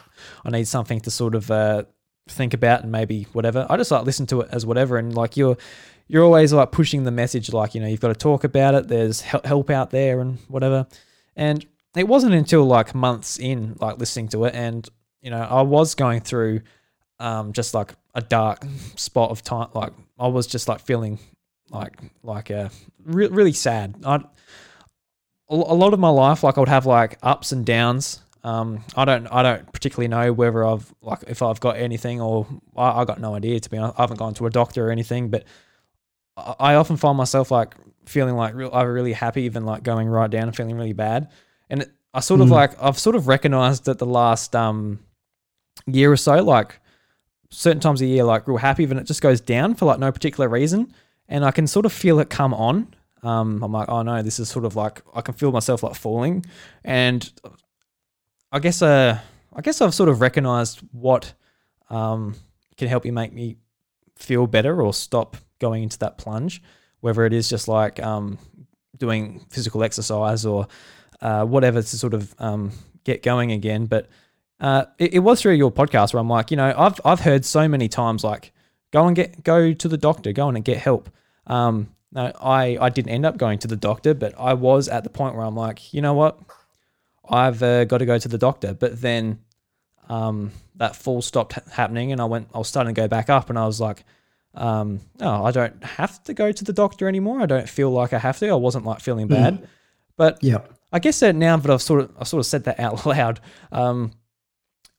[0.46, 1.84] I need something to sort of uh,
[2.26, 3.66] think about and maybe whatever.
[3.68, 4.96] I just like listen to it as whatever.
[4.96, 5.58] And like you're
[6.08, 8.88] you're always like pushing the message, like you know, you've got to talk about it.
[8.88, 10.86] There's help out there and whatever.
[11.36, 14.88] And it wasn't until like months in, like listening to it, and
[15.20, 16.62] you know, I was going through
[17.18, 18.64] um, just like a dark
[18.96, 19.68] spot of time.
[19.74, 21.18] Like I was just like feeling
[21.68, 22.68] like like a uh,
[23.04, 23.96] re- really sad.
[24.04, 24.20] I
[25.51, 28.20] a lot of my life, like I would have like ups and downs.
[28.42, 32.46] Um, I don't, I don't particularly know whether I've like if I've got anything or
[32.76, 33.61] I, I got no idea.
[33.61, 35.44] To be honest, I haven't gone to a doctor or anything, but
[36.36, 37.74] I, I often find myself like
[38.07, 41.30] feeling like real, either really happy, even like going right down and feeling really bad.
[41.68, 42.53] And it, I sort of mm.
[42.53, 45.01] like I've sort of recognized that the last um
[45.86, 46.80] year or so, like
[47.51, 50.12] certain times a year, like real happy, and it just goes down for like no
[50.12, 50.94] particular reason,
[51.28, 54.38] and I can sort of feel it come on um, I'm like, oh no, this
[54.38, 56.44] is sort of like I can feel myself like falling,
[56.84, 57.30] and
[58.52, 59.18] I guess uh,
[59.54, 61.32] I guess I've sort of recognized what
[61.88, 62.34] um,
[62.76, 63.56] can help you make me
[64.16, 66.62] feel better or stop going into that plunge,
[67.00, 68.38] whether it is just like um,
[68.96, 70.66] doing physical exercise or
[71.20, 72.70] uh, whatever to sort of um,
[73.04, 73.86] get going again.
[73.86, 74.08] But
[74.60, 77.44] uh, it, it, was through your podcast where I'm like, you know, I've I've heard
[77.44, 78.52] so many times like,
[78.92, 81.10] go and get go to the doctor, go and get help.
[81.46, 85.04] Um, no, I, I didn't end up going to the doctor, but I was at
[85.04, 86.38] the point where I'm like, you know what?
[87.28, 88.74] I've uh, got to go to the doctor.
[88.74, 89.38] But then
[90.08, 93.48] um, that fall stopped happening and I went, I was starting to go back up
[93.48, 94.04] and I was like,
[94.54, 97.40] um, oh, I don't have to go to the doctor anymore.
[97.40, 98.48] I don't feel like I have to.
[98.48, 99.34] I wasn't like feeling hmm.
[99.34, 99.62] bad.
[99.62, 99.66] Mm.
[100.16, 100.58] But yeah,
[100.92, 103.40] I guess that now that I've sort of, I've sort of said that out loud,
[103.70, 104.12] um,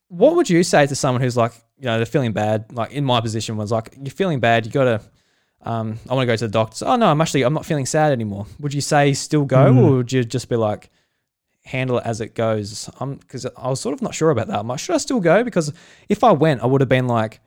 [0.07, 3.03] what would you say to someone who's like, you know, they're feeling bad, like in
[3.03, 5.01] my position was like, you're feeling bad, you got to,
[5.64, 6.86] um, I want to go to the doctor.
[6.86, 8.47] Oh no, I'm actually I'm not feeling sad anymore.
[8.59, 9.78] Would you say still go, mm.
[9.78, 10.89] or would you just be like
[11.64, 12.89] handle it as it goes?
[12.99, 14.59] Um, because I was sort of not sure about that.
[14.59, 15.43] I'm like, should I still go?
[15.43, 15.72] Because
[16.09, 17.39] if I went, I would have been like,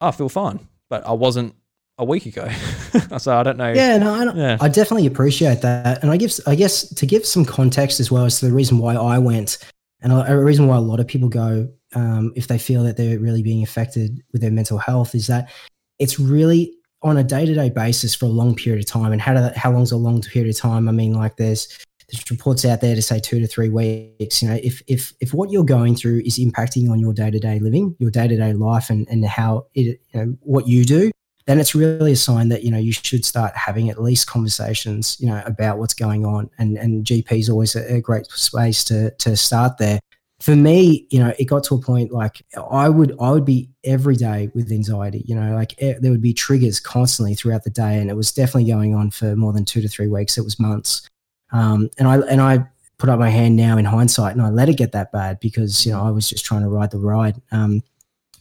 [0.00, 1.54] oh, I feel fine, but I wasn't
[1.98, 2.48] a week ago.
[3.18, 3.72] so I don't know.
[3.72, 4.56] Yeah, no, I, yeah.
[4.60, 8.24] I definitely appreciate that, and I give I guess to give some context as well
[8.24, 9.58] as to the reason why I went,
[10.02, 12.96] and a, a reason why a lot of people go um, if they feel that
[12.96, 15.50] they're really being affected with their mental health is that
[15.98, 19.12] it's really on a day to day basis for a long period of time.
[19.12, 20.88] And how that, how long's a long period of time?
[20.88, 21.68] I mean, like there's
[22.10, 24.42] there's reports out there to say two to three weeks.
[24.42, 27.38] You know, if if if what you're going through is impacting on your day to
[27.38, 30.84] day living, your day to day life, and and how it you know what you
[30.84, 31.10] do,
[31.46, 35.16] then it's really a sign that you know you should start having at least conversations
[35.20, 36.50] you know about what's going on.
[36.58, 40.00] And and GP is always a, a great space to to start there
[40.42, 43.70] for me, you know, it got to a point like I would I would be
[43.84, 45.22] every day with anxiety.
[45.24, 48.68] You know, like there would be triggers constantly throughout the day, and it was definitely
[48.68, 50.36] going on for more than two to three weeks.
[50.36, 51.08] It was months,
[51.52, 52.66] um, and I and I
[52.98, 55.86] put up my hand now in hindsight, and I let it get that bad because
[55.86, 57.40] you know I was just trying to ride the ride.
[57.52, 57.80] Um,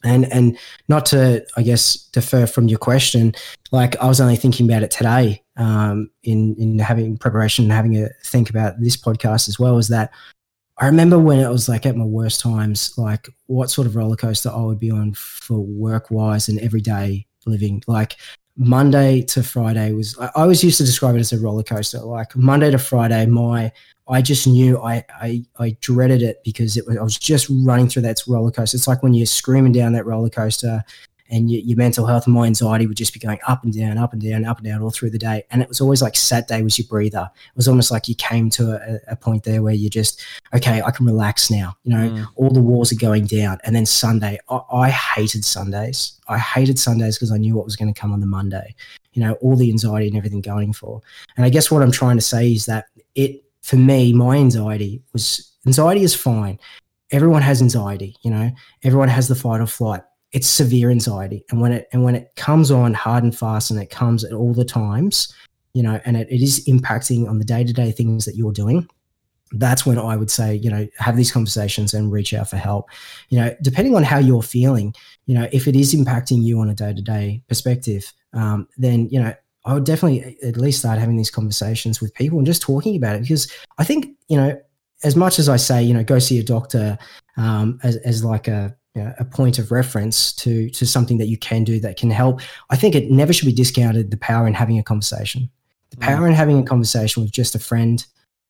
[0.03, 3.35] and and not to I guess defer from your question,
[3.71, 7.95] like I was only thinking about it today um, in in having preparation and having
[8.03, 9.77] a think about this podcast as well.
[9.77, 10.09] Is that
[10.77, 14.15] I remember when it was like at my worst times, like what sort of roller
[14.15, 17.83] coaster I would be on for work wise and everyday living.
[17.87, 18.17] Like
[18.57, 21.99] Monday to Friday was, I always used to describe it as a roller coaster.
[21.99, 23.71] Like Monday to Friday, my,
[24.07, 27.87] I just knew I, I, I dreaded it because it was, I was just running
[27.87, 28.75] through that roller coaster.
[28.75, 30.83] It's like when you're screaming down that roller coaster
[31.31, 33.97] and your, your, mental health and my anxiety would just be going up and down,
[33.97, 35.43] up and down, up and down all through the day.
[35.49, 37.29] And it was always like Saturday was your breather.
[37.33, 40.21] It was almost like you came to a, a point there where you just,
[40.53, 41.77] okay, I can relax now.
[41.83, 42.27] You know, mm.
[42.35, 43.59] all the walls are going down.
[43.63, 46.19] And then Sunday, I, I hated Sundays.
[46.27, 48.75] I hated Sundays because I knew what was going to come on the Monday.
[49.13, 51.01] You know, all the anxiety and everything going for.
[51.37, 55.01] And I guess what I'm trying to say is that it, for me, my anxiety
[55.13, 56.59] was anxiety is fine.
[57.11, 58.51] Everyone has anxiety, you know,
[58.83, 60.01] everyone has the fight or flight
[60.31, 61.43] it's severe anxiety.
[61.49, 64.33] And when it and when it comes on hard and fast and it comes at
[64.33, 65.33] all the times,
[65.73, 68.87] you know, and it, it is impacting on the day-to-day things that you're doing,
[69.53, 72.89] that's when I would say, you know, have these conversations and reach out for help.
[73.29, 74.93] You know, depending on how you're feeling,
[75.25, 79.33] you know, if it is impacting you on a day-to-day perspective, um, then, you know,
[79.65, 83.15] I would definitely at least start having these conversations with people and just talking about
[83.17, 84.59] it because I think, you know,
[85.03, 86.97] as much as I say, you know, go see a doctor
[87.37, 91.27] um, as, as like a, you know, a point of reference to to something that
[91.27, 92.41] you can do that can help.
[92.69, 95.49] I think it never should be discounted the power in having a conversation
[95.91, 96.29] The power mm.
[96.29, 98.05] in having a conversation with just a friend,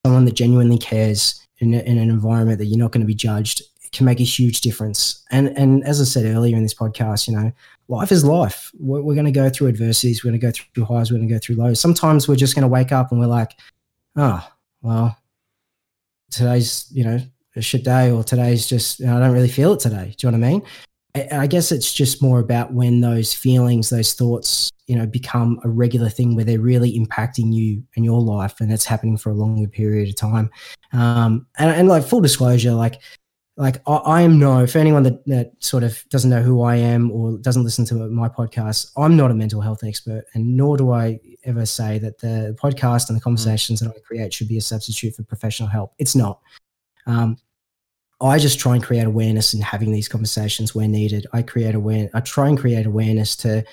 [0.06, 3.16] someone that genuinely cares in, a, in an environment that you're not going to be
[3.16, 3.62] judged
[3.92, 5.24] can make a huge difference.
[5.32, 7.52] And and as I said earlier in this podcast, you know,
[7.88, 8.72] life is life.
[8.80, 10.24] We're, we're going to go through adversities.
[10.24, 11.12] We're going to go through highs.
[11.12, 11.80] We're going to go through lows.
[11.80, 13.52] Sometimes we're just going to wake up and we're like,
[14.16, 14.48] oh,
[14.82, 15.18] well,
[16.32, 17.20] today's you know
[17.56, 20.14] a shit day, or today's just I don't really feel it today.
[20.18, 20.64] Do you know what I mean?
[21.32, 25.70] I guess it's just more about when those feelings, those thoughts, you know, become a
[25.70, 29.34] regular thing where they're really impacting you and your life, and it's happening for a
[29.34, 30.50] longer period of time.
[30.94, 33.02] Um, and, and like full disclosure, like
[33.58, 36.78] like I, I, am no for anyone that, that sort of doesn't know who I
[36.78, 40.78] am or doesn't listen to my podcast, I'm not a mental health expert, and nor
[40.78, 43.86] do I ever say that the podcast and the conversations mm.
[43.86, 45.94] that I create should be a substitute for professional help.
[46.00, 46.40] It's not.
[47.06, 47.38] Um,
[48.22, 51.26] I just try and create awareness and having these conversations where needed.
[51.34, 52.10] I create aware.
[52.14, 53.64] I try and create awareness to,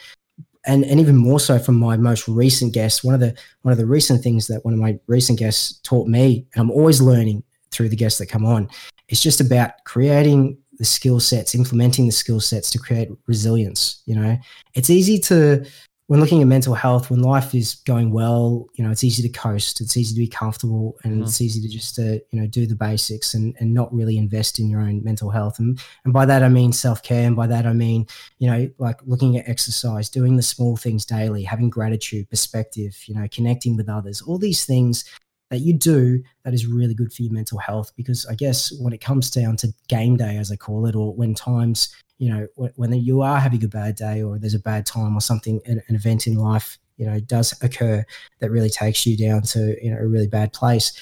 [0.67, 3.05] and and even more so from my most recent guests.
[3.05, 6.09] One of the one of the recent things that one of my recent guests taught
[6.09, 8.69] me, and I'm always learning through the guests that come on.
[9.09, 14.03] It's just about creating the skill sets, implementing the skill sets to create resilience.
[14.07, 14.39] You know,
[14.75, 15.67] it's easy to
[16.09, 19.29] when looking at mental health, when life is going well, you know, it's easy to
[19.29, 19.83] coast.
[19.83, 21.25] It's easy to be comfortable, and mm-hmm.
[21.25, 24.59] it's easy to just to you know do the basics and and not really invest
[24.59, 25.59] in your own mental health.
[25.59, 28.07] And and by that I mean self care, and by that I mean
[28.39, 33.15] you know like looking at exercise, doing the small things daily, having gratitude, perspective, you
[33.15, 34.23] know, connecting with others.
[34.23, 35.05] All these things
[35.51, 37.93] that you do that is really good for your mental health.
[37.97, 41.15] Because I guess when it comes down to game day, as I call it, or
[41.15, 44.85] when times you know, when you are having a bad day or there's a bad
[44.85, 48.05] time or something, an, event in life, you know, does occur
[48.41, 50.93] that really takes you down to, you know, a really bad place,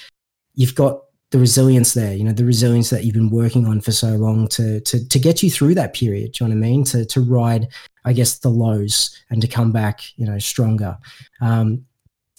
[0.53, 1.01] you've got
[1.31, 4.47] the resilience there, you know, the resilience that you've been working on for so long
[4.47, 6.31] to to to get you through that period.
[6.31, 6.83] Do you know what I mean?
[6.85, 7.67] To to ride,
[8.05, 10.97] I guess, the lows and to come back, you know, stronger.
[11.41, 11.85] Um,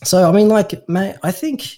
[0.04, 1.74] so I mean, like, mate, I think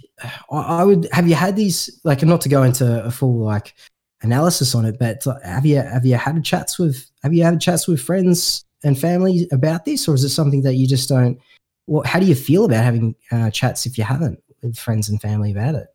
[0.53, 3.75] I would have you had these like, not to go into a full like
[4.23, 4.99] analysis on it.
[4.99, 8.99] But have you have you had chats with have you had chats with friends and
[8.99, 11.39] family about this, or is it something that you just don't?
[11.87, 15.21] Well, how do you feel about having uh, chats if you haven't with friends and
[15.21, 15.89] family about it?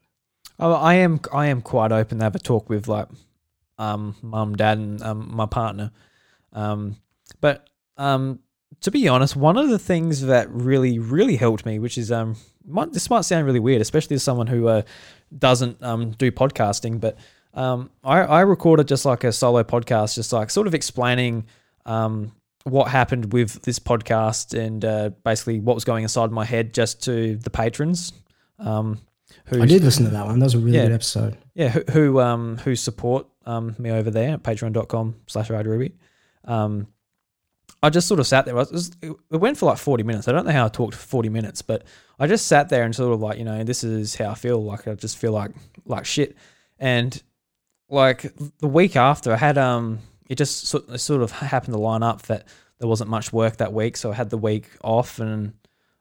[0.60, 3.08] Oh, I am I am quite open to have a talk with like
[3.78, 5.92] um mum, dad, and um, my partner.
[6.54, 6.98] Um,
[7.42, 8.40] but um,
[8.82, 12.36] to be honest, one of the things that really really helped me, which is um,
[12.66, 14.82] might, this might sound really weird, especially as someone who uh,
[15.38, 17.18] doesn't um do podcasting, but
[17.56, 21.46] um, I, I recorded just like a solo podcast, just like sort of explaining
[21.86, 22.34] um,
[22.66, 27.04] what happened with this podcast and uh, basically what was going inside my head just
[27.04, 28.12] to the patrons.
[28.60, 29.00] Um,
[29.46, 30.40] who I did listen to that one.
[30.40, 31.38] That was a really yeah, good episode.
[31.54, 35.94] Yeah, who who, um, who support um, me over there at patreon.com slash Ruby.
[36.44, 36.88] Um,
[37.84, 38.58] I just sort of sat there.
[38.58, 40.28] It, was, it went for like 40 minutes.
[40.28, 41.84] I don't know how I talked for 40 minutes, but
[42.18, 44.64] I just sat there and sort of like, you know, this is how I feel.
[44.64, 45.52] Like I just feel like
[45.86, 46.36] like shit.
[46.80, 47.22] And
[47.90, 52.04] like the week after, I had um, it just sort sort of happened to line
[52.04, 52.48] up that
[52.80, 55.54] there wasn't much work that week, so I had the week off, and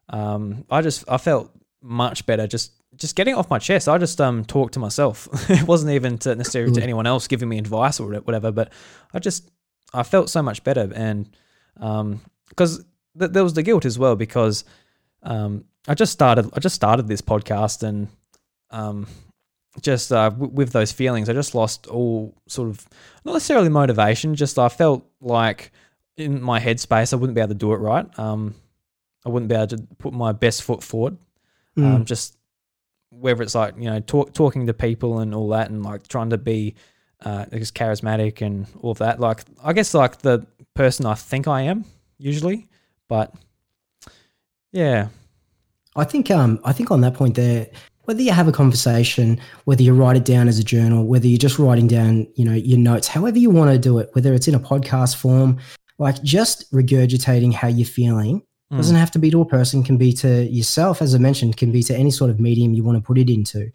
[0.08, 1.50] um, I just I felt
[1.82, 3.88] much better just just getting off my chest.
[3.88, 5.28] I just um talked to myself.
[5.50, 6.84] it wasn't even to necessarily to mm.
[6.84, 8.72] anyone else giving me advice or whatever, but
[9.12, 9.50] I just
[9.92, 11.28] I felt so much better, and
[11.78, 12.84] um because
[13.18, 14.64] th- there was the guilt as well because
[15.22, 18.08] um I just started I just started this podcast and
[18.70, 19.06] um
[19.80, 22.86] just uh, w- with those feelings, I just lost all sort of
[23.24, 24.34] not necessarily motivation.
[24.34, 25.72] Just I felt like
[26.16, 28.06] in my headspace, I wouldn't be able to do it right.
[28.18, 28.54] Um,
[29.26, 31.16] I wouldn't be able to put my best foot forward.
[31.76, 31.94] Mm.
[31.94, 32.36] Um, just
[33.10, 36.30] whether it's like you know talk, talking to people and all that, and like trying
[36.30, 36.74] to be
[37.24, 39.20] uh, guess charismatic and all of that.
[39.20, 41.84] Like I guess like the person I think I am
[42.18, 42.68] usually,
[43.08, 43.34] but
[44.72, 45.08] yeah.
[45.96, 47.68] I think um I think on that point there
[48.04, 51.38] whether you have a conversation, whether you write it down as a journal, whether you're
[51.38, 54.48] just writing down, you know, your notes, however you want to do it, whether it's
[54.48, 55.58] in a podcast form,
[55.98, 58.42] like just regurgitating how you're feeling
[58.72, 58.76] mm.
[58.76, 61.72] doesn't have to be to a person, can be to yourself, as I mentioned, can
[61.72, 63.70] be to any sort of medium you want to put it into.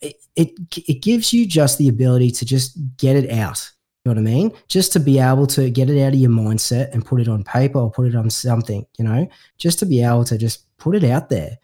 [0.00, 0.50] It, it,
[0.88, 3.70] it gives you just the ability to just get it out.
[4.04, 4.52] You know what I mean?
[4.68, 7.42] Just to be able to get it out of your mindset and put it on
[7.42, 10.94] paper or put it on something, you know, just to be able to just put
[10.94, 11.56] it out there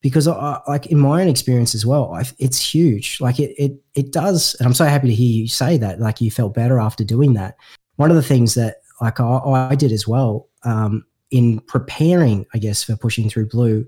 [0.00, 3.20] because I, like in my own experience as well, I, it's huge.
[3.20, 4.54] Like it, it, it does.
[4.58, 7.34] And I'm so happy to hear you say that, like you felt better after doing
[7.34, 7.56] that.
[7.96, 9.38] One of the things that like I,
[9.70, 13.86] I did as well um, in preparing, I guess, for pushing through blue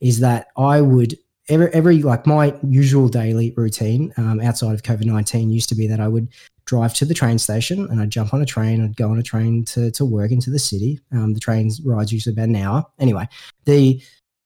[0.00, 1.16] is that I would
[1.48, 6.00] every, every like my usual daily routine um, outside of COVID-19 used to be that
[6.00, 6.28] I would
[6.64, 8.82] drive to the train station and I'd jump on a train.
[8.82, 11.00] I'd go on a train to, to work into the city.
[11.12, 12.86] Um, the train rides usually about an hour.
[12.98, 13.28] Anyway,
[13.64, 14.00] the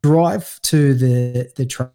[0.05, 1.89] drive to the the train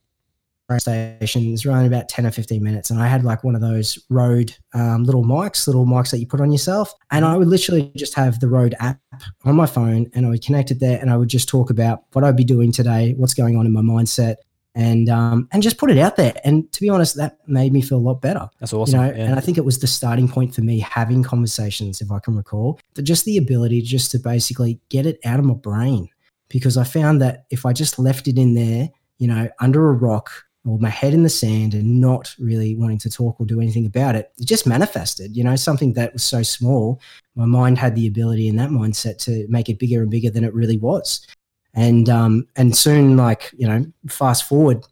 [0.79, 3.99] station is around about 10 or 15 minutes and i had like one of those
[4.09, 7.91] Rode um, little mics little mics that you put on yourself and i would literally
[7.95, 8.99] just have the Rode app
[9.45, 12.05] on my phone and i would connect it there and i would just talk about
[12.13, 14.37] what i'd be doing today what's going on in my mindset
[14.75, 16.33] and um, and just put it out there.
[16.43, 18.47] And to be honest that made me feel a lot better.
[18.59, 19.25] That's awesome you know yeah.
[19.25, 22.35] and i think it was the starting point for me having conversations if i can
[22.35, 26.09] recall but just the ability just to basically get it out of my brain
[26.49, 29.93] because i found that if i just left it in there you know under a
[29.93, 30.31] rock
[30.65, 33.85] or my head in the sand and not really wanting to talk or do anything
[33.85, 36.99] about it, it just manifested, you know, something that was so small.
[37.35, 40.43] My mind had the ability in that mindset to make it bigger and bigger than
[40.43, 41.25] it really was.
[41.73, 44.85] And um, and soon, like, you know, fast forward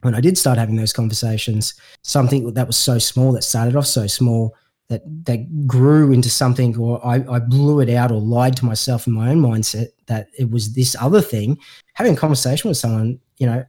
[0.00, 3.86] when I did start having those conversations, something that was so small that started off
[3.86, 4.54] so small
[4.88, 9.06] that that grew into something or I, I blew it out or lied to myself
[9.06, 11.58] in my own mindset that it was this other thing
[11.94, 13.64] having a conversation with someone you know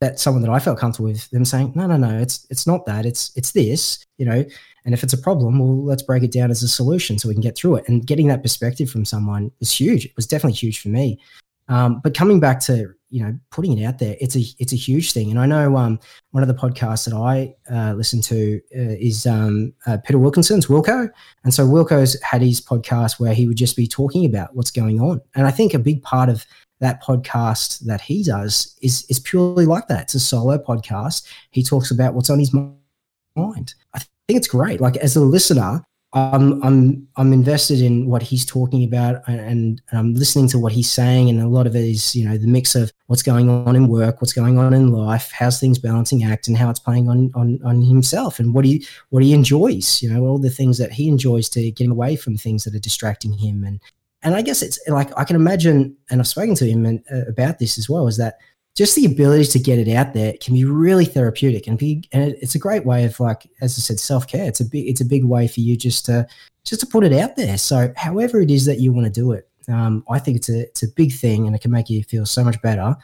[0.00, 2.86] that someone that I felt comfortable with them saying, no, no, no, it's it's not
[2.86, 4.44] that, it's it's this, you know.
[4.86, 7.34] And if it's a problem, well, let's break it down as a solution so we
[7.34, 7.88] can get through it.
[7.88, 10.06] And getting that perspective from someone was huge.
[10.06, 11.20] It was definitely huge for me.
[11.68, 14.76] Um, but coming back to you know putting it out there, it's a it's a
[14.76, 15.30] huge thing.
[15.30, 15.98] And I know um,
[16.30, 20.66] one of the podcasts that I uh, listen to uh, is um, uh, Peter Wilkinson's
[20.66, 21.10] Wilco,
[21.44, 25.00] and so Wilco's had his podcast where he would just be talking about what's going
[25.00, 25.20] on.
[25.34, 26.46] And I think a big part of
[26.80, 30.02] that podcast that he does is is purely like that.
[30.02, 31.26] It's a solo podcast.
[31.50, 33.74] He talks about what's on his mind.
[33.94, 34.80] I think it's great.
[34.80, 35.82] Like as a listener,
[36.12, 40.72] I'm I'm I'm invested in what he's talking about, and, and I'm listening to what
[40.72, 43.48] he's saying, and a lot of it is you know the mix of what's going
[43.48, 46.80] on in work, what's going on in life, how's things balancing act, and how it's
[46.80, 50.02] playing on on on himself, and what he what he enjoys.
[50.02, 52.80] You know, all the things that he enjoys to getting away from things that are
[52.80, 53.80] distracting him, and
[54.24, 57.26] and I guess it's like I can imagine, and I've spoken to him and, uh,
[57.26, 58.38] about this as well, is that
[58.76, 62.34] just the ability to get it out there can be really therapeutic and be, and
[62.40, 64.46] it's a great way of like, as I said, self care.
[64.46, 66.26] It's a big, it's a big way for you just to
[66.64, 67.58] just to put it out there.
[67.58, 70.62] So however it is that you want to do it, um, I think it's a
[70.62, 72.96] it's a big thing, and it can make you feel so much better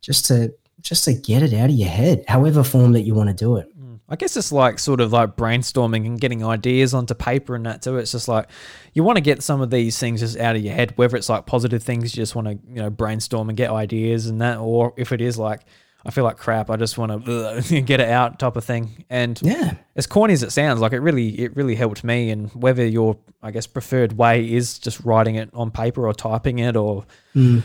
[0.00, 3.28] just to just to get it out of your head, however form that you want
[3.28, 3.71] to do it.
[4.12, 7.80] I guess it's like sort of like brainstorming and getting ideas onto paper and that
[7.80, 7.96] too.
[7.96, 8.46] It's just like
[8.92, 11.30] you want to get some of these things just out of your head, whether it's
[11.30, 14.58] like positive things, you just want to, you know, brainstorm and get ideas and that,
[14.58, 15.62] or if it is like,
[16.04, 19.06] I feel like crap, I just want to get it out type of thing.
[19.08, 22.28] And yeah, as corny as it sounds, like it really, it really helped me.
[22.28, 26.58] And whether your, I guess, preferred way is just writing it on paper or typing
[26.58, 27.62] it or, mm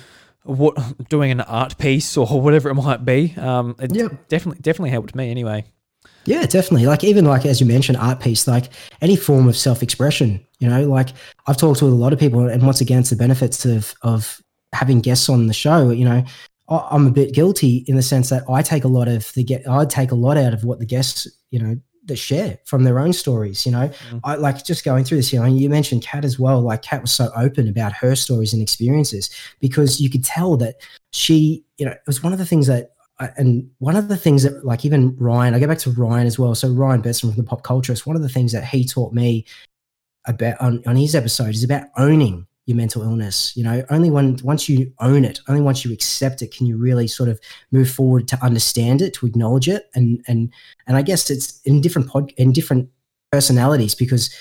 [0.47, 3.33] what doing an art piece or whatever it might be.
[3.35, 4.29] Um, it yep.
[4.29, 5.65] definitely definitely helped me anyway.
[6.27, 6.85] Yeah, definitely.
[6.85, 8.65] Like even like as you mentioned, art piece, like
[9.01, 10.45] any form of self-expression.
[10.59, 11.09] You know, like
[11.47, 14.41] I've talked to a lot of people, and once again, it's the benefits of of
[14.73, 15.89] having guests on the show.
[15.89, 16.25] You know,
[16.67, 19.67] I'm a bit guilty in the sense that I take a lot of the get.
[19.69, 22.99] I take a lot out of what the guests, you know, that share from their
[22.99, 23.65] own stories.
[23.65, 24.19] You know, mm.
[24.25, 25.31] I like just going through this.
[25.31, 26.59] You know, you mentioned Kat as well.
[26.59, 29.29] Like Kat was so open about her stories and experiences
[29.61, 30.75] because you could tell that
[31.11, 34.43] she, you know, it was one of the things that and one of the things
[34.43, 36.53] that like even Ryan, I go back to Ryan as well.
[36.55, 39.13] So Ryan Betson from the pop culture, it's one of the things that he taught
[39.13, 39.45] me
[40.25, 43.55] about on, on his episode is about owning your mental illness.
[43.55, 46.77] You know, only when once you own it, only once you accept it, can you
[46.77, 47.39] really sort of
[47.71, 50.51] move forward to understand it, to acknowledge it, and and
[50.85, 52.89] and I guess it's in different pod in different
[53.31, 54.33] personalities because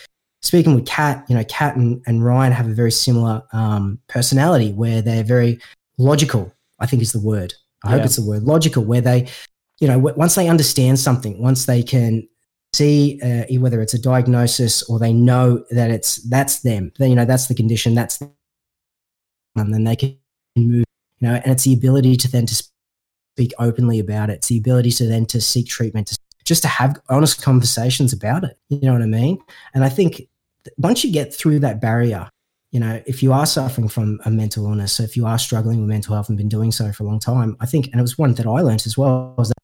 [0.42, 4.72] speaking with Kat, you know, Kat and, and Ryan have a very similar um, personality
[4.72, 5.58] where they're very
[5.98, 6.52] logical.
[6.78, 7.54] I think is the word.
[7.84, 7.96] I yeah.
[7.96, 9.28] hope it's the word logical, where they,
[9.80, 12.26] you know, once they understand something, once they can
[12.72, 17.16] see uh, whether it's a diagnosis or they know that it's that's them, then you
[17.16, 18.32] know that's the condition, that's, them,
[19.56, 20.18] and then they can
[20.56, 20.84] move.
[21.20, 24.34] You know, and it's the ability to then to speak openly about it.
[24.34, 28.44] It's the ability to then to seek treatment, to, just to have honest conversations about
[28.44, 28.58] it.
[28.68, 29.38] You know what I mean?
[29.74, 30.22] And I think
[30.78, 32.28] once you get through that barrier
[32.70, 35.80] you know, if you are suffering from a mental illness, so if you are struggling
[35.80, 38.02] with mental health and been doing so for a long time, I think, and it
[38.02, 39.54] was one that I learned as well, was that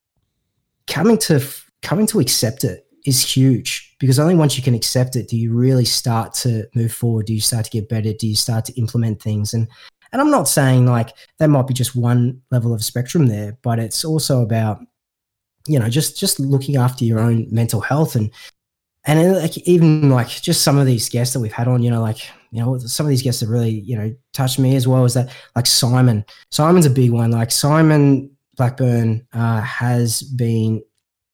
[0.87, 1.45] coming to
[1.83, 5.53] coming to accept it is huge because only once you can accept it do you
[5.53, 7.27] really start to move forward.
[7.27, 8.13] Do you start to get better?
[8.13, 9.53] Do you start to implement things?
[9.53, 9.69] And
[10.13, 13.79] and I'm not saying like that might be just one level of spectrum there, but
[13.79, 14.81] it's also about
[15.67, 18.31] you know just just looking after your own mental health and
[19.05, 22.01] and like even like just some of these guests that we've had on, you know,
[22.01, 22.19] like
[22.51, 25.05] you know, some of these guests have really you know touched me as well.
[25.05, 26.25] Is that like Simon?
[26.51, 27.31] Simon's a big one.
[27.31, 30.83] Like Simon Blackburn uh, has been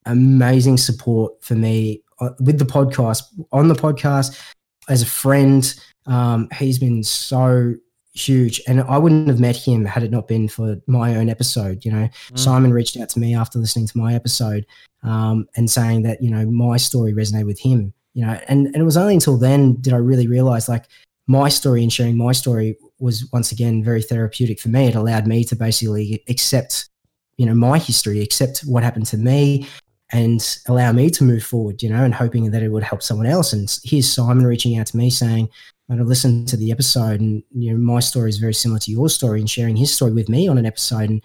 [0.07, 4.41] amazing support for me uh, with the podcast on the podcast
[4.89, 5.75] as a friend.
[6.07, 7.75] Um, he's been so
[8.19, 8.61] huge.
[8.67, 11.85] And I wouldn't have met him had it not been for my own episode.
[11.85, 12.39] You know, mm.
[12.39, 14.67] Simon reached out to me after listening to my episode
[15.03, 18.77] um, and saying that, you know, my story resonated with him, you know, and, and
[18.77, 20.87] it was only until then did I really realize like
[21.27, 24.89] my story and sharing my story was once again very therapeutic for me.
[24.89, 26.89] It allowed me to basically accept,
[27.37, 29.69] you know, my history, accept what happened to me,
[30.11, 33.27] and allow me to move forward, you know, and hoping that it would help someone
[33.27, 33.53] else.
[33.53, 35.51] And here's Simon reaching out to me saying,
[35.91, 39.09] I listened to the episode and you know my story is very similar to your
[39.09, 41.23] story and sharing his story with me on an episode and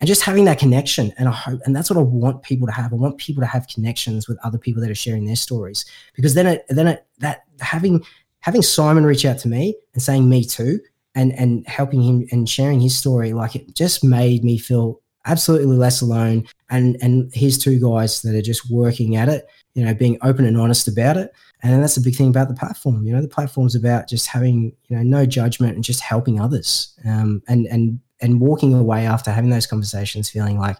[0.00, 2.72] and just having that connection and I hope and that's what I want people to
[2.72, 2.92] have.
[2.92, 6.34] I want people to have connections with other people that are sharing their stories because
[6.34, 8.04] then it then it that having
[8.40, 10.80] having Simon reach out to me and saying me too
[11.14, 15.76] and and helping him and sharing his story like it just made me feel absolutely
[15.76, 19.92] less alone and and here's two guys that are just working at it you know
[19.92, 21.32] being open and honest about it
[21.62, 23.04] and that's the big thing about the platform.
[23.04, 26.94] You know the platform's about just having you know no judgment and just helping others.
[27.04, 30.78] Um, and and and walking away after having those conversations feeling like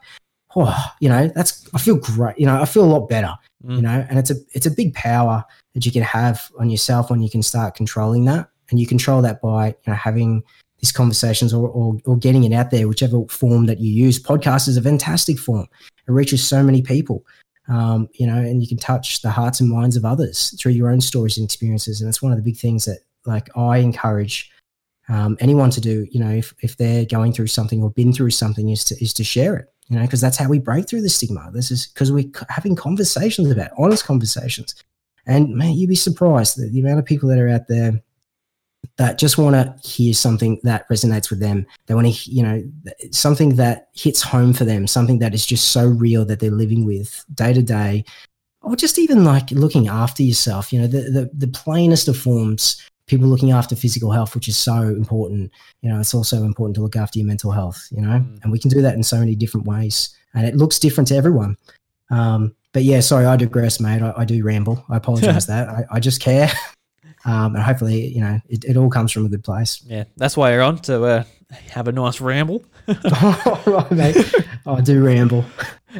[0.58, 3.34] oh you know that's i feel great you know i feel a lot better
[3.66, 3.76] mm.
[3.76, 4.06] you know?
[4.08, 7.30] And it's a it's a big power that you can have on yourself when you
[7.30, 8.48] can start controlling that.
[8.70, 10.42] And you control that by you know having
[10.80, 14.22] these conversations or, or, or getting it out there whichever form that you use.
[14.22, 15.66] Podcast is a fantastic form.
[16.06, 17.24] It reaches so many people
[17.68, 20.90] um, you know, and you can touch the hearts and minds of others through your
[20.90, 22.00] own stories and experiences.
[22.00, 24.50] And it's one of the big things that like I encourage
[25.08, 28.30] um, anyone to do, you know, if, if they're going through something or been through
[28.30, 31.02] something is to, is to share it, you know, because that's how we break through
[31.02, 31.50] the stigma.
[31.52, 34.74] This is because we're having conversations about honest conversations.
[35.26, 38.00] And man, you'd be surprised that the amount of people that are out there
[38.96, 41.66] that just want to hear something that resonates with them.
[41.86, 42.62] They want to, you know,
[43.10, 46.84] something that hits home for them, something that is just so real that they're living
[46.84, 48.04] with day to day,
[48.62, 50.72] or just even like looking after yourself.
[50.72, 52.82] You know, the the, the plainest of forms.
[53.06, 55.52] People looking after physical health, which is so important.
[55.80, 57.86] You know, it's also important to look after your mental health.
[57.92, 58.42] You know, mm.
[58.42, 61.16] and we can do that in so many different ways, and it looks different to
[61.16, 61.56] everyone.
[62.10, 64.02] Um, but yeah, sorry, I digress, mate.
[64.02, 64.84] I, I do ramble.
[64.90, 65.68] I apologize that.
[65.68, 66.50] I, I just care.
[67.26, 69.82] Um, and hopefully, you know, it, it all comes from a good place.
[69.84, 71.24] Yeah, that's why you're on to uh,
[71.70, 72.64] have a nice ramble.
[72.88, 74.34] oh, right, mate.
[74.66, 75.44] I do ramble.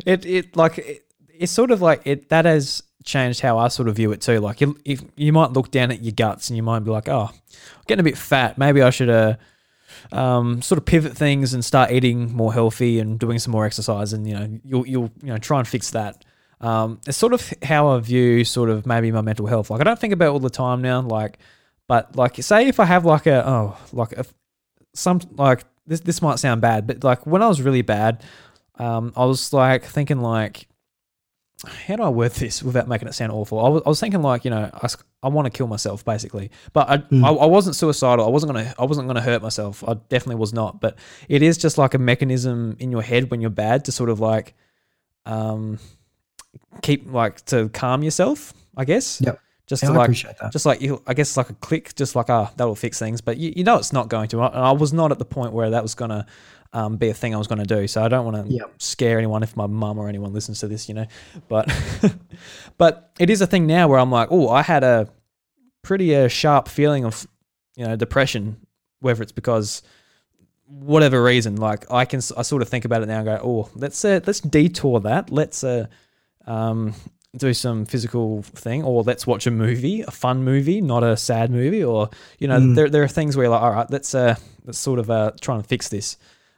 [0.04, 3.88] It it like it, it's sort of like it that has changed how I sort
[3.88, 4.38] of view it too.
[4.38, 7.30] Like if you might look down at your guts and you might be like, oh,
[7.32, 8.56] I'm getting a bit fat.
[8.56, 9.36] Maybe I should uh,
[10.12, 14.12] um, sort of pivot things and start eating more healthy and doing some more exercise.
[14.12, 16.24] And you know, you'll you'll you know try and fix that.
[16.60, 19.70] Um, it's sort of how I view sort of maybe my mental health.
[19.70, 21.00] Like I don't think about all the time now.
[21.02, 21.38] Like,
[21.86, 24.24] but like say if I have like a oh like a
[24.94, 28.24] some like this this might sound bad, but like when I was really bad,
[28.76, 30.66] um, I was like thinking like
[31.64, 33.64] how do I word this without making it sound awful?
[33.64, 34.88] I was, I was thinking like, you know, I,
[35.22, 37.24] I want to kill myself basically, but I, mm.
[37.24, 38.26] I, I, wasn't suicidal.
[38.26, 39.82] I wasn't gonna I wasn't gonna hurt myself.
[39.86, 40.80] I definitely was not.
[40.80, 40.98] But
[41.28, 44.20] it is just like a mechanism in your head when you're bad to sort of
[44.20, 44.54] like,
[45.24, 45.78] um,
[46.82, 49.20] keep like to calm yourself, I guess.
[49.20, 49.40] Yep.
[49.66, 52.52] Just yeah, to like, just like you, I guess like a click, just like ah,
[52.56, 53.20] that will fix things.
[53.20, 54.42] But you, you know, it's not going to.
[54.42, 56.24] And I was not at the point where that was gonna
[56.72, 57.86] um, be a thing I was going to do.
[57.86, 58.70] So I don't want to yep.
[58.78, 61.06] scare anyone if my mum or anyone listens to this, you know.
[61.48, 61.72] But
[62.78, 65.08] but it is a thing now where I'm like, oh, I had a
[65.82, 67.26] pretty uh, sharp feeling of
[67.76, 68.58] you know depression,
[69.00, 69.82] whether it's because
[70.66, 71.56] whatever reason.
[71.56, 74.20] Like I can, I sort of think about it now and go, oh, let's uh,
[74.26, 75.30] let's detour that.
[75.30, 75.86] Let's uh,
[76.46, 76.94] um,
[77.36, 81.50] do some physical thing, or let's watch a movie, a fun movie, not a sad
[81.50, 82.74] movie, or you know, mm.
[82.74, 85.32] there, there are things where you're like, all right, let's uh, let's sort of uh,
[85.40, 86.16] try and fix this.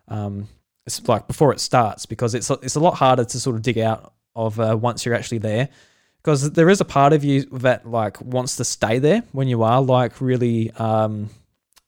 [0.09, 0.49] Um,
[0.87, 3.79] it's like before it starts because it's it's a lot harder to sort of dig
[3.79, 5.69] out of uh, once you're actually there
[6.23, 9.63] because there is a part of you that like wants to stay there when you
[9.63, 11.31] are like really um,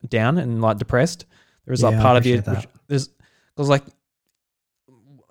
[0.09, 1.27] down and like depressed.
[1.65, 3.09] There is yeah, like part of you which, there's
[3.55, 3.85] because like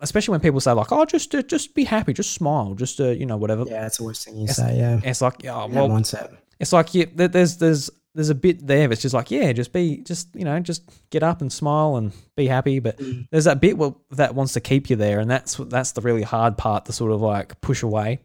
[0.02, 3.10] especially when people say like, "Oh, just uh, just be happy, just smile, just uh,
[3.10, 4.78] you know whatever." Yeah, that's the worst thing you it's, say.
[4.78, 6.38] Yeah, it's like, oh, well, mindset.
[6.60, 9.98] It's like yeah, there's there's there's a bit there that's just like, yeah, just be,
[9.98, 12.80] just you know, just get up and smile and be happy.
[12.80, 13.28] But mm.
[13.32, 13.78] there's that bit
[14.12, 17.12] that wants to keep you there, and that's that's the really hard part to sort
[17.12, 18.20] of like push away.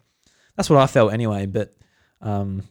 [0.57, 1.47] That's what I felt anyway.
[1.47, 1.77] But
[2.21, 2.63] um,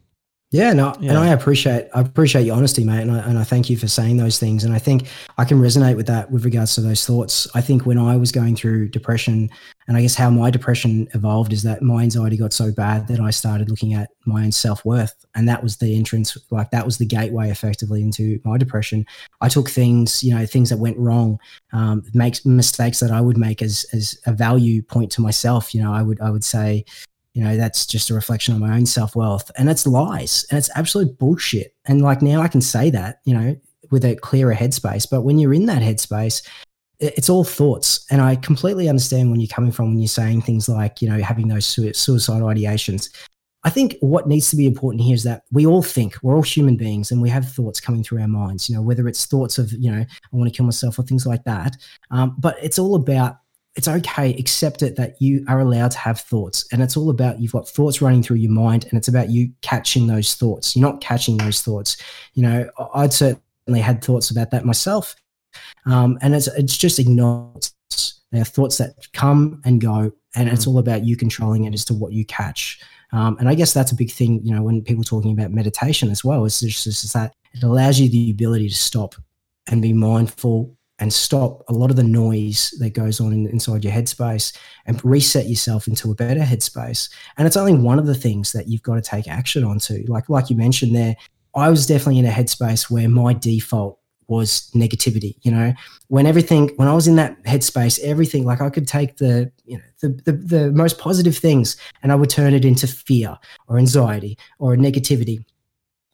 [0.54, 1.10] yeah, no, yeah.
[1.10, 3.88] and I appreciate I appreciate your honesty, mate, and I, and I thank you for
[3.88, 4.64] saying those things.
[4.64, 5.08] And I think
[5.40, 7.48] I can resonate with that with regards to those thoughts.
[7.56, 9.50] I think when I was going through depression,
[9.88, 13.20] and I guess how my depression evolved is that my anxiety got so bad that
[13.20, 16.86] I started looking at my own self worth, and that was the entrance, like that
[16.86, 19.08] was the gateway, effectively into my depression.
[19.42, 21.40] I took things, you know, things that went wrong,
[21.72, 25.74] um, makes mistakes that I would make as as a value point to myself.
[25.74, 26.86] You know, I would I would say
[27.34, 30.70] you know that's just a reflection of my own self-worth and it's lies and it's
[30.76, 33.56] absolute bullshit and like now i can say that you know
[33.94, 35.08] with a clearer headspace.
[35.10, 36.46] But when you're in that headspace,
[37.00, 38.06] it's all thoughts.
[38.10, 41.22] And I completely understand when you're coming from when you're saying things like, you know,
[41.22, 43.10] having those suicidal ideations.
[43.66, 46.42] I think what needs to be important here is that we all think we're all
[46.42, 49.58] human beings and we have thoughts coming through our minds, you know, whether it's thoughts
[49.58, 51.78] of, you know, I want to kill myself or things like that.
[52.12, 53.38] Um, but it's all about
[53.76, 56.66] it's okay, accept it that you are allowed to have thoughts.
[56.72, 59.52] And it's all about you've got thoughts running through your mind and it's about you
[59.62, 60.76] catching those thoughts.
[60.76, 61.98] You're not catching those thoughts.
[62.34, 65.16] You know, I'd certainly had thoughts about that myself.
[65.86, 67.68] Um, and it's, it's just ignored.
[68.32, 70.70] They're thoughts that come and go, and it's mm.
[70.70, 72.80] all about you controlling it as to what you catch.
[73.12, 76.10] Um, and I guess that's a big thing, you know, when people talking about meditation
[76.10, 79.14] as well, is just, just that it allows you the ability to stop
[79.68, 83.84] and be mindful and stop a lot of the noise that goes on in, inside
[83.84, 87.10] your headspace and reset yourself into a better headspace.
[87.38, 90.06] And it's only one of the things that you've got to take action onto.
[90.08, 91.18] Like like you mentioned there,
[91.56, 95.36] I was definitely in a headspace where my default was negativity.
[95.42, 95.74] You know,
[96.08, 99.80] when everything when I was in that headspace, everything like I could take the you
[99.80, 103.38] know the the, the most positive things and I would turn it into fear
[103.68, 105.44] or anxiety or negativity.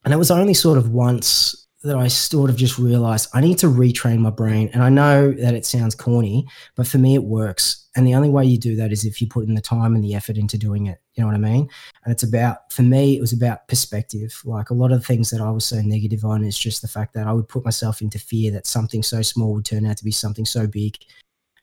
[0.03, 3.57] And it was only sort of once that I sort of just realized I need
[3.59, 4.69] to retrain my brain.
[4.73, 7.87] And I know that it sounds corny, but for me, it works.
[7.95, 10.03] And the only way you do that is if you put in the time and
[10.03, 10.99] the effort into doing it.
[11.15, 11.69] You know what I mean?
[12.03, 14.41] And it's about, for me, it was about perspective.
[14.43, 16.87] Like a lot of the things that I was so negative on is just the
[16.87, 19.97] fact that I would put myself into fear that something so small would turn out
[19.97, 20.97] to be something so big.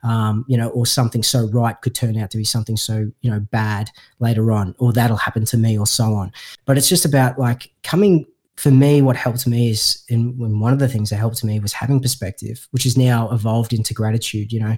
[0.03, 3.31] Um, you know, or something so right could turn out to be something so, you
[3.31, 3.91] know, bad
[4.21, 6.33] later on, or that'll happen to me, or so on.
[6.65, 8.25] But it's just about like coming
[8.57, 11.73] for me, what helped me is, and one of the things that helped me was
[11.73, 14.51] having perspective, which has now evolved into gratitude.
[14.51, 14.77] You know,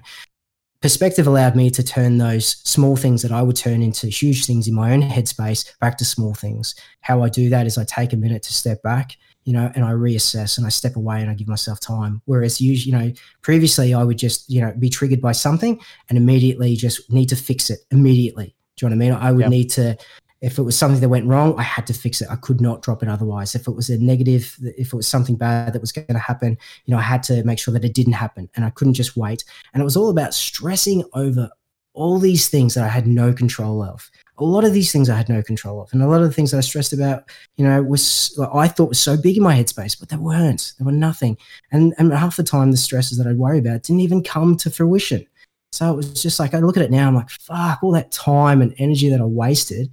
[0.81, 4.67] perspective allowed me to turn those small things that I would turn into huge things
[4.67, 6.75] in my own headspace back to small things.
[7.01, 9.15] How I do that is I take a minute to step back,
[9.45, 12.21] you know, and I reassess and I step away and I give myself time.
[12.25, 16.17] Whereas usually, you know, previously I would just, you know, be triggered by something and
[16.17, 18.55] immediately just need to fix it immediately.
[18.75, 19.19] Do you know what I mean?
[19.21, 19.49] I would yep.
[19.49, 19.97] need to
[20.41, 22.29] if it was something that went wrong, I had to fix it.
[22.29, 23.55] I could not drop it otherwise.
[23.55, 26.57] If it was a negative, if it was something bad that was going to happen,
[26.85, 29.17] you know, I had to make sure that it didn't happen and I couldn't just
[29.17, 29.43] wait.
[29.73, 31.49] And it was all about stressing over
[31.93, 34.09] all these things that I had no control of.
[34.37, 35.91] A lot of these things I had no control of.
[35.91, 38.67] And a lot of the things that I stressed about, you know, was like, I
[38.69, 40.71] thought was so big in my headspace, but they weren't.
[40.79, 41.37] They were nothing.
[41.73, 44.71] And, and half the time, the stresses that I'd worry about didn't even come to
[44.71, 45.25] fruition.
[45.73, 48.13] So it was just like, I look at it now, I'm like, fuck, all that
[48.13, 49.89] time and energy that I wasted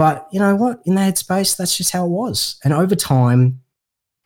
[0.00, 0.80] but you know what?
[0.86, 2.58] In that headspace, that's just how it was.
[2.64, 3.60] And over time,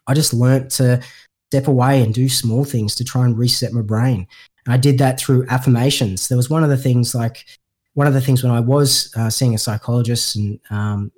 [0.07, 1.03] I just learnt to
[1.51, 4.29] step away and do small things to try and reset my brain.
[4.65, 6.29] And I did that through affirmations.
[6.29, 7.45] There was one of the things like
[7.95, 11.11] one of the things when I was uh, seeing a psychologist and um,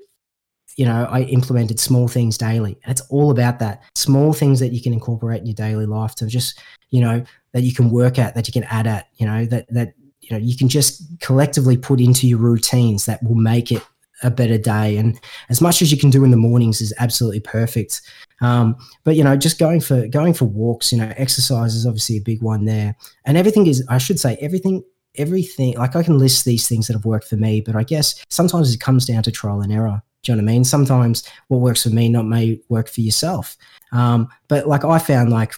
[0.79, 2.79] you know, I implemented small things daily.
[2.83, 6.15] And it's all about that small things that you can incorporate in your daily life
[6.15, 9.27] to just, you know, that you can work at, that you can add at, you
[9.27, 9.93] know, that, that,
[10.23, 13.83] you know, you can just collectively put into your routines that will make it
[14.23, 14.97] a better day.
[14.97, 18.01] And as much as you can do in the mornings is absolutely perfect.
[18.41, 22.17] Um, but you know, just going for going for walks, you know, exercise is obviously
[22.17, 22.97] a big one there.
[23.25, 24.83] And everything is, I should say, everything,
[25.17, 25.77] everything.
[25.77, 28.75] Like I can list these things that have worked for me, but I guess sometimes
[28.75, 30.03] it comes down to trial and error.
[30.23, 30.65] Do you know what I mean?
[30.65, 33.57] Sometimes what works for me not may work for yourself.
[33.93, 35.55] Um, but like I found, like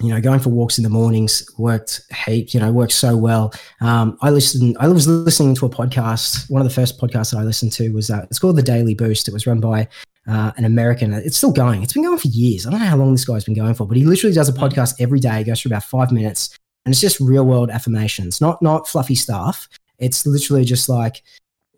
[0.00, 3.52] you know, going for walks in the mornings worked heap, you know, worked so well.
[3.80, 6.50] Um, I listened, I was listening to a podcast.
[6.50, 8.94] One of the first podcasts that I listened to was, uh, it's called The Daily
[8.94, 9.28] Boost.
[9.28, 9.88] It was run by
[10.26, 11.12] uh, an American.
[11.12, 11.82] It's still going.
[11.82, 12.66] It's been going for years.
[12.66, 14.52] I don't know how long this guy's been going for, but he literally does a
[14.52, 15.44] podcast every day.
[15.44, 19.68] Goes for about five minutes and it's just real world affirmations, not, not fluffy stuff.
[19.98, 21.22] It's literally just like,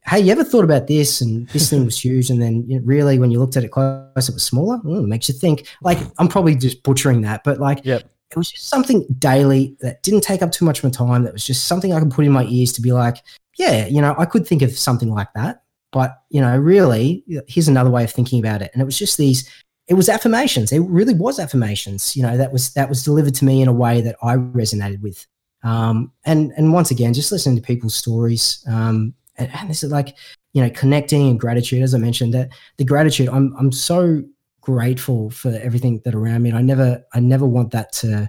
[0.09, 1.21] hey, you ever thought about this?
[1.21, 2.31] And this thing was huge.
[2.31, 4.81] And then you know, really, when you looked at it close, it was smaller.
[4.85, 5.69] It makes you think.
[5.83, 8.03] Like, I'm probably just butchering that, but like, yep.
[8.31, 11.25] it was just something daily that didn't take up too much of my time.
[11.25, 13.19] That was just something I could put in my ears to be like,
[13.59, 15.63] yeah, you know, I could think of something like that.
[15.93, 18.71] But, you know, really, here's another way of thinking about it.
[18.73, 19.49] And it was just these,
[19.89, 20.73] it was affirmations.
[20.73, 23.73] It really was affirmations, you know, that was, that was delivered to me in a
[23.73, 25.27] way that I resonated with.
[25.63, 29.91] Um, and, and once again, just listening to people's stories, um, and, and this is
[29.91, 30.17] like
[30.53, 34.23] you know connecting and gratitude as i mentioned that the gratitude i'm i'm so
[34.61, 38.29] grateful for everything that around me and i never i never want that to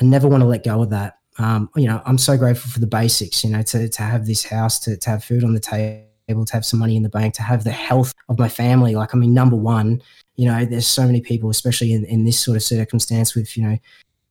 [0.00, 1.14] i never want to let go of that.
[1.38, 4.44] Um, you know i'm so grateful for the basics you know to, to have this
[4.44, 7.34] house to, to have food on the table to have some money in the bank
[7.34, 8.94] to have the health of my family.
[8.94, 10.02] Like i mean number one
[10.36, 13.62] you know there's so many people especially in, in this sort of circumstance with you
[13.62, 13.78] know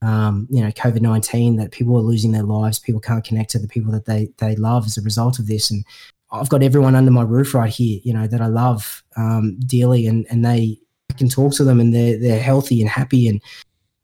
[0.02, 3.58] um, you know, COVID nineteen, that people are losing their lives, people can't connect to
[3.58, 5.84] the people that they they love as a result of this, and
[6.32, 10.06] I've got everyone under my roof right here, you know, that I love um, dearly,
[10.06, 10.78] and and they
[11.10, 13.40] I can talk to them, and they're they're healthy and happy, and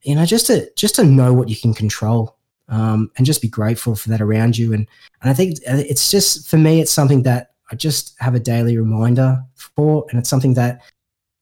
[0.02, 2.36] you know, just to just to know what you can control,
[2.68, 4.72] um, and just be grateful for that around you.
[4.72, 4.86] And
[5.22, 8.76] and I think it's just for me, it's something that I just have a daily
[8.76, 10.82] reminder for, and it's something that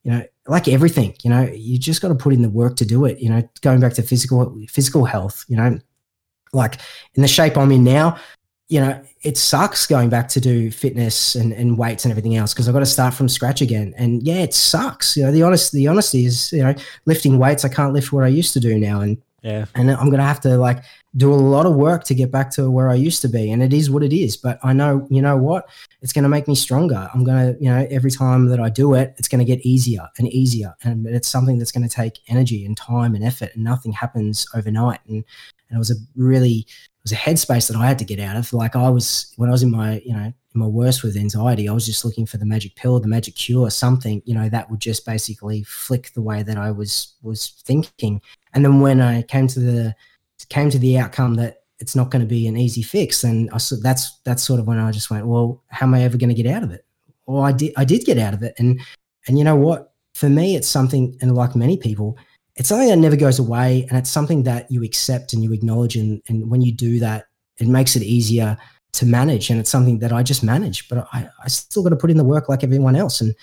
[0.03, 2.85] you know, like everything, you know, you just got to put in the work to
[2.85, 3.19] do it.
[3.19, 5.79] You know, going back to physical physical health, you know,
[6.53, 6.79] like
[7.15, 8.17] in the shape I'm in now,
[8.67, 12.53] you know, it sucks going back to do fitness and, and weights and everything else
[12.53, 13.93] because I've got to start from scratch again.
[13.97, 15.17] And yeah, it sucks.
[15.17, 16.75] You know, the honest the honesty is, you know,
[17.05, 19.01] lifting weights, I can't lift what I used to do now.
[19.01, 19.65] And yeah.
[19.75, 20.83] And I'm gonna have to like
[21.15, 23.51] do a lot of work to get back to where I used to be.
[23.51, 24.35] And it is what it is.
[24.35, 25.69] But I know, you know what?
[26.01, 27.07] It's gonna make me stronger.
[27.13, 30.27] I'm gonna, you know, every time that I do it, it's gonna get easier and
[30.29, 30.73] easier.
[30.81, 35.01] And it's something that's gonna take energy and time and effort and nothing happens overnight.
[35.07, 35.23] And
[35.69, 38.37] and it was a really it was a headspace that I had to get out
[38.37, 38.51] of.
[38.51, 41.73] Like I was when I was in my, you know, my worst with anxiety, I
[41.73, 44.79] was just looking for the magic pill, the magic cure, something, you know, that would
[44.79, 48.21] just basically flick the way that I was was thinking.
[48.55, 49.95] And then when I came to the
[50.49, 53.59] came to the outcome that it's not going to be an easy fix, and I
[53.81, 56.41] that's that's sort of when I just went, well, how am I ever going to
[56.41, 56.85] get out of it?
[57.27, 58.81] Well, I did I did get out of it, and
[59.27, 59.93] and you know what?
[60.15, 62.17] For me, it's something, and like many people,
[62.55, 65.95] it's something that never goes away and it's something that you accept and you acknowledge
[65.95, 67.25] and, and when you do that
[67.57, 68.57] it makes it easier
[68.93, 71.95] to manage and it's something that i just manage but i, I still got to
[71.95, 73.35] put in the work like everyone else and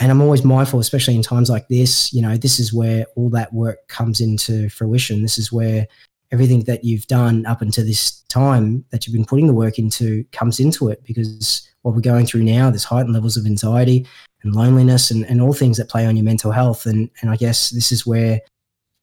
[0.00, 3.30] and i'm always mindful especially in times like this you know this is where all
[3.30, 5.86] that work comes into fruition this is where
[6.32, 10.24] everything that you've done up until this time that you've been putting the work into
[10.32, 14.06] comes into it because what we're going through now there's heightened levels of anxiety
[14.42, 16.86] and loneliness and, and all things that play on your mental health.
[16.86, 18.40] And, and I guess this is where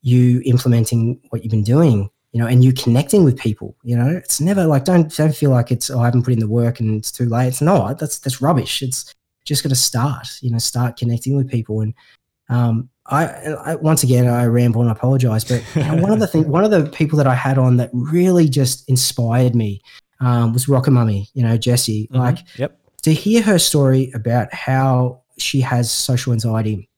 [0.01, 4.09] you implementing what you've been doing, you know, and you connecting with people, you know,
[4.09, 6.79] it's never like, don't, don't feel like it's, oh, I haven't put in the work
[6.79, 7.47] and it's too late.
[7.47, 8.81] It's not, that's, that's rubbish.
[8.81, 9.13] It's
[9.47, 11.81] just got to start, you know, start connecting with people.
[11.81, 11.93] And,
[12.49, 16.19] um, I, I, once again I ramble and I apologize, but you know, one of
[16.19, 19.81] the things, one of the people that I had on that really just inspired me
[20.19, 21.29] um, was Rocket Mummy.
[21.33, 22.07] You know, Jessie.
[22.07, 22.17] Mm-hmm.
[22.17, 22.79] Like, yep.
[23.03, 26.89] to hear her story about how she has social anxiety.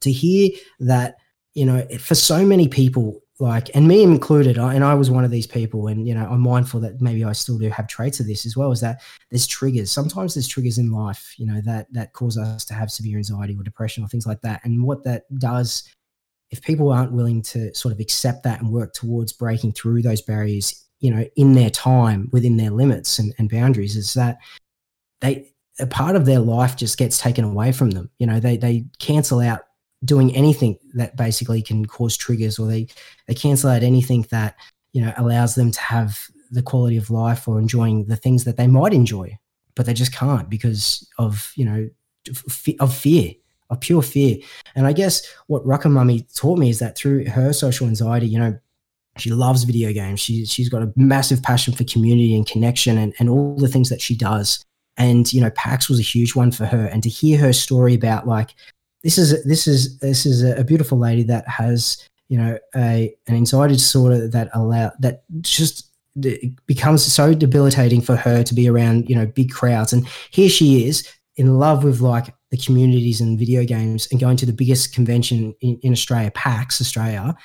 [0.00, 1.16] To hear that,
[1.54, 5.30] you know, for so many people, like, and me included, and I was one of
[5.30, 8.26] these people, and, you know, I'm mindful that maybe I still do have traits of
[8.26, 9.92] this as well, is that there's triggers.
[9.92, 13.54] Sometimes there's triggers in life, you know, that, that cause us to have severe anxiety
[13.56, 14.60] or depression or things like that.
[14.64, 15.88] And what that does,
[16.50, 20.20] if people aren't willing to sort of accept that and work towards breaking through those
[20.20, 24.38] barriers, you know, in their time, within their limits and, and boundaries, is that
[25.20, 28.10] they a part of their life just gets taken away from them.
[28.18, 29.60] You know, they they cancel out
[30.04, 32.86] doing anything that basically can cause triggers, or they
[33.26, 34.56] they cancel out anything that
[34.92, 38.56] you know allows them to have the quality of life or enjoying the things that
[38.56, 39.36] they might enjoy,
[39.74, 41.88] but they just can't because of you know
[42.80, 43.32] of fear,
[43.70, 44.36] of pure fear.
[44.74, 48.38] And I guess what Rocket Mummy taught me is that through her social anxiety, you
[48.38, 48.58] know,
[49.16, 50.20] she loves video games.
[50.20, 53.88] She, she's got a massive passion for community and connection and, and all the things
[53.88, 54.64] that she does
[54.98, 57.94] and you know pax was a huge one for her and to hear her story
[57.94, 58.54] about like
[59.02, 63.34] this is this is this is a beautiful lady that has you know a an
[63.34, 65.88] anxiety disorder that allow that just
[66.66, 69.92] becomes so debilitating for her to be around you know big crowds.
[69.92, 74.36] And here she is in love with like the communities and video games and going
[74.38, 77.36] to the biggest convention in, in australia pax australia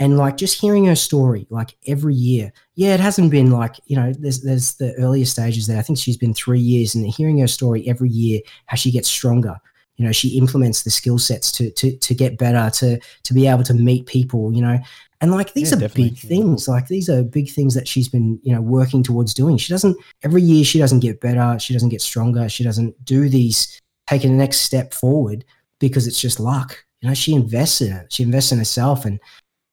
[0.00, 2.52] and like just hearing her story like every year.
[2.74, 5.78] Yeah it hasn't been like you know there's there's the earlier stages there.
[5.78, 9.08] I think she's been three years and hearing her story every year how she gets
[9.08, 9.56] stronger
[9.98, 13.46] you know she implements the skill sets to to to get better to to be
[13.46, 14.78] able to meet people you know.
[15.20, 16.68] And like these yeah, are big things.
[16.68, 19.56] Like these are big things that she's been you know working towards doing.
[19.56, 21.58] She doesn't every year she doesn't get better.
[21.58, 22.48] She doesn't get stronger.
[22.48, 25.44] She doesn't do these taking the next step forward
[25.80, 26.84] because it's just luck.
[27.00, 28.12] You know she invests in it.
[28.12, 29.18] She invests in herself and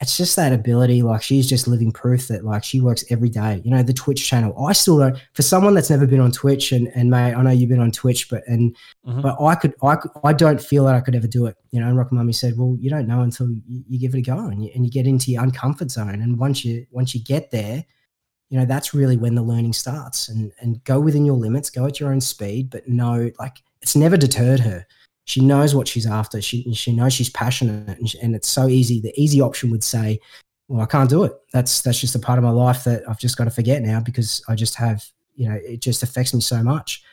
[0.01, 1.01] it's just that ability.
[1.03, 3.61] Like she's just living proof that like she works every day.
[3.63, 4.65] You know, the Twitch channel.
[4.65, 5.17] I still don't.
[5.33, 7.91] For someone that's never been on Twitch, and and mate, I know you've been on
[7.91, 8.75] Twitch, but and
[9.07, 9.21] mm-hmm.
[9.21, 11.55] but I could I could, I don't feel that I could ever do it.
[11.71, 14.19] You know, and Rock Mummy said, well, you don't know until you, you give it
[14.19, 17.15] a go, and you, and you get into your uncomfort zone, and once you once
[17.15, 17.85] you get there,
[18.49, 20.27] you know that's really when the learning starts.
[20.27, 23.95] And and go within your limits, go at your own speed, but no, like it's
[23.95, 24.85] never deterred her
[25.25, 26.41] she knows what she's after.
[26.41, 29.01] She she knows she's passionate, and, she, and it's so easy.
[29.01, 30.19] The easy option would say,
[30.67, 31.33] "Well, I can't do it.
[31.51, 33.99] That's that's just a part of my life that I've just got to forget now
[33.99, 35.03] because I just have
[35.35, 37.03] you know it just affects me so much."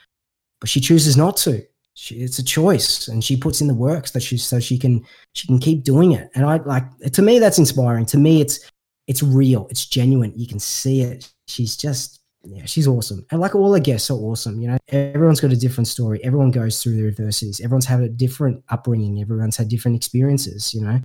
[0.60, 1.62] But she chooses not to.
[1.94, 5.04] She, it's a choice, and she puts in the works that she so she can
[5.32, 6.30] she can keep doing it.
[6.34, 8.06] And I like to me that's inspiring.
[8.06, 8.70] To me, it's
[9.06, 9.66] it's real.
[9.70, 10.32] It's genuine.
[10.36, 11.32] You can see it.
[11.48, 13.24] She's just yeah, she's awesome.
[13.30, 14.60] And like all the guests are awesome.
[14.60, 16.22] You know, everyone's got a different story.
[16.24, 17.60] Everyone goes through their adversities.
[17.60, 19.20] Everyone's had a different upbringing.
[19.20, 21.00] Everyone's had different experiences, you know.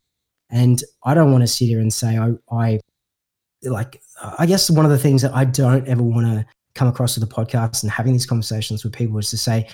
[0.49, 2.79] And I don't want to sit here and say I, I
[3.63, 4.01] like.
[4.39, 7.27] I guess one of the things that I don't ever want to come across with
[7.27, 9.67] the podcast and having these conversations with people is to say,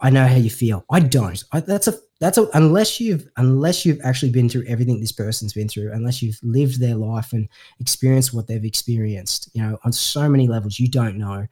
[0.00, 0.84] I know how you feel.
[0.90, 1.42] I don't.
[1.52, 5.52] I, that's a that's a unless you've unless you've actually been through everything this person's
[5.52, 7.48] been through, unless you've lived their life and
[7.80, 11.46] experienced what they've experienced, you know, on so many levels, you don't know.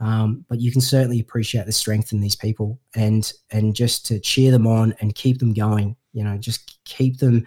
[0.00, 4.18] Um, but you can certainly appreciate the strength in these people and and just to
[4.18, 5.96] cheer them on and keep them going.
[6.12, 7.46] You know, just keep them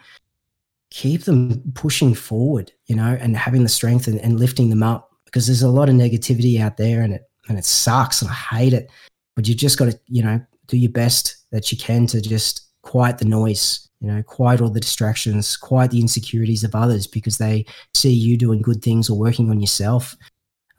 [0.92, 2.72] keep them pushing forward.
[2.86, 5.90] You know, and having the strength and, and lifting them up because there's a lot
[5.90, 8.92] of negativity out there and it and it sucks and I hate it.
[9.36, 12.68] But you've just got to you know do your best that you can to just
[12.82, 17.38] quiet the noise you know quiet all the distractions quiet the insecurities of others because
[17.38, 20.16] they see you doing good things or working on yourself.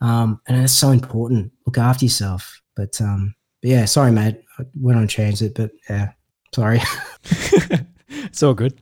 [0.01, 1.51] Um, and it's so important.
[1.65, 2.61] Look after yourself.
[2.75, 4.41] But um but yeah sorry mate.
[4.59, 6.11] I went on transit but yeah
[6.53, 6.81] sorry.
[8.07, 8.81] It's all good.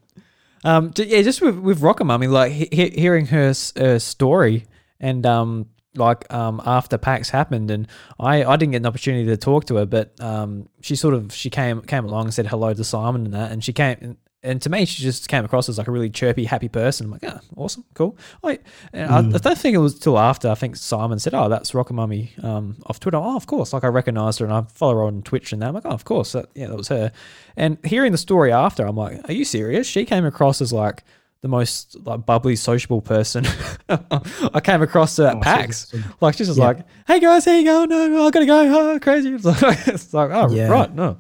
[0.63, 4.65] Um yeah just with with rocker mummy like he- hearing her, her story
[4.99, 7.87] and um like um, after PAX happened, and
[8.19, 11.33] I, I didn't get an opportunity to talk to her, but um, she sort of
[11.33, 14.17] she came came along and said hello to Simon and that, and she came and,
[14.43, 17.05] and to me she just came across as like a really chirpy, happy person.
[17.05, 18.17] I'm like, yeah, awesome, cool.
[18.43, 18.59] I,
[18.93, 19.09] mm.
[19.09, 21.93] I, I, don't think it was till after I think Simon said, oh, that's Rocker
[21.93, 23.17] Mummy um, off Twitter.
[23.17, 25.69] Oh, of course, like I recognized her and I follow her on Twitch and that.
[25.69, 27.11] I'm like, oh, of course, that, yeah, that was her.
[27.55, 29.87] And hearing the story after, I'm like, are you serious?
[29.87, 31.03] She came across as like
[31.43, 33.45] the most like bubbly, sociable person
[33.89, 35.93] I came across at oh, PAX.
[36.21, 36.67] Like she's just yeah.
[36.67, 37.89] like, "Hey guys, how you going?
[37.89, 38.93] No, I gotta go.
[38.93, 40.69] Oh, crazy." It's like, it's like oh yeah.
[40.69, 41.17] right, no.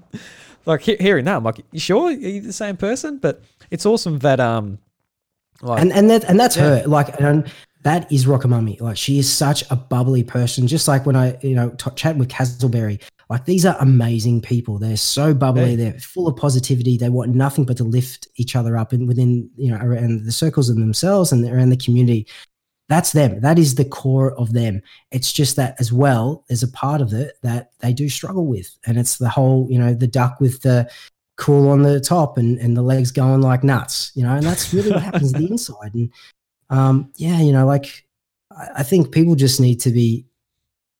[0.65, 2.07] Like he- hearing that, I'm like, "You sure?
[2.07, 4.79] Are you the same person?" But it's awesome that um,
[5.61, 6.79] like, and and that and that's yeah.
[6.79, 6.87] her.
[6.87, 7.51] Like, and
[7.83, 8.79] that is Rockamummy.
[8.79, 10.67] Like she is such a bubbly person.
[10.67, 13.01] Just like when I, you know, t- chatting with Castleberry,
[13.33, 14.77] like these are amazing people.
[14.77, 15.71] They're so bubbly.
[15.71, 15.75] Yeah.
[15.75, 16.99] They're full of positivity.
[16.99, 20.31] They want nothing but to lift each other up and within, you know, around the
[20.31, 22.27] circles of themselves and around the community.
[22.89, 23.41] That's them.
[23.41, 24.83] That is the core of them.
[25.09, 28.77] It's just that as well, there's a part of it that they do struggle with.
[28.85, 30.87] And it's the whole, you know, the duck with the
[31.35, 34.71] cool on the top and, and the legs going like nuts, you know, and that's
[34.75, 35.95] really what happens the inside.
[35.95, 36.13] And
[36.69, 38.05] um, yeah, you know, like
[38.55, 40.27] I, I think people just need to be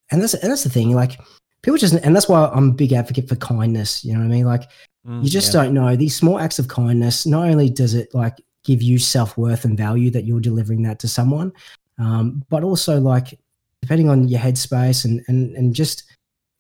[0.10, 1.20] and that's and that's the thing, like
[1.64, 4.06] people just and that's why I'm a big advocate for kindness.
[4.06, 4.45] You know what I mean?
[4.45, 4.69] Like
[5.07, 5.64] mm, you just yeah.
[5.64, 7.26] don't know these small acts of kindness.
[7.26, 10.99] Not only does it like give you self worth and value that you're delivering that
[10.99, 11.52] to someone,
[11.98, 13.40] um, but also like
[13.81, 16.03] depending on your headspace and and and just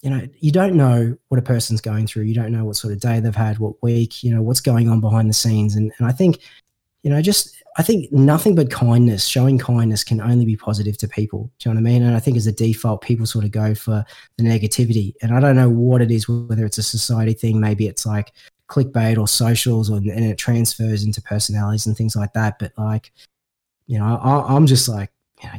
[0.01, 2.23] you know you don't know what a person's going through.
[2.23, 4.89] You don't know what sort of day they've had, what week, you know what's going
[4.89, 6.39] on behind the scenes, and and I think
[7.03, 11.07] you know just I think nothing but kindness, showing kindness can only be positive to
[11.07, 11.51] people.
[11.57, 12.03] Do you know what I mean?
[12.03, 14.05] And I think as a default, people sort of go for
[14.37, 15.13] the negativity.
[15.21, 18.33] And I don't know what it is, whether it's a society thing, maybe it's like
[18.69, 22.59] clickbait or socials, or, and it transfers into personalities and things like that.
[22.59, 23.11] But like,
[23.87, 25.09] you know, I, am just like,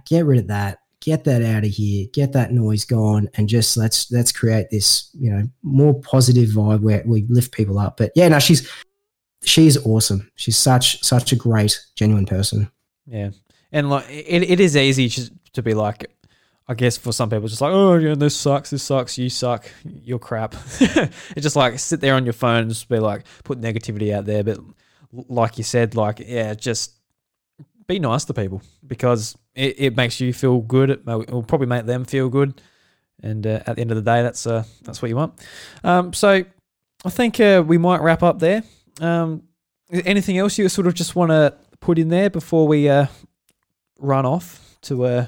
[0.04, 3.76] get rid of that, get that out of here, get that noise gone, and just
[3.76, 7.96] let's let's create this, you know, more positive vibe where we lift people up.
[7.96, 8.70] But yeah, no, she's
[9.44, 10.30] she's awesome.
[10.34, 12.70] She's such such a great, genuine person.
[13.06, 13.30] Yeah,
[13.72, 16.10] and like it, it is easy to be like,
[16.68, 19.70] I guess for some people, just like, oh yeah, this sucks, this sucks, you suck,
[19.84, 20.54] you're crap.
[20.80, 24.24] it's just like sit there on your phone and just be like put negativity out
[24.24, 24.42] there.
[24.42, 24.58] But
[25.12, 26.92] like you said, like yeah, just
[27.86, 30.90] be nice to people because it, it makes you feel good.
[30.90, 32.60] It will probably make them feel good.
[33.22, 35.34] And uh, at the end of the day, that's uh, that's what you want.
[35.82, 36.44] Um, so
[37.04, 38.62] I think uh, we might wrap up there.
[39.00, 39.42] Um,
[39.90, 43.06] anything else you sort of just want to put in there before we uh,
[43.98, 45.26] run off to uh,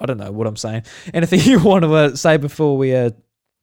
[0.00, 0.84] I don't know what I'm saying.
[1.12, 3.10] Anything you want to uh, say before we uh,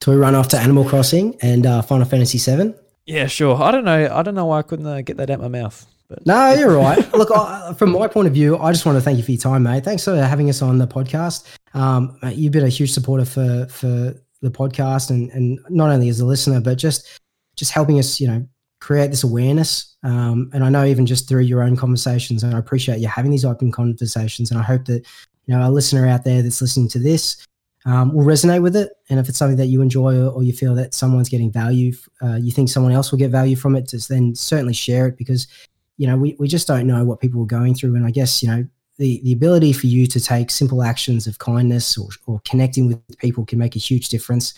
[0.01, 2.75] to we run off to Animal Crossing and uh, Final Fantasy Seven?
[3.05, 3.61] Yeah, sure.
[3.61, 4.13] I don't know.
[4.13, 5.85] I don't know why I couldn't uh, get that out my mouth.
[6.09, 6.25] But.
[6.25, 6.99] No, you're right.
[7.13, 9.41] Look, I, from my point of view, I just want to thank you for your
[9.41, 9.83] time, mate.
[9.83, 11.47] Thanks for having us on the podcast.
[11.73, 16.09] Um, mate, you've been a huge supporter for for the podcast, and and not only
[16.09, 17.19] as a listener, but just
[17.55, 18.47] just helping us, you know,
[18.83, 19.95] create this awareness.
[20.03, 23.31] Um, and I know even just through your own conversations, and I appreciate you having
[23.31, 24.51] these open conversations.
[24.51, 25.05] And I hope that
[25.45, 27.47] you know a listener out there that's listening to this
[27.85, 28.91] um, will resonate with it.
[29.09, 31.93] And if it's something that you enjoy or, or you feel that someone's getting value,
[32.21, 35.17] uh, you think someone else will get value from it, just then certainly share it
[35.17, 35.47] because
[35.95, 37.95] you know we, we just don't know what people are going through.
[37.95, 41.39] And I guess you know the, the ability for you to take simple actions of
[41.39, 44.53] kindness or, or connecting with people can make a huge difference.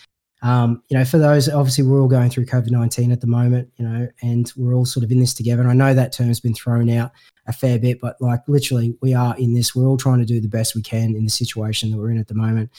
[0.45, 3.67] Um, you know, for those, obviously, we're all going through COVID 19 at the moment,
[3.77, 5.63] you know, and we're all sort of in this together.
[5.63, 7.11] And I know that term's been thrown out
[7.47, 9.75] a fair bit, but like literally, we are in this.
[9.75, 12.19] We're all trying to do the best we can in the situation that we're in
[12.19, 12.69] at the moment.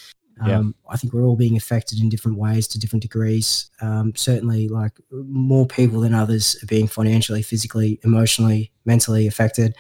[0.46, 0.58] Yeah.
[0.58, 3.68] Um, I think we're all being affected in different ways to different degrees.
[3.80, 9.74] Um, certainly, like more people than others are being financially, physically, emotionally, mentally affected.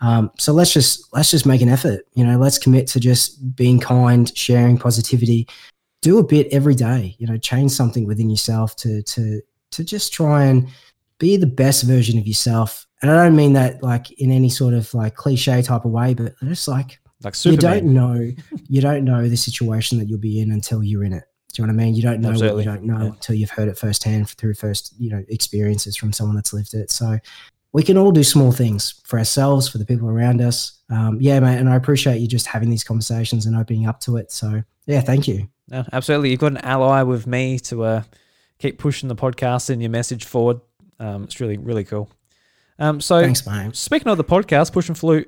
[0.00, 2.06] Um, so let's just let's just make an effort.
[2.12, 5.48] You know, let's commit to just being kind, sharing positivity.
[6.04, 7.16] Do a bit every day.
[7.18, 9.40] You know, change something within yourself to to
[9.70, 10.68] to just try and
[11.18, 12.86] be the best version of yourself.
[13.00, 16.12] And I don't mean that like in any sort of like cliche type of way,
[16.14, 18.30] but just like Like you don't know
[18.68, 21.24] you don't know the situation that you'll be in until you're in it.
[21.52, 21.94] Do you know what I mean?
[21.94, 22.56] You don't know Absolutely.
[22.56, 23.12] what you don't know Yeah.
[23.12, 26.90] until you've heard it firsthand through first, you know, experiences from someone that's lived it.
[26.90, 27.18] So
[27.72, 30.80] we can all do small things for ourselves, for the people around us.
[30.90, 31.58] Um, yeah, mate.
[31.58, 34.30] And I appreciate you just having these conversations and opening up to it.
[34.32, 35.48] So yeah, thank you.
[35.68, 36.30] No, absolutely.
[36.30, 38.02] You've got an ally with me to uh,
[38.58, 40.60] keep pushing the podcast and your message forward.
[41.00, 42.10] Um, it's really, really cool.
[42.76, 43.76] Um, so, Thanks, mate.
[43.76, 45.24] speaking of the podcast, pushing flu,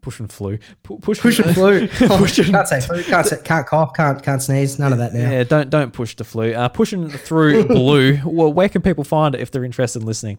[0.00, 1.88] pushing flu, pu- pushing, Push and flu.
[1.88, 3.02] pushing, can't say flu.
[3.04, 3.92] Can't say, can't cough.
[3.94, 4.78] Can't can't sneeze.
[4.78, 5.30] None of that now.
[5.30, 6.54] yeah, don't don't push the flu.
[6.54, 8.18] Uh, pushing through blue.
[8.24, 10.38] Well, where can people find it if they're interested in listening?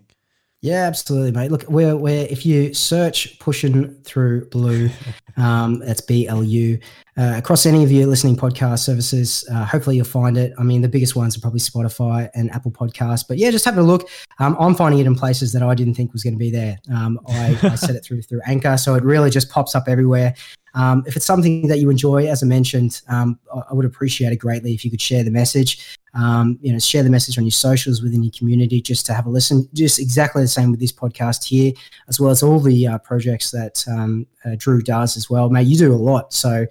[0.61, 1.51] Yeah, absolutely, mate.
[1.51, 4.89] Look, we're, we're if you search pushing through blue,
[5.37, 6.79] um, that's B L U,
[7.15, 10.53] uh, across any of your listening podcast services, uh, hopefully you'll find it.
[10.57, 13.77] I mean, the biggest ones are probably Spotify and Apple Podcasts, but yeah, just have
[13.77, 14.09] a look.
[14.39, 16.79] Um, I'm finding it in places that I didn't think was going to be there.
[16.91, 20.33] Um, I, I set it through through Anchor, so it really just pops up everywhere.
[20.77, 23.39] Um, if it's something that you enjoy, as I mentioned, um,
[23.69, 27.03] I, would appreciate it greatly if you could share the message um, you know, share
[27.03, 29.69] the message on your socials within your community just to have a listen.
[29.73, 31.73] Just exactly the same with this podcast here,
[32.07, 35.49] as well as all the uh, projects that um, uh, Drew does as well.
[35.49, 36.65] Mate, you do a lot, so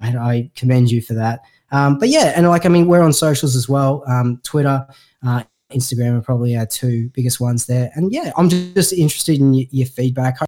[0.00, 1.40] I, I commend you for that.
[1.72, 4.04] Um, but yeah, and like I mean, we're on socials as well.
[4.06, 4.86] Um, Twitter,
[5.26, 7.90] uh, Instagram are probably our two biggest ones there.
[7.94, 10.38] And yeah, I'm just, interested in your, your feedback.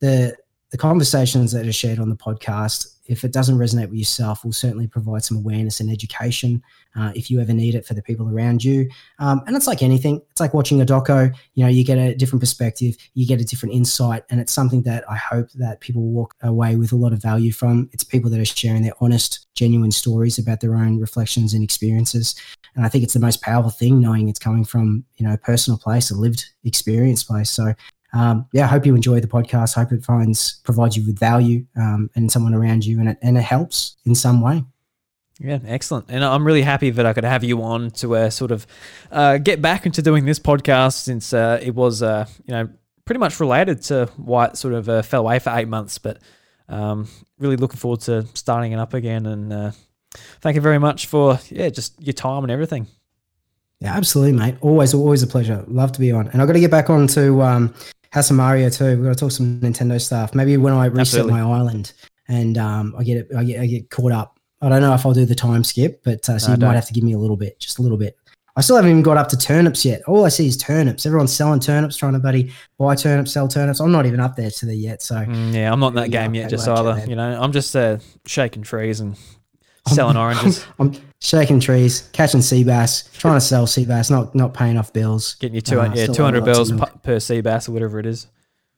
[0.00, 0.36] The
[0.72, 4.54] the conversations that are shared on the podcast, if it doesn't resonate with yourself, will
[4.54, 6.62] certainly provide some awareness and education
[6.98, 8.88] uh, if you ever need it for the people around you.
[9.18, 10.22] Um, and it's like anything.
[10.30, 11.30] It's like watching a doco.
[11.54, 14.82] You know, you get a different perspective, you get a different insight, and it's something
[14.84, 17.90] that I hope that people walk away with a lot of value from.
[17.92, 22.34] It's people that are sharing their honest, genuine stories about their own reflections and experiences.
[22.76, 25.38] And I think it's the most powerful thing, knowing it's coming from you know a
[25.38, 27.50] personal place, a lived experience place.
[27.50, 27.74] So.
[28.12, 29.74] Um, yeah, I hope you enjoy the podcast.
[29.74, 33.38] Hope it finds provides you with value um, and someone around you, and it and
[33.38, 34.64] it helps in some way.
[35.40, 36.06] Yeah, excellent.
[36.08, 38.66] And I'm really happy that I could have you on to uh, sort of
[39.10, 42.68] uh, get back into doing this podcast since uh, it was, uh, you know,
[43.06, 45.98] pretty much related to why it sort of uh, fell away for eight months.
[45.98, 46.18] But
[46.68, 47.08] um,
[47.38, 49.26] really looking forward to starting it up again.
[49.26, 49.72] And uh,
[50.42, 52.86] thank you very much for, yeah, just your time and everything.
[53.80, 54.56] Yeah, absolutely, mate.
[54.60, 55.64] Always, always a pleasure.
[55.66, 56.28] Love to be on.
[56.28, 57.74] And I've got to get back on to um,
[58.12, 58.96] House of Mario too.
[58.96, 60.34] We've got to talk some Nintendo stuff.
[60.34, 61.32] Maybe when I reset Absolutely.
[61.32, 61.92] my island
[62.28, 64.38] and um, I get it, I get, I get caught up.
[64.60, 66.74] I don't know if I'll do the time skip, but uh, so No, you might
[66.74, 68.16] have to give me a little bit, just a little bit.
[68.54, 70.02] I still haven't even got up to turnips yet.
[70.06, 71.06] All I see is turnips.
[71.06, 73.80] Everyone's selling turnips, trying to buddy buy turnips, sell turnips.
[73.80, 75.00] I'm not even up there to there yet.
[75.00, 77.02] So Mm, yeah, I'm not in that Yeah, game yet, just either.
[77.08, 79.16] You know, I'm just uh, shaking trees and
[79.88, 80.92] selling oranges, I'm
[81.22, 85.34] shaking trees, catching sea bass, trying to sell sea bass, not not paying off bills.
[85.36, 88.06] getting you two, Uh, yeah, 200 lots of bells per sea bass or whatever it
[88.06, 88.26] is.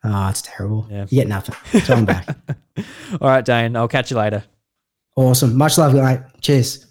[0.04, 0.86] Oh, it's terrible.
[0.90, 1.06] Yeah.
[1.08, 1.54] You get nothing.
[1.80, 2.28] So I'm back.
[3.20, 4.44] All right, Dane, I'll catch you later.
[5.16, 5.56] awesome.
[5.56, 6.20] Much love, mate.
[6.42, 6.86] Cheers.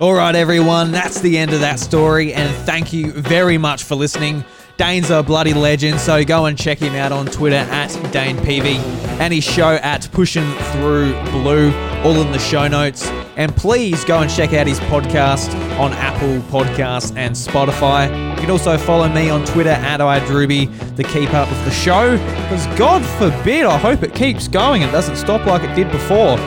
[0.00, 3.96] All right, everyone, that's the end of that story, and thank you very much for
[3.96, 4.44] listening.
[4.78, 8.76] Dane's a bloody legend, so go and check him out on Twitter at DanePV
[9.18, 11.72] and his show at Pushing Through Blue,
[12.04, 13.04] all in the show notes.
[13.36, 18.08] And please go and check out his podcast on Apple Podcasts and Spotify.
[18.36, 22.12] You can also follow me on Twitter at iDruby to keep up with the show,
[22.12, 26.38] because God forbid, I hope it keeps going and doesn't stop like it did before.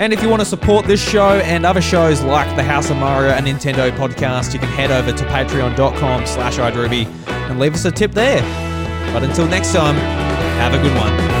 [0.00, 2.96] And if you want to support this show and other shows like the House of
[2.96, 7.84] Mario and Nintendo podcast, you can head over to patreon.com slash iDruby and leave us
[7.84, 8.40] a tip there.
[9.12, 11.40] But until next time, have a good one.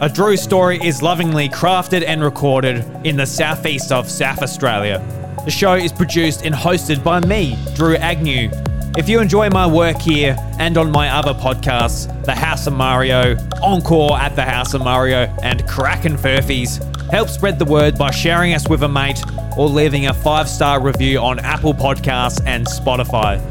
[0.00, 5.02] A Drew story is lovingly crafted and recorded in the southeast of South Australia.
[5.44, 8.50] The show is produced and hosted by me, Drew Agnew.
[8.96, 13.36] If you enjoy my work here and on my other podcasts, The House of Mario,
[13.62, 16.78] Encore at the House of Mario, and Kraken Furfies,
[17.10, 19.22] help spread the word by sharing us with a mate
[19.56, 23.42] or leaving a five star review on Apple Podcasts and Spotify.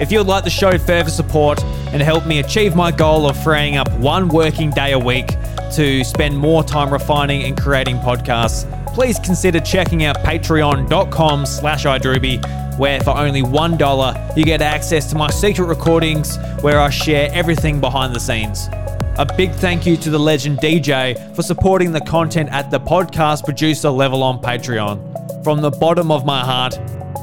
[0.00, 1.62] If you would like to show further support
[1.92, 5.36] and help me achieve my goal of freeing up one working day a week
[5.74, 12.78] to spend more time refining and creating podcasts, please consider checking out patreon.com slash iDruby,
[12.78, 17.80] where for only $1 you get access to my secret recordings where I share everything
[17.80, 18.68] behind the scenes.
[19.16, 23.44] A big thank you to the legend DJ for supporting the content at the podcast
[23.44, 25.44] producer level on Patreon.
[25.44, 26.76] From the bottom of my heart,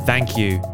[0.06, 0.71] thank you.